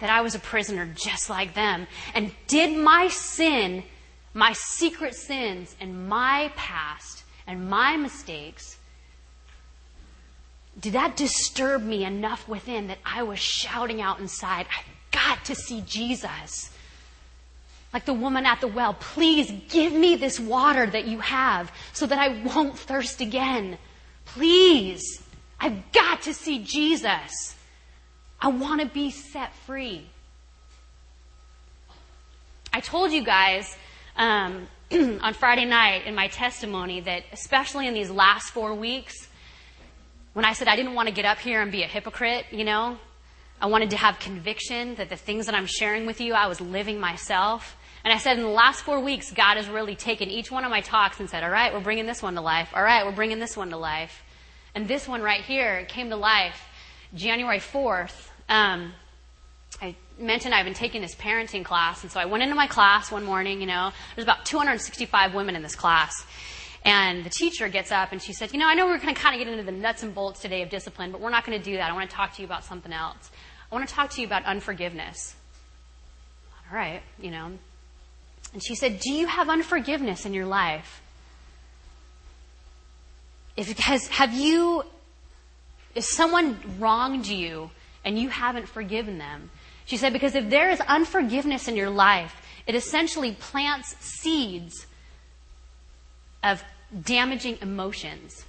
That 0.00 0.10
I 0.10 0.20
was 0.20 0.34
a 0.34 0.38
prisoner 0.38 0.86
just 0.94 1.30
like 1.30 1.54
them. 1.54 1.86
And 2.14 2.32
did 2.46 2.76
my 2.76 3.08
sin, 3.08 3.84
my 4.34 4.52
secret 4.52 5.14
sins, 5.14 5.74
and 5.80 6.08
my 6.08 6.52
past, 6.54 7.24
and 7.46 7.68
my 7.68 7.96
mistakes, 7.96 8.76
did 10.78 10.92
that 10.92 11.16
disturb 11.16 11.82
me 11.82 12.04
enough 12.04 12.46
within 12.46 12.86
that 12.88 12.98
I 13.04 13.22
was 13.22 13.38
shouting 13.38 14.00
out 14.00 14.20
inside, 14.20 14.66
I've 14.66 15.10
got 15.10 15.44
to 15.46 15.54
see 15.54 15.80
Jesus? 15.80 16.70
Like 17.92 18.04
the 18.04 18.14
woman 18.14 18.44
at 18.44 18.60
the 18.60 18.68
well, 18.68 18.94
please 18.94 19.50
give 19.70 19.92
me 19.92 20.14
this 20.14 20.38
water 20.38 20.86
that 20.86 21.06
you 21.06 21.20
have 21.20 21.72
so 21.94 22.06
that 22.06 22.18
I 22.18 22.42
won't 22.44 22.78
thirst 22.78 23.20
again. 23.20 23.78
Please, 24.34 25.22
I've 25.60 25.92
got 25.92 26.22
to 26.22 26.34
see 26.34 26.62
Jesus. 26.62 27.56
I 28.40 28.48
want 28.48 28.80
to 28.80 28.86
be 28.86 29.10
set 29.10 29.54
free. 29.54 30.06
I 32.72 32.80
told 32.80 33.10
you 33.10 33.24
guys 33.24 33.76
um, 34.16 34.68
on 34.92 35.34
Friday 35.34 35.64
night 35.64 36.06
in 36.06 36.14
my 36.14 36.28
testimony 36.28 37.00
that, 37.00 37.24
especially 37.32 37.86
in 37.88 37.94
these 37.94 38.10
last 38.10 38.50
four 38.50 38.74
weeks, 38.74 39.28
when 40.34 40.44
I 40.44 40.52
said 40.52 40.68
I 40.68 40.76
didn't 40.76 40.94
want 40.94 41.08
to 41.08 41.14
get 41.14 41.24
up 41.24 41.38
here 41.38 41.62
and 41.62 41.72
be 41.72 41.82
a 41.82 41.86
hypocrite, 41.86 42.46
you 42.50 42.64
know, 42.64 42.98
I 43.60 43.66
wanted 43.66 43.90
to 43.90 43.96
have 43.96 44.20
conviction 44.20 44.94
that 44.96 45.08
the 45.08 45.16
things 45.16 45.46
that 45.46 45.54
I'm 45.54 45.66
sharing 45.66 46.06
with 46.06 46.20
you, 46.20 46.34
I 46.34 46.46
was 46.46 46.60
living 46.60 47.00
myself. 47.00 47.76
And 48.08 48.14
I 48.14 48.20
said 48.20 48.38
in 48.38 48.42
the 48.42 48.48
last 48.48 48.84
four 48.84 49.00
weeks, 49.00 49.30
God 49.32 49.58
has 49.58 49.68
really 49.68 49.94
taken 49.94 50.30
each 50.30 50.50
one 50.50 50.64
of 50.64 50.70
my 50.70 50.80
talks 50.80 51.20
and 51.20 51.28
said, 51.28 51.44
all 51.44 51.50
right, 51.50 51.74
we're 51.74 51.80
bringing 51.80 52.06
this 52.06 52.22
one 52.22 52.36
to 52.36 52.40
life. 52.40 52.70
All 52.74 52.82
right, 52.82 53.04
we're 53.04 53.12
bringing 53.12 53.38
this 53.38 53.54
one 53.54 53.68
to 53.68 53.76
life. 53.76 54.22
And 54.74 54.88
this 54.88 55.06
one 55.06 55.20
right 55.20 55.42
here 55.42 55.84
came 55.84 56.08
to 56.08 56.16
life 56.16 56.58
January 57.12 57.58
4th. 57.58 58.30
Um, 58.48 58.94
I 59.82 59.94
mentioned 60.18 60.54
I've 60.54 60.64
been 60.64 60.72
taking 60.72 61.02
this 61.02 61.14
parenting 61.16 61.66
class, 61.66 62.02
and 62.02 62.10
so 62.10 62.18
I 62.18 62.24
went 62.24 62.42
into 62.42 62.54
my 62.54 62.66
class 62.66 63.12
one 63.12 63.24
morning, 63.24 63.60
you 63.60 63.66
know, 63.66 63.92
there's 64.16 64.24
about 64.24 64.46
265 64.46 65.34
women 65.34 65.54
in 65.54 65.62
this 65.62 65.76
class. 65.76 66.24
And 66.86 67.26
the 67.26 67.30
teacher 67.30 67.68
gets 67.68 67.92
up 67.92 68.12
and 68.12 68.22
she 68.22 68.32
said, 68.32 68.54
You 68.54 68.58
know, 68.58 68.68
I 68.68 68.72
know 68.72 68.86
we're 68.86 68.96
going 68.96 69.14
to 69.14 69.20
kind 69.20 69.34
of 69.34 69.46
get 69.46 69.52
into 69.52 69.70
the 69.70 69.78
nuts 69.78 70.02
and 70.02 70.14
bolts 70.14 70.40
today 70.40 70.62
of 70.62 70.70
discipline, 70.70 71.12
but 71.12 71.20
we're 71.20 71.28
not 71.28 71.44
going 71.44 71.58
to 71.58 71.62
do 71.62 71.76
that. 71.76 71.90
I 71.90 71.92
want 71.92 72.08
to 72.08 72.16
talk 72.16 72.32
to 72.36 72.40
you 72.40 72.46
about 72.46 72.64
something 72.64 72.90
else. 72.90 73.30
I 73.70 73.74
want 73.74 73.86
to 73.86 73.94
talk 73.94 74.08
to 74.12 74.22
you 74.22 74.26
about 74.26 74.46
unforgiveness. 74.46 75.36
All 76.70 76.74
right, 76.74 77.02
you 77.20 77.30
know. 77.30 77.58
And 78.52 78.62
she 78.62 78.74
said, 78.74 79.00
Do 79.00 79.12
you 79.12 79.26
have 79.26 79.48
unforgiveness 79.48 80.24
in 80.24 80.34
your 80.34 80.46
life? 80.46 81.02
If, 83.56 83.76
has, 83.78 84.06
have 84.08 84.32
you, 84.32 84.84
if 85.94 86.04
someone 86.04 86.58
wronged 86.78 87.26
you 87.26 87.70
and 88.04 88.18
you 88.18 88.28
haven't 88.28 88.68
forgiven 88.68 89.18
them, 89.18 89.50
she 89.84 89.96
said, 89.96 90.12
because 90.12 90.34
if 90.34 90.50
there 90.50 90.70
is 90.70 90.80
unforgiveness 90.82 91.66
in 91.66 91.74
your 91.74 91.90
life, 91.90 92.40
it 92.66 92.74
essentially 92.74 93.32
plants 93.32 93.96
seeds 94.00 94.86
of 96.44 96.62
damaging 97.02 97.58
emotions, 97.62 98.44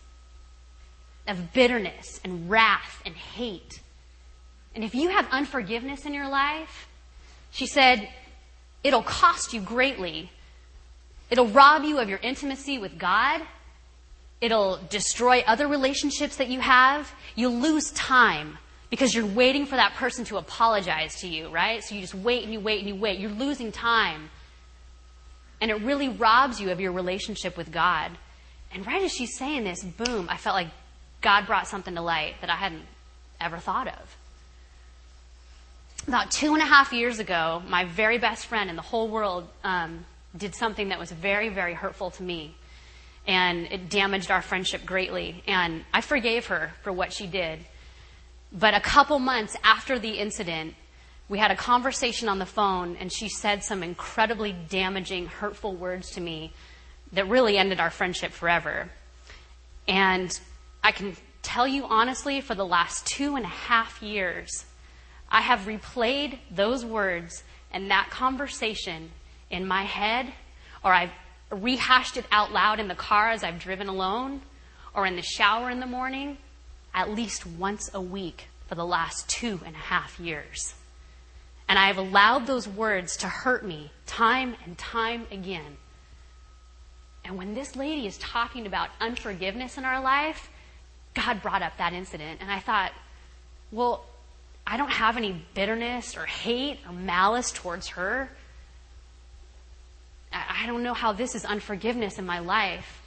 of 1.27 1.53
bitterness 1.53 2.19
and 2.23 2.49
wrath 2.49 3.01
and 3.05 3.15
hate. 3.15 3.79
And 4.75 4.83
if 4.83 4.93
you 4.93 5.09
have 5.09 5.27
unforgiveness 5.31 6.05
in 6.05 6.13
your 6.13 6.29
life, 6.29 6.87
she 7.51 7.65
said, 7.65 8.09
it'll 8.83 9.03
cost 9.03 9.53
you 9.53 9.61
greatly. 9.61 10.31
It'll 11.29 11.47
rob 11.47 11.83
you 11.83 11.99
of 11.99 12.09
your 12.09 12.19
intimacy 12.19 12.77
with 12.77 12.97
God. 12.97 13.41
It'll 14.41 14.79
destroy 14.89 15.43
other 15.45 15.67
relationships 15.67 16.37
that 16.37 16.47
you 16.47 16.59
have. 16.61 17.13
You'll 17.35 17.59
lose 17.59 17.91
time 17.91 18.57
because 18.89 19.13
you're 19.13 19.25
waiting 19.25 19.65
for 19.65 19.75
that 19.75 19.93
person 19.95 20.25
to 20.25 20.37
apologize 20.37 21.19
to 21.21 21.27
you, 21.27 21.49
right? 21.49 21.83
So 21.83 21.95
you 21.95 22.01
just 22.01 22.15
wait 22.15 22.43
and 22.43 22.53
you 22.53 22.59
wait 22.59 22.79
and 22.79 22.87
you 22.87 22.95
wait. 22.95 23.19
You're 23.19 23.29
losing 23.31 23.71
time. 23.71 24.29
And 25.61 25.69
it 25.69 25.81
really 25.81 26.09
robs 26.09 26.59
you 26.59 26.71
of 26.71 26.79
your 26.79 26.93
relationship 26.93 27.57
with 27.57 27.71
God. 27.71 28.11
And 28.71 28.85
right 28.87 29.03
as 29.03 29.11
she's 29.11 29.37
saying 29.37 29.65
this, 29.65 29.83
boom, 29.83 30.27
I 30.29 30.37
felt 30.37 30.55
like 30.55 30.69
God 31.21 31.45
brought 31.45 31.67
something 31.67 31.95
to 31.95 32.01
light 32.01 32.35
that 32.41 32.49
I 32.49 32.55
hadn't 32.55 32.83
ever 33.41 33.57
thought 33.57 33.87
of. 33.87 34.17
About 36.09 36.31
two 36.31 36.55
and 36.55 36.63
a 36.63 36.65
half 36.65 36.91
years 36.91 37.19
ago, 37.19 37.61
my 37.67 37.85
very 37.85 38.17
best 38.17 38.47
friend 38.47 38.67
in 38.67 38.75
the 38.75 38.81
whole 38.81 39.09
world 39.09 39.47
um, 39.63 40.07
did 40.35 40.55
something 40.55 40.89
that 40.89 40.97
was 40.97 41.11
very, 41.11 41.49
very 41.49 41.75
hurtful 41.75 42.09
to 42.09 42.23
me. 42.23 42.55
And 43.27 43.67
it 43.71 43.91
damaged 43.91 44.31
our 44.31 44.41
friendship 44.41 44.87
greatly. 44.87 45.43
And 45.45 45.85
I 45.93 46.01
forgave 46.01 46.47
her 46.47 46.71
for 46.81 46.91
what 46.91 47.13
she 47.13 47.27
did. 47.27 47.59
But 48.51 48.73
a 48.73 48.79
couple 48.79 49.19
months 49.19 49.55
after 49.63 49.99
the 49.99 50.17
incident, 50.17 50.73
we 51.27 51.37
had 51.37 51.51
a 51.51 51.55
conversation 51.55 52.27
on 52.27 52.39
the 52.39 52.45
phone, 52.47 52.95
and 52.95 53.13
she 53.13 53.29
said 53.29 53.63
some 53.63 53.83
incredibly 53.83 54.51
damaging, 54.51 55.27
hurtful 55.27 55.75
words 55.75 56.09
to 56.13 56.21
me 56.21 56.53
that 57.13 57.29
really 57.29 57.55
ended 57.55 57.79
our 57.79 57.91
friendship 57.91 58.31
forever. 58.31 58.89
And 59.87 60.39
I 60.83 60.91
can 60.91 61.15
tell 61.43 61.67
you 61.67 61.85
honestly, 61.85 62.41
for 62.41 62.55
the 62.55 62.65
last 62.65 63.05
two 63.05 63.35
and 63.35 63.45
a 63.45 63.49
half 63.49 64.01
years, 64.01 64.65
I 65.29 65.41
have 65.41 65.61
replayed 65.61 66.39
those 66.51 66.83
words 66.83 67.43
and 67.71 67.91
that 67.91 68.09
conversation 68.09 69.11
in 69.49 69.67
my 69.67 69.83
head, 69.83 70.33
or 70.83 70.93
I've 70.93 71.11
rehashed 71.51 72.17
it 72.17 72.25
out 72.31 72.51
loud 72.51 72.79
in 72.79 72.87
the 72.87 72.95
car 72.95 73.29
as 73.29 73.43
I've 73.43 73.59
driven 73.59 73.87
alone, 73.87 74.41
or 74.93 75.05
in 75.05 75.15
the 75.15 75.21
shower 75.21 75.69
in 75.69 75.79
the 75.79 75.85
morning 75.85 76.37
at 76.93 77.09
least 77.09 77.45
once 77.45 77.89
a 77.93 78.01
week 78.01 78.47
for 78.67 78.75
the 78.75 78.85
last 78.85 79.29
two 79.29 79.59
and 79.65 79.75
a 79.75 79.79
half 79.79 80.19
years. 80.19 80.73
And 81.67 81.77
I 81.77 81.87
have 81.87 81.97
allowed 81.97 82.47
those 82.47 82.67
words 82.67 83.17
to 83.17 83.27
hurt 83.27 83.63
me 83.63 83.91
time 84.07 84.55
and 84.65 84.77
time 84.77 85.27
again. 85.31 85.77
And 87.23 87.37
when 87.37 87.53
this 87.53 87.75
lady 87.75 88.07
is 88.07 88.17
talking 88.17 88.65
about 88.65 88.89
unforgiveness 88.99 89.77
in 89.77 89.85
our 89.85 90.01
life, 90.01 90.49
God 91.13 91.43
brought 91.43 91.61
up 91.61 91.77
that 91.77 91.93
incident. 91.93 92.39
And 92.41 92.49
I 92.49 92.59
thought, 92.59 92.91
well, 93.71 94.05
I 94.69 94.77
don't 94.77 94.91
have 94.91 95.17
any 95.17 95.43
bitterness 95.55 96.15
or 96.15 96.25
hate 96.25 96.79
or 96.85 96.93
malice 96.93 97.51
towards 97.51 97.87
her. 97.89 98.29
I 100.31 100.67
don't 100.67 100.83
know 100.83 100.93
how 100.93 101.11
this 101.11 101.33
is 101.33 101.43
unforgiveness 101.43 102.19
in 102.19 102.25
my 102.27 102.37
life. 102.37 103.01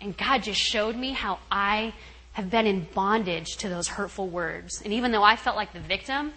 And 0.00 0.16
God 0.16 0.42
just 0.42 0.58
showed 0.58 0.96
me 0.96 1.12
how 1.12 1.40
I 1.50 1.92
have 2.32 2.50
been 2.50 2.66
in 2.66 2.86
bondage 2.94 3.58
to 3.58 3.68
those 3.68 3.86
hurtful 3.86 4.28
words. 4.28 4.80
And 4.82 4.94
even 4.94 5.12
though 5.12 5.22
I 5.22 5.36
felt 5.36 5.56
like 5.56 5.74
the 5.74 5.80
victim, 5.80 6.32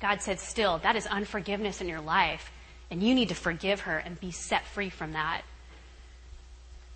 God 0.00 0.22
said, 0.22 0.40
still, 0.40 0.78
that 0.78 0.96
is 0.96 1.06
unforgiveness 1.06 1.82
in 1.82 1.88
your 1.88 2.00
life. 2.00 2.50
And 2.90 3.02
you 3.02 3.14
need 3.14 3.28
to 3.28 3.34
forgive 3.34 3.80
her 3.80 3.98
and 3.98 4.18
be 4.18 4.30
set 4.30 4.66
free 4.66 4.88
from 4.88 5.12
that. 5.12 5.42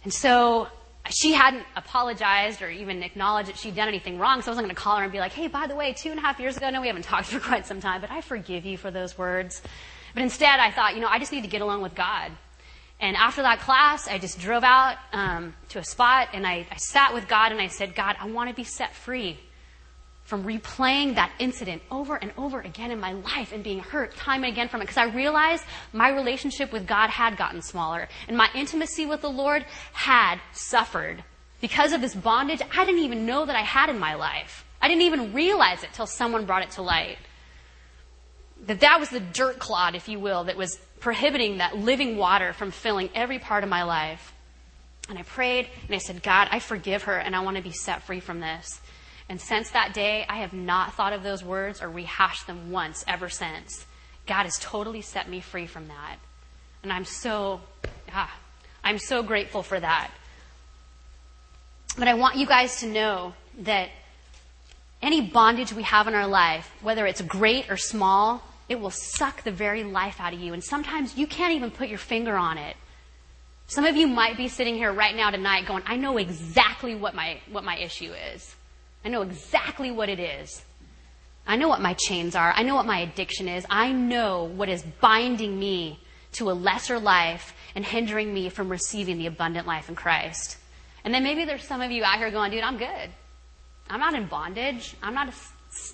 And 0.05 0.13
so 0.13 0.69
she 1.11 1.33
hadn't 1.33 1.65
apologized 1.77 2.63
or 2.63 2.71
even 2.71 3.03
acknowledged 3.03 3.49
that 3.49 3.59
she'd 3.59 3.75
done 3.75 3.89
anything 3.89 4.19
wrong. 4.19 4.43
So 4.43 4.49
I 4.49 4.51
wasn't 4.53 4.67
going 4.67 4.75
to 4.75 4.81
call 4.81 4.97
her 4.97 5.03
and 5.03 5.13
be 5.13 5.21
like, 5.21 5.33
hey, 5.33 5.49
by 5.49 5.67
the 5.67 5.75
way, 5.75 5.93
two 5.93 6.11
and 6.11 6.19
a 6.19 6.23
half 6.23 6.39
years 6.39 6.57
ago, 6.57 6.71
no, 6.71 6.81
we 6.81 6.87
haven't 6.87 7.03
talked 7.03 7.27
for 7.33 7.41
quite 7.41 7.67
some 7.67 7.81
time, 7.81 8.01
but 8.01 8.11
I 8.11 8.21
forgive 8.21 8.65
you 8.65 8.77
for 8.77 8.91
those 8.91 9.17
words. 9.17 9.63
But 10.15 10.23
instead, 10.23 10.61
I 10.61 10.71
thought, 10.71 10.95
you 10.95 11.01
know, 11.01 11.09
I 11.09 11.19
just 11.19 11.33
need 11.33 11.43
to 11.43 11.49
get 11.49 11.61
along 11.61 11.83
with 11.83 11.95
God. 11.95 12.33
And 13.01 13.17
after 13.17 13.43
that 13.43 13.61
class, 13.61 14.09
I 14.09 14.19
just 14.19 14.41
drove 14.41 14.65
out 14.65 14.97
um, 15.13 15.55
to 15.69 15.79
a 15.79 15.85
spot 15.85 16.29
and 16.33 16.45
I, 16.47 16.67
I 16.71 16.77
sat 16.77 17.15
with 17.15 17.29
God 17.29 17.53
and 17.53 17.61
I 17.61 17.69
said, 17.69 17.95
God, 17.95 18.17
I 18.19 18.27
want 18.27 18.51
to 18.51 18.57
be 18.57 18.65
set 18.65 18.95
free 18.95 19.39
from 20.29 20.45
replaying 20.45 21.15
that 21.15 21.33
incident 21.39 21.81
over 21.91 22.17
and 22.17 22.31
over 22.37 22.61
again 22.61 22.91
in 22.91 23.01
my 23.01 23.13
life 23.13 23.51
and 23.51 23.65
being 23.65 23.79
hurt 23.79 24.15
time 24.15 24.45
and 24.45 24.53
again 24.53 24.69
from 24.69 24.83
it 24.83 24.85
because 24.85 24.99
I 24.99 25.05
realized 25.05 25.65
my 25.95 26.11
relationship 26.11 26.71
with 26.71 26.87
God 26.87 27.09
had 27.09 27.39
gotten 27.39 27.63
smaller 27.63 28.11
and 28.29 28.37
my 28.37 28.51
intimacy 28.55 29.07
with 29.07 29.23
the 29.23 29.31
Lord 29.31 29.65
had 29.95 30.39
suffered 30.53 31.25
because 31.63 31.95
of 31.95 32.03
this 32.03 32.15
bondage 32.15 32.61
I 32.61 32.85
didn't 32.85 33.05
even 33.05 33.25
know 33.25 33.47
that 33.47 33.57
I 33.57 33.63
had 33.63 33.89
in 33.89 33.99
my 33.99 34.17
life. 34.17 34.67
I 34.83 34.89
didn't 34.89 35.05
even 35.05 35.33
realize 35.33 35.83
it 35.83 35.95
till 35.95 36.07
someone 36.07 36.45
brought 36.45 36.63
it 36.63 36.73
to 36.73 36.83
light. 36.83 37.17
That 38.67 38.81
that 38.81 39.01
was 39.01 39.09
the 39.09 39.21
dirt 39.21 39.59
clod, 39.59 39.95
if 39.95 40.11
you 40.11 40.21
will, 40.21 40.45
that 40.45 40.59
was 40.59 40.79
prohibiting 41.01 41.57
that 41.57 41.79
living 41.79 42.19
water 42.19 42.53
from 42.53 42.71
filling 42.71 43.09
every 43.15 43.39
part 43.39 43.65
of 43.65 43.71
my 43.71 43.85
life. 43.85 44.35
And 45.09 45.19
I 45.19 45.23
prayed 45.23 45.71
and 45.87 45.95
I 45.95 45.99
said, 45.99 46.23
God, 46.23 46.49
I 46.51 46.59
forgive 46.59 47.05
her 47.05 47.17
and 47.17 47.35
I 47.35 47.41
want 47.41 47.57
to 47.57 47.63
be 47.63 47.73
set 47.73 48.03
free 48.03 48.21
from 48.21 48.41
this. 48.41 48.79
And 49.29 49.41
since 49.41 49.71
that 49.71 49.93
day, 49.93 50.25
I 50.29 50.39
have 50.39 50.53
not 50.53 50.95
thought 50.95 51.13
of 51.13 51.23
those 51.23 51.45
words 51.45 51.83
or 51.83 51.89
rehashed 51.89 52.47
them 52.47 52.71
once 52.71 53.05
ever 53.07 53.29
since. 53.29 53.87
God 54.27 54.45
has 54.45 54.59
totally 54.59 55.03
set 55.03 55.29
me 55.29 55.41
free 55.41 55.67
from 55.67 55.89
that. 55.89 56.17
And 56.83 56.93
I'm 56.93 57.05
so, 57.05 57.61
ah, 58.13 58.35
I'm 58.83 58.99
so 58.99 59.23
grateful 59.23 59.63
for 59.63 59.79
that. 59.79 60.11
But 61.99 62.09
I 62.09 62.15
want 62.15 62.37
you 62.37 62.47
guys 62.47 62.81
to 62.81 62.87
know 62.87 63.35
that 63.61 63.91
any 65.03 65.21
bondage 65.21 65.73
we 65.73 65.83
have 65.83 66.09
in 66.09 66.15
our 66.15 66.27
life, 66.27 66.71
whether 66.83 67.07
it's 67.07 67.21
great 67.21 67.71
or 67.71 67.77
small, 67.77 68.43
it 68.69 68.79
will 68.79 68.91
suck 68.91 69.43
the 69.43 69.51
very 69.51 69.85
life 69.85 70.21
out 70.21 70.33
of 70.33 70.41
you. 70.41 70.53
And 70.53 70.63
sometimes 70.63 71.17
you 71.17 71.27
can't 71.27 71.55
even 71.55 71.71
put 71.71 71.89
your 71.89 71.99
finger 71.99 72.37
on 72.37 72.59
it. 72.59 72.77
Some 73.67 73.85
of 73.85 73.97
you 73.97 74.07
might 74.07 74.37
be 74.37 74.49
sitting 74.49 74.75
here 74.75 74.93
right 74.93 75.15
now 75.15 75.31
tonight 75.31 75.67
going, 75.67 75.83
I 75.87 75.97
know 75.97 76.17
exactly 76.17 76.95
what 76.95 77.15
my, 77.15 77.41
what 77.51 77.65
my 77.65 77.77
issue 77.77 78.13
is. 78.35 78.55
I 79.05 79.09
know 79.09 79.23
exactly 79.23 79.91
what 79.91 80.09
it 80.09 80.21
is. 80.21 80.63
I 81.47 81.57
know 81.57 81.69
what 81.69 81.81
my 81.81 81.95
chains 81.95 82.35
are. 82.35 82.53
I 82.55 82.63
know 82.63 82.75
what 82.75 82.87
my 82.87 83.01
addiction 83.01 83.49
is. 83.49 83.65
I 83.71 83.91
know 83.91 84.45
what 84.45 84.69
is 84.69 84.83
binding 85.01 85.59
me 85.59 85.99
to 86.33 86.51
a 86.51 86.53
lesser 86.53 86.99
life 86.99 87.55
and 87.75 87.85
hindering 87.85 88.33
me 88.35 88.51
from 88.51 88.69
receiving 88.69 89.19
the 89.19 89.27
abundant 89.27 89.67
life 89.67 89.89
in 89.89 89.95
Christ. 89.95 90.59
And 91.05 91.15
then 91.15 91.23
maybe 91.23 91.45
there's 91.45 91.65
some 91.65 91.81
of 91.81 91.91
you 91.91 92.05
out 92.05 92.19
here 92.19 92.31
going, 92.31 92.51
dude, 92.51 92.63
I'm 92.63 92.77
good. 92.77 93.11
I'm 93.89 94.01
not 94.01 94.15
in 94.15 94.27
bondage. 94.27 94.95
I'm 95.03 95.15
not 95.15 95.29
a, 95.29 95.33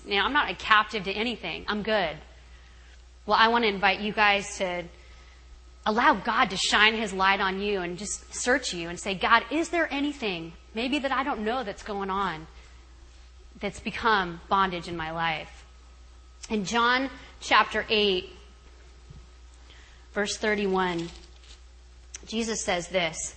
you 0.05 0.17
know, 0.17 0.25
I'm 0.25 0.33
not 0.33 0.49
a 0.49 0.55
captive 0.55 1.05
to 1.05 1.11
anything. 1.11 1.63
I'm 1.67 1.83
good. 1.83 2.17
Well, 3.25 3.37
I 3.39 3.47
want 3.47 3.63
to 3.63 3.69
invite 3.69 4.01
you 4.01 4.11
guys 4.11 4.57
to 4.57 4.83
allow 5.85 6.15
God 6.15 6.49
to 6.49 6.57
shine 6.57 6.95
his 6.95 7.13
light 7.13 7.39
on 7.39 7.61
you 7.61 7.79
and 7.79 7.97
just 7.97 8.33
search 8.33 8.73
you 8.73 8.89
and 8.89 8.99
say, 8.99 9.15
God, 9.15 9.43
is 9.51 9.69
there 9.69 9.87
anything 9.91 10.53
maybe 10.73 10.99
that 10.99 11.11
I 11.11 11.23
don't 11.23 11.45
know 11.45 11.63
that's 11.63 11.83
going 11.83 12.09
on, 12.09 12.47
that's 13.65 13.79
become 13.79 14.39
bondage 14.47 14.87
in 14.87 14.95
my 14.95 15.09
life. 15.09 15.65
In 16.51 16.65
John 16.65 17.09
chapter 17.41 17.83
8, 17.89 18.29
verse 20.13 20.37
31, 20.37 21.09
Jesus 22.27 22.63
says 22.63 22.89
this. 22.89 23.35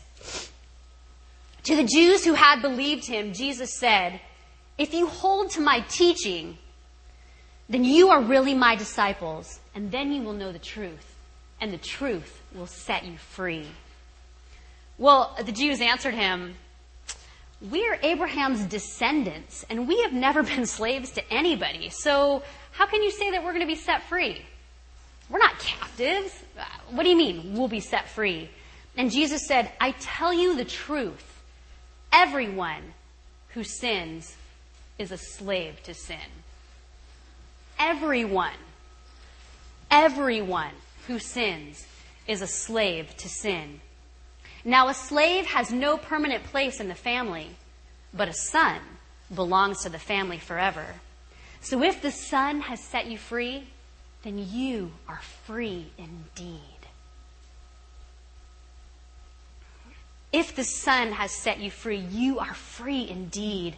To 1.64 1.76
the 1.76 1.84
Jews 1.84 2.26
who 2.26 2.34
had 2.34 2.60
believed 2.60 3.06
him, 3.06 3.32
Jesus 3.32 3.78
said, 3.78 4.20
If 4.76 4.92
you 4.92 5.06
hold 5.06 5.50
to 5.52 5.62
my 5.62 5.80
teaching, 5.88 6.58
then 7.70 7.84
you 7.84 8.10
are 8.10 8.20
really 8.20 8.54
my 8.54 8.76
disciples, 8.76 9.60
and 9.74 9.90
then 9.90 10.12
you 10.12 10.20
will 10.20 10.34
know 10.34 10.52
the 10.52 10.58
truth, 10.58 11.16
and 11.58 11.72
the 11.72 11.78
truth 11.78 12.42
will 12.54 12.66
set 12.66 13.06
you 13.06 13.16
free. 13.16 13.66
Well, 14.98 15.34
the 15.42 15.52
Jews 15.52 15.80
answered 15.80 16.12
him, 16.12 16.56
We 17.60 17.88
are 17.88 17.98
Abraham's 18.02 18.64
descendants, 18.64 19.64
and 19.68 19.88
we 19.88 20.02
have 20.02 20.12
never 20.12 20.42
been 20.44 20.66
slaves 20.66 21.10
to 21.12 21.32
anybody, 21.32 21.90
so 21.90 22.42
how 22.72 22.86
can 22.86 23.02
you 23.02 23.10
say 23.10 23.32
that 23.32 23.42
we're 23.42 23.52
going 23.52 23.60
to 23.60 23.66
be 23.66 23.74
set 23.74 24.02
free? 24.04 24.42
We're 25.28 25.38
not 25.38 25.58
captives. 25.58 26.32
What 26.90 27.02
do 27.02 27.08
you 27.08 27.16
mean, 27.16 27.54
we'll 27.54 27.68
be 27.68 27.80
set 27.80 28.08
free? 28.08 28.48
And 28.96 29.10
Jesus 29.10 29.46
said, 29.46 29.70
I 29.80 29.92
tell 29.92 30.32
you 30.32 30.56
the 30.56 30.64
truth. 30.64 31.42
Everyone 32.12 32.82
who 33.50 33.62
sins 33.62 34.34
is 34.98 35.12
a 35.12 35.18
slave 35.18 35.82
to 35.84 35.94
sin. 35.94 36.18
Everyone, 37.78 38.56
everyone 39.90 40.72
who 41.06 41.18
sins 41.18 41.86
is 42.26 42.42
a 42.42 42.46
slave 42.46 43.16
to 43.18 43.28
sin. 43.28 43.80
Now, 44.68 44.88
a 44.88 44.94
slave 44.94 45.46
has 45.46 45.72
no 45.72 45.96
permanent 45.96 46.44
place 46.44 46.78
in 46.78 46.88
the 46.88 46.94
family, 46.94 47.56
but 48.12 48.28
a 48.28 48.34
son 48.34 48.76
belongs 49.34 49.82
to 49.84 49.88
the 49.88 49.98
family 49.98 50.38
forever. 50.38 50.84
So 51.62 51.82
if 51.82 52.02
the 52.02 52.10
son 52.10 52.60
has 52.60 52.78
set 52.78 53.06
you 53.06 53.16
free, 53.16 53.68
then 54.24 54.36
you 54.36 54.92
are 55.08 55.22
free 55.46 55.86
indeed. 55.96 56.60
If 60.32 60.54
the 60.54 60.64
Son 60.64 61.12
has 61.12 61.30
set 61.30 61.60
you 61.60 61.70
free, 61.70 61.96
you 61.96 62.38
are 62.38 62.52
free 62.52 63.08
indeed. 63.08 63.74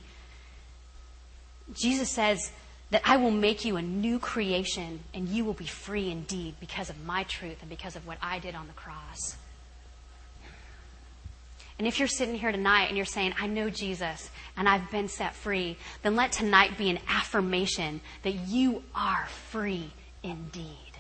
Jesus 1.73 2.11
says 2.11 2.51
that 2.91 3.03
I 3.05 3.17
will 3.17 3.31
make 3.31 3.65
you 3.65 3.77
a 3.77 3.83
new 3.83 4.19
creation 4.19 5.05
and 5.15 5.29
you 5.29 5.45
will 5.45 5.55
be 5.55 5.67
free 5.67 6.11
indeed 6.11 6.57
because 6.59 6.91
of 6.91 7.05
my 7.07 7.23
truth 7.23 7.59
and 7.61 7.71
because 7.71 7.95
of 7.95 8.09
what 8.09 8.19
I 8.21 8.41
did 8.41 8.57
on 8.57 8.67
the 8.67 8.73
cross. 8.73 9.37
And 11.81 11.87
if 11.87 11.99
you're 11.99 12.09
sitting 12.09 12.35
here 12.35 12.53
tonight 12.53 12.89
and 12.89 12.97
you're 12.99 13.07
saying, 13.07 13.33
I 13.41 13.47
know 13.47 13.71
Jesus 13.71 14.31
and 14.55 14.69
I've 14.69 14.91
been 14.91 15.09
set 15.09 15.35
free, 15.35 15.79
then 16.03 16.15
let 16.15 16.31
tonight 16.31 16.77
be 16.77 16.91
an 16.91 16.99
affirmation 17.09 18.03
that 18.23 18.35
you 18.35 18.83
are 18.95 19.27
free 19.49 19.91
indeed. 20.23 20.93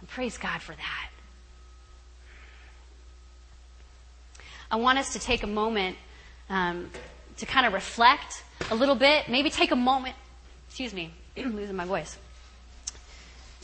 And 0.00 0.08
praise 0.08 0.38
God 0.38 0.62
for 0.62 0.72
that. 0.72 1.10
I 4.70 4.76
want 4.76 4.98
us 4.98 5.12
to 5.12 5.18
take 5.18 5.42
a 5.42 5.46
moment 5.46 5.98
um, 6.48 6.88
to 7.36 7.44
kind 7.44 7.66
of 7.66 7.74
reflect 7.74 8.42
a 8.70 8.74
little 8.74 8.94
bit, 8.94 9.28
maybe 9.28 9.50
take 9.50 9.70
a 9.70 9.76
moment, 9.76 10.14
excuse 10.66 10.94
me, 10.94 11.12
I'm 11.36 11.54
losing 11.54 11.76
my 11.76 11.84
voice, 11.84 12.16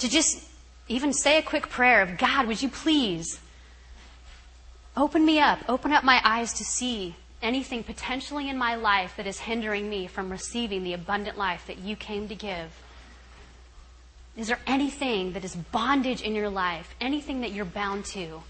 to 0.01 0.07
just 0.11 0.47
even 0.87 1.15
say 1.15 1.39
a 1.39 1.43
quick 1.43 1.71
prayer 1.71 2.03
of 2.03 2.19
God, 2.19 2.47
would 2.47 2.61
you 2.61 2.69
please 2.69 3.41
open 4.97 5.25
me 5.25 5.39
up, 5.39 5.59
open 5.69 5.93
up 5.93 6.05
my 6.05 6.21
eyes 6.25 6.53
to 6.55 6.65
see 6.65 7.17
anything 7.43 7.83
potentially 7.83 8.49
in 8.49 8.57
my 8.57 8.75
life 8.75 9.15
that 9.17 9.27
is 9.27 9.41
hindering 9.41 9.89
me 9.89 10.07
from 10.07 10.31
receiving 10.31 10.85
the 10.85 10.93
abundant 10.93 11.37
life 11.37 11.67
that 11.67 11.79
you 11.79 11.97
came 11.97 12.29
to 12.29 12.35
give. 12.35 12.71
Is 14.37 14.47
there 14.47 14.61
anything 14.67 15.33
that 15.33 15.45
is 15.45 15.55
bondage 15.55 16.23
in 16.23 16.35
your 16.35 16.49
life, 16.49 16.95
anything 17.01 17.41
that 17.43 17.53
you're 17.53 17.65
bound 17.65 18.05
to? 18.07 18.43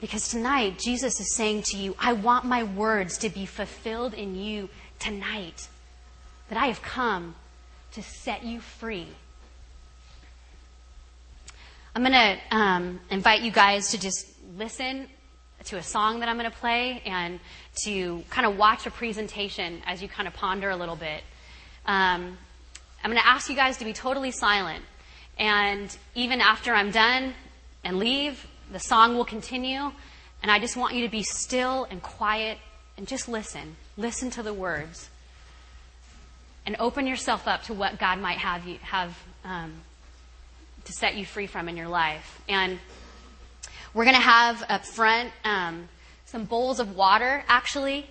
Because 0.00 0.28
tonight, 0.28 0.78
Jesus 0.78 1.18
is 1.20 1.34
saying 1.34 1.62
to 1.68 1.78
you, 1.78 1.96
I 1.98 2.12
want 2.12 2.44
my 2.44 2.62
words 2.62 3.16
to 3.18 3.30
be 3.30 3.46
fulfilled 3.46 4.12
in 4.12 4.34
you 4.34 4.68
tonight. 4.98 5.68
That 6.50 6.58
I 6.58 6.66
have 6.66 6.82
come 6.82 7.36
to 7.92 8.02
set 8.02 8.44
you 8.44 8.60
free. 8.60 9.08
I'm 11.94 12.02
going 12.02 12.12
to 12.12 12.54
um, 12.54 13.00
invite 13.08 13.40
you 13.42 13.52
guys 13.52 13.92
to 13.92 13.98
just 13.98 14.33
listen 14.56 15.08
to 15.64 15.76
a 15.76 15.82
song 15.82 16.20
that 16.20 16.28
I'm 16.28 16.38
going 16.38 16.50
to 16.50 16.56
play 16.56 17.02
and 17.06 17.40
to 17.84 18.22
kind 18.30 18.46
of 18.46 18.58
watch 18.58 18.86
a 18.86 18.90
presentation 18.90 19.82
as 19.86 20.02
you 20.02 20.08
kind 20.08 20.28
of 20.28 20.34
ponder 20.34 20.70
a 20.70 20.76
little 20.76 20.96
bit. 20.96 21.22
Um, 21.86 22.36
I'm 23.02 23.10
going 23.10 23.20
to 23.20 23.26
ask 23.26 23.48
you 23.48 23.56
guys 23.56 23.78
to 23.78 23.84
be 23.84 23.92
totally 23.92 24.30
silent. 24.30 24.84
And 25.38 25.96
even 26.14 26.40
after 26.40 26.72
I'm 26.72 26.90
done 26.90 27.34
and 27.82 27.98
leave, 27.98 28.46
the 28.70 28.78
song 28.78 29.16
will 29.16 29.24
continue, 29.24 29.92
and 30.42 30.50
I 30.50 30.58
just 30.58 30.76
want 30.76 30.94
you 30.94 31.04
to 31.04 31.10
be 31.10 31.22
still 31.22 31.86
and 31.90 32.02
quiet 32.02 32.58
and 32.96 33.06
just 33.06 33.28
listen. 33.28 33.76
Listen 33.96 34.30
to 34.30 34.42
the 34.42 34.54
words. 34.54 35.10
And 36.66 36.76
open 36.78 37.06
yourself 37.06 37.46
up 37.46 37.64
to 37.64 37.74
what 37.74 37.98
God 37.98 38.18
might 38.18 38.38
have 38.38 38.66
you 38.66 38.78
have 38.82 39.18
um, 39.44 39.72
to 40.84 40.92
set 40.92 41.14
you 41.14 41.26
free 41.26 41.46
from 41.46 41.68
in 41.68 41.76
your 41.76 41.88
life. 41.88 42.40
And 42.48 42.78
we're 43.94 44.04
going 44.04 44.16
to 44.16 44.22
have 44.22 44.62
up 44.68 44.84
front 44.84 45.30
um, 45.44 45.88
some 46.26 46.44
bowls 46.44 46.80
of 46.80 46.96
water, 46.96 47.44
actually. 47.48 48.10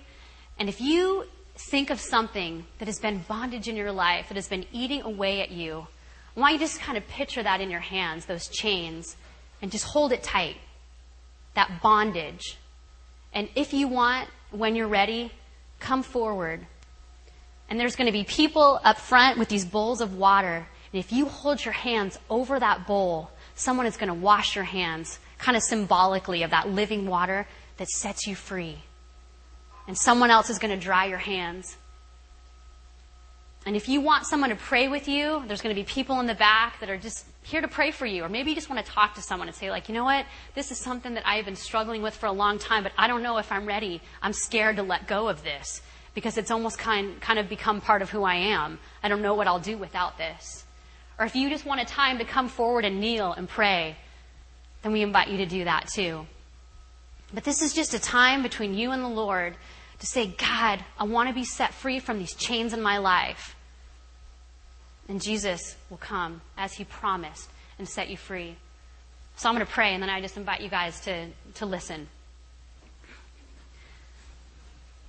And 0.57 0.69
if 0.69 0.79
you 0.79 1.25
think 1.55 1.89
of 1.89 1.99
something 1.99 2.65
that 2.79 2.87
has 2.87 2.99
been 2.99 3.23
bondage 3.27 3.67
in 3.67 3.75
your 3.75 3.91
life, 3.91 4.29
that 4.29 4.35
has 4.35 4.47
been 4.47 4.65
eating 4.71 5.01
away 5.01 5.41
at 5.41 5.51
you, 5.51 5.87
I 6.35 6.39
want 6.39 6.53
you 6.53 6.59
to 6.59 6.65
just 6.65 6.79
kind 6.79 6.97
of 6.97 7.07
picture 7.07 7.43
that 7.43 7.61
in 7.61 7.69
your 7.69 7.81
hands, 7.81 8.25
those 8.25 8.47
chains 8.47 9.15
and 9.61 9.71
just 9.71 9.85
hold 9.85 10.11
it 10.11 10.23
tight. 10.23 10.57
That 11.55 11.81
bondage. 11.81 12.57
And 13.33 13.49
if 13.55 13.73
you 13.73 13.87
want, 13.87 14.29
when 14.51 14.75
you're 14.75 14.87
ready, 14.87 15.31
come 15.79 16.03
forward. 16.03 16.65
And 17.69 17.79
there's 17.79 17.95
going 17.95 18.07
to 18.07 18.11
be 18.11 18.23
people 18.23 18.79
up 18.83 18.97
front 18.97 19.37
with 19.37 19.49
these 19.49 19.65
bowls 19.65 20.01
of 20.01 20.17
water. 20.17 20.67
And 20.91 20.99
if 20.99 21.11
you 21.11 21.25
hold 21.25 21.63
your 21.63 21.73
hands 21.73 22.19
over 22.29 22.59
that 22.59 22.87
bowl, 22.87 23.31
someone 23.55 23.85
is 23.85 23.97
going 23.97 24.09
to 24.09 24.13
wash 24.13 24.55
your 24.55 24.65
hands, 24.65 25.19
kind 25.43 25.57
of 25.57 25.63
symbolically 25.63 26.43
of 26.43 26.51
that 26.51 26.69
living 26.69 27.05
water 27.05 27.45
that 27.77 27.89
sets 27.89 28.25
you 28.25 28.33
free. 28.33 28.77
And 29.87 29.97
someone 29.97 30.31
else 30.31 30.49
is 30.49 30.57
going 30.57 30.73
to 30.73 30.81
dry 30.81 31.05
your 31.05 31.17
hands. 31.17 31.75
And 33.65 33.75
if 33.75 33.89
you 33.89 33.99
want 33.99 34.25
someone 34.25 34.49
to 34.51 34.55
pray 34.55 34.87
with 34.87 35.07
you, 35.07 35.43
there's 35.47 35.61
going 35.61 35.75
to 35.75 35.81
be 35.81 35.85
people 35.85 36.19
in 36.21 36.27
the 36.27 36.35
back 36.35 36.79
that 36.79 36.89
are 36.89 36.97
just 36.97 37.25
here 37.43 37.59
to 37.59 37.67
pray 37.67 37.91
for 37.91 38.05
you. 38.05 38.23
Or 38.23 38.29
maybe 38.29 38.51
you 38.51 38.55
just 38.55 38.69
want 38.69 38.85
to 38.85 38.89
talk 38.89 39.15
to 39.15 39.21
someone 39.21 39.49
and 39.49 39.55
say, 39.55 39.69
like, 39.69 39.89
you 39.89 39.95
know 39.95 40.05
what? 40.05 40.25
This 40.55 40.71
is 40.71 40.77
something 40.77 41.13
that 41.15 41.27
I 41.27 41.35
have 41.35 41.45
been 41.45 41.57
struggling 41.57 42.01
with 42.01 42.15
for 42.15 42.27
a 42.27 42.31
long 42.31 42.57
time, 42.57 42.83
but 42.83 42.93
I 42.97 43.07
don't 43.07 43.21
know 43.21 43.37
if 43.37 43.51
I'm 43.51 43.65
ready. 43.65 44.01
I'm 44.21 44.33
scared 44.33 44.77
to 44.77 44.83
let 44.83 45.07
go 45.07 45.27
of 45.27 45.43
this 45.43 45.81
because 46.13 46.37
it's 46.37 46.51
almost 46.51 46.77
kind, 46.77 47.19
kind 47.19 47.37
of 47.37 47.49
become 47.49 47.81
part 47.81 48.01
of 48.01 48.09
who 48.09 48.23
I 48.23 48.35
am. 48.35 48.79
I 49.01 49.09
don't 49.09 49.21
know 49.21 49.33
what 49.33 49.47
I'll 49.47 49.59
do 49.59 49.77
without 49.77 50.17
this. 50.17 50.63
Or 51.19 51.25
if 51.25 51.35
you 51.35 51.49
just 51.49 51.65
want 51.65 51.81
a 51.81 51.85
time 51.85 52.17
to 52.19 52.25
come 52.25 52.47
forward 52.47 52.85
and 52.85 53.01
kneel 53.01 53.33
and 53.33 53.49
pray, 53.49 53.97
then 54.83 54.91
we 54.91 55.01
invite 55.01 55.29
you 55.29 55.37
to 55.37 55.45
do 55.45 55.63
that 55.63 55.87
too. 55.87 56.27
But 57.33 57.43
this 57.43 57.61
is 57.61 57.73
just 57.73 57.93
a 57.93 57.99
time 57.99 58.43
between 58.43 58.75
you 58.75 58.91
and 58.91 59.03
the 59.03 59.07
Lord 59.07 59.55
to 59.99 60.05
say, 60.05 60.27
God, 60.27 60.83
I 60.99 61.05
want 61.05 61.29
to 61.29 61.33
be 61.33 61.45
set 61.45 61.73
free 61.73 61.99
from 61.99 62.19
these 62.19 62.35
chains 62.35 62.73
in 62.73 62.81
my 62.81 62.97
life. 62.97 63.55
And 65.07 65.21
Jesus 65.21 65.75
will 65.89 65.97
come 65.97 66.41
as 66.57 66.73
he 66.73 66.83
promised 66.83 67.49
and 67.79 67.87
set 67.87 68.09
you 68.09 68.17
free. 68.17 68.55
So 69.35 69.49
I'm 69.49 69.55
going 69.55 69.65
to 69.65 69.71
pray, 69.71 69.93
and 69.93 70.03
then 70.03 70.09
I 70.09 70.21
just 70.21 70.37
invite 70.37 70.61
you 70.61 70.69
guys 70.69 70.99
to, 71.01 71.27
to 71.55 71.65
listen. 71.65 72.07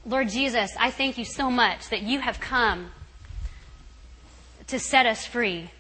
Lord 0.07 0.29
Jesus, 0.29 0.71
I 0.79 0.91
thank 0.91 1.19
you 1.19 1.25
so 1.25 1.51
much 1.51 1.89
that 1.91 2.03
you 2.03 2.21
have 2.21 2.41
come 2.41 2.91
to 4.67 4.79
set 4.79 5.07
us 5.07 5.27
free. 5.27 5.71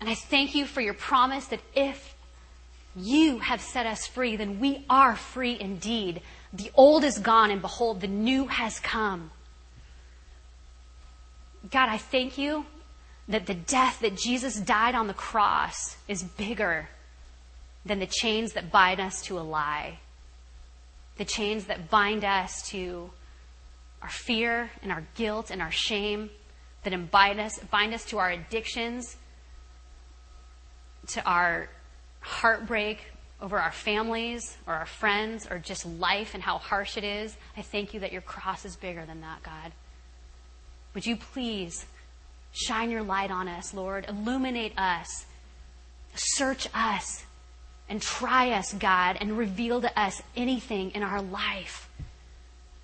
And 0.00 0.08
I 0.08 0.14
thank 0.14 0.54
you 0.54 0.66
for 0.66 0.80
your 0.80 0.94
promise 0.94 1.46
that 1.46 1.60
if 1.74 2.14
you 2.96 3.38
have 3.40 3.60
set 3.60 3.86
us 3.86 4.06
free, 4.06 4.36
then 4.36 4.58
we 4.58 4.84
are 4.88 5.14
free 5.14 5.56
indeed. 5.60 6.22
The 6.52 6.70
old 6.74 7.04
is 7.04 7.18
gone, 7.18 7.50
and 7.50 7.60
behold, 7.60 8.00
the 8.00 8.08
new 8.08 8.46
has 8.46 8.80
come. 8.80 9.30
God, 11.70 11.88
I 11.90 11.98
thank 11.98 12.38
you 12.38 12.64
that 13.28 13.46
the 13.46 13.54
death 13.54 14.00
that 14.00 14.16
Jesus 14.16 14.56
died 14.58 14.94
on 14.94 15.08
the 15.08 15.14
cross 15.14 15.96
is 16.08 16.22
bigger 16.22 16.88
than 17.84 17.98
the 17.98 18.06
chains 18.06 18.54
that 18.54 18.72
bind 18.72 19.00
us 19.00 19.20
to 19.22 19.38
a 19.38 19.40
lie, 19.40 19.98
the 21.18 21.24
chains 21.24 21.66
that 21.66 21.90
bind 21.90 22.24
us 22.24 22.68
to 22.70 23.10
our 24.00 24.08
fear 24.08 24.70
and 24.82 24.90
our 24.90 25.04
guilt 25.16 25.50
and 25.50 25.60
our 25.60 25.70
shame, 25.70 26.30
that 26.84 27.10
bind 27.10 27.40
us, 27.40 27.58
bind 27.70 27.92
us 27.92 28.04
to 28.06 28.18
our 28.18 28.30
addictions, 28.30 29.16
to 31.08 31.22
our 31.24 31.68
heartbreak, 32.26 32.98
over 33.40 33.58
our 33.58 33.72
families 33.72 34.56
or 34.66 34.74
our 34.74 34.86
friends 34.86 35.46
or 35.50 35.58
just 35.58 35.84
life 35.84 36.34
and 36.34 36.42
how 36.42 36.58
harsh 36.58 36.96
it 36.96 37.04
is. 37.04 37.36
I 37.56 37.62
thank 37.62 37.92
you 37.92 38.00
that 38.00 38.12
your 38.12 38.22
cross 38.22 38.64
is 38.64 38.76
bigger 38.76 39.04
than 39.04 39.20
that, 39.20 39.42
God. 39.42 39.72
Would 40.94 41.06
you 41.06 41.16
please 41.16 41.84
shine 42.52 42.90
your 42.90 43.02
light 43.02 43.30
on 43.30 43.48
us, 43.48 43.74
Lord? 43.74 44.06
Illuminate 44.08 44.78
us. 44.78 45.26
Search 46.14 46.68
us 46.74 47.24
and 47.88 48.00
try 48.00 48.52
us, 48.52 48.72
God, 48.72 49.18
and 49.20 49.36
reveal 49.36 49.82
to 49.82 50.00
us 50.00 50.22
anything 50.34 50.92
in 50.92 51.02
our 51.02 51.20
life 51.20 51.88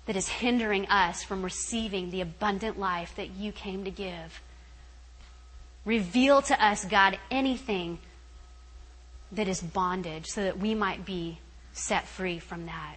that 0.05 0.15
is 0.15 0.27
hindering 0.27 0.85
us 0.87 1.23
from 1.23 1.41
receiving 1.41 2.11
the 2.11 2.21
abundant 2.21 2.77
life 2.77 3.15
that 3.15 3.31
you 3.31 3.51
came 3.51 3.85
to 3.85 3.91
give. 3.91 4.41
Reveal 5.83 6.41
to 6.43 6.63
us, 6.63 6.85
God, 6.85 7.17
anything 7.31 7.97
that 9.33 9.47
is 9.47 9.61
bondage 9.61 10.27
so 10.27 10.43
that 10.43 10.59
we 10.59 10.75
might 10.75 11.05
be 11.05 11.39
set 11.73 12.07
free 12.07 12.39
from 12.39 12.65
that. 12.67 12.95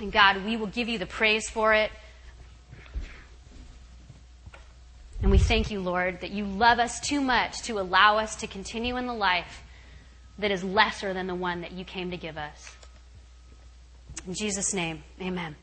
And 0.00 0.12
God, 0.12 0.44
we 0.44 0.56
will 0.56 0.66
give 0.66 0.88
you 0.88 0.98
the 0.98 1.06
praise 1.06 1.48
for 1.48 1.74
it. 1.74 1.90
And 5.22 5.30
we 5.30 5.38
thank 5.38 5.70
you, 5.70 5.80
Lord, 5.80 6.20
that 6.20 6.30
you 6.30 6.44
love 6.44 6.78
us 6.78 7.00
too 7.00 7.20
much 7.20 7.62
to 7.62 7.78
allow 7.78 8.18
us 8.18 8.36
to 8.36 8.46
continue 8.46 8.96
in 8.96 9.06
the 9.06 9.14
life 9.14 9.62
that 10.38 10.50
is 10.50 10.62
lesser 10.62 11.14
than 11.14 11.26
the 11.26 11.34
one 11.34 11.60
that 11.62 11.72
you 11.72 11.84
came 11.84 12.10
to 12.10 12.16
give 12.16 12.36
us. 12.36 12.76
In 14.26 14.34
Jesus' 14.34 14.74
name, 14.74 15.02
amen. 15.20 15.56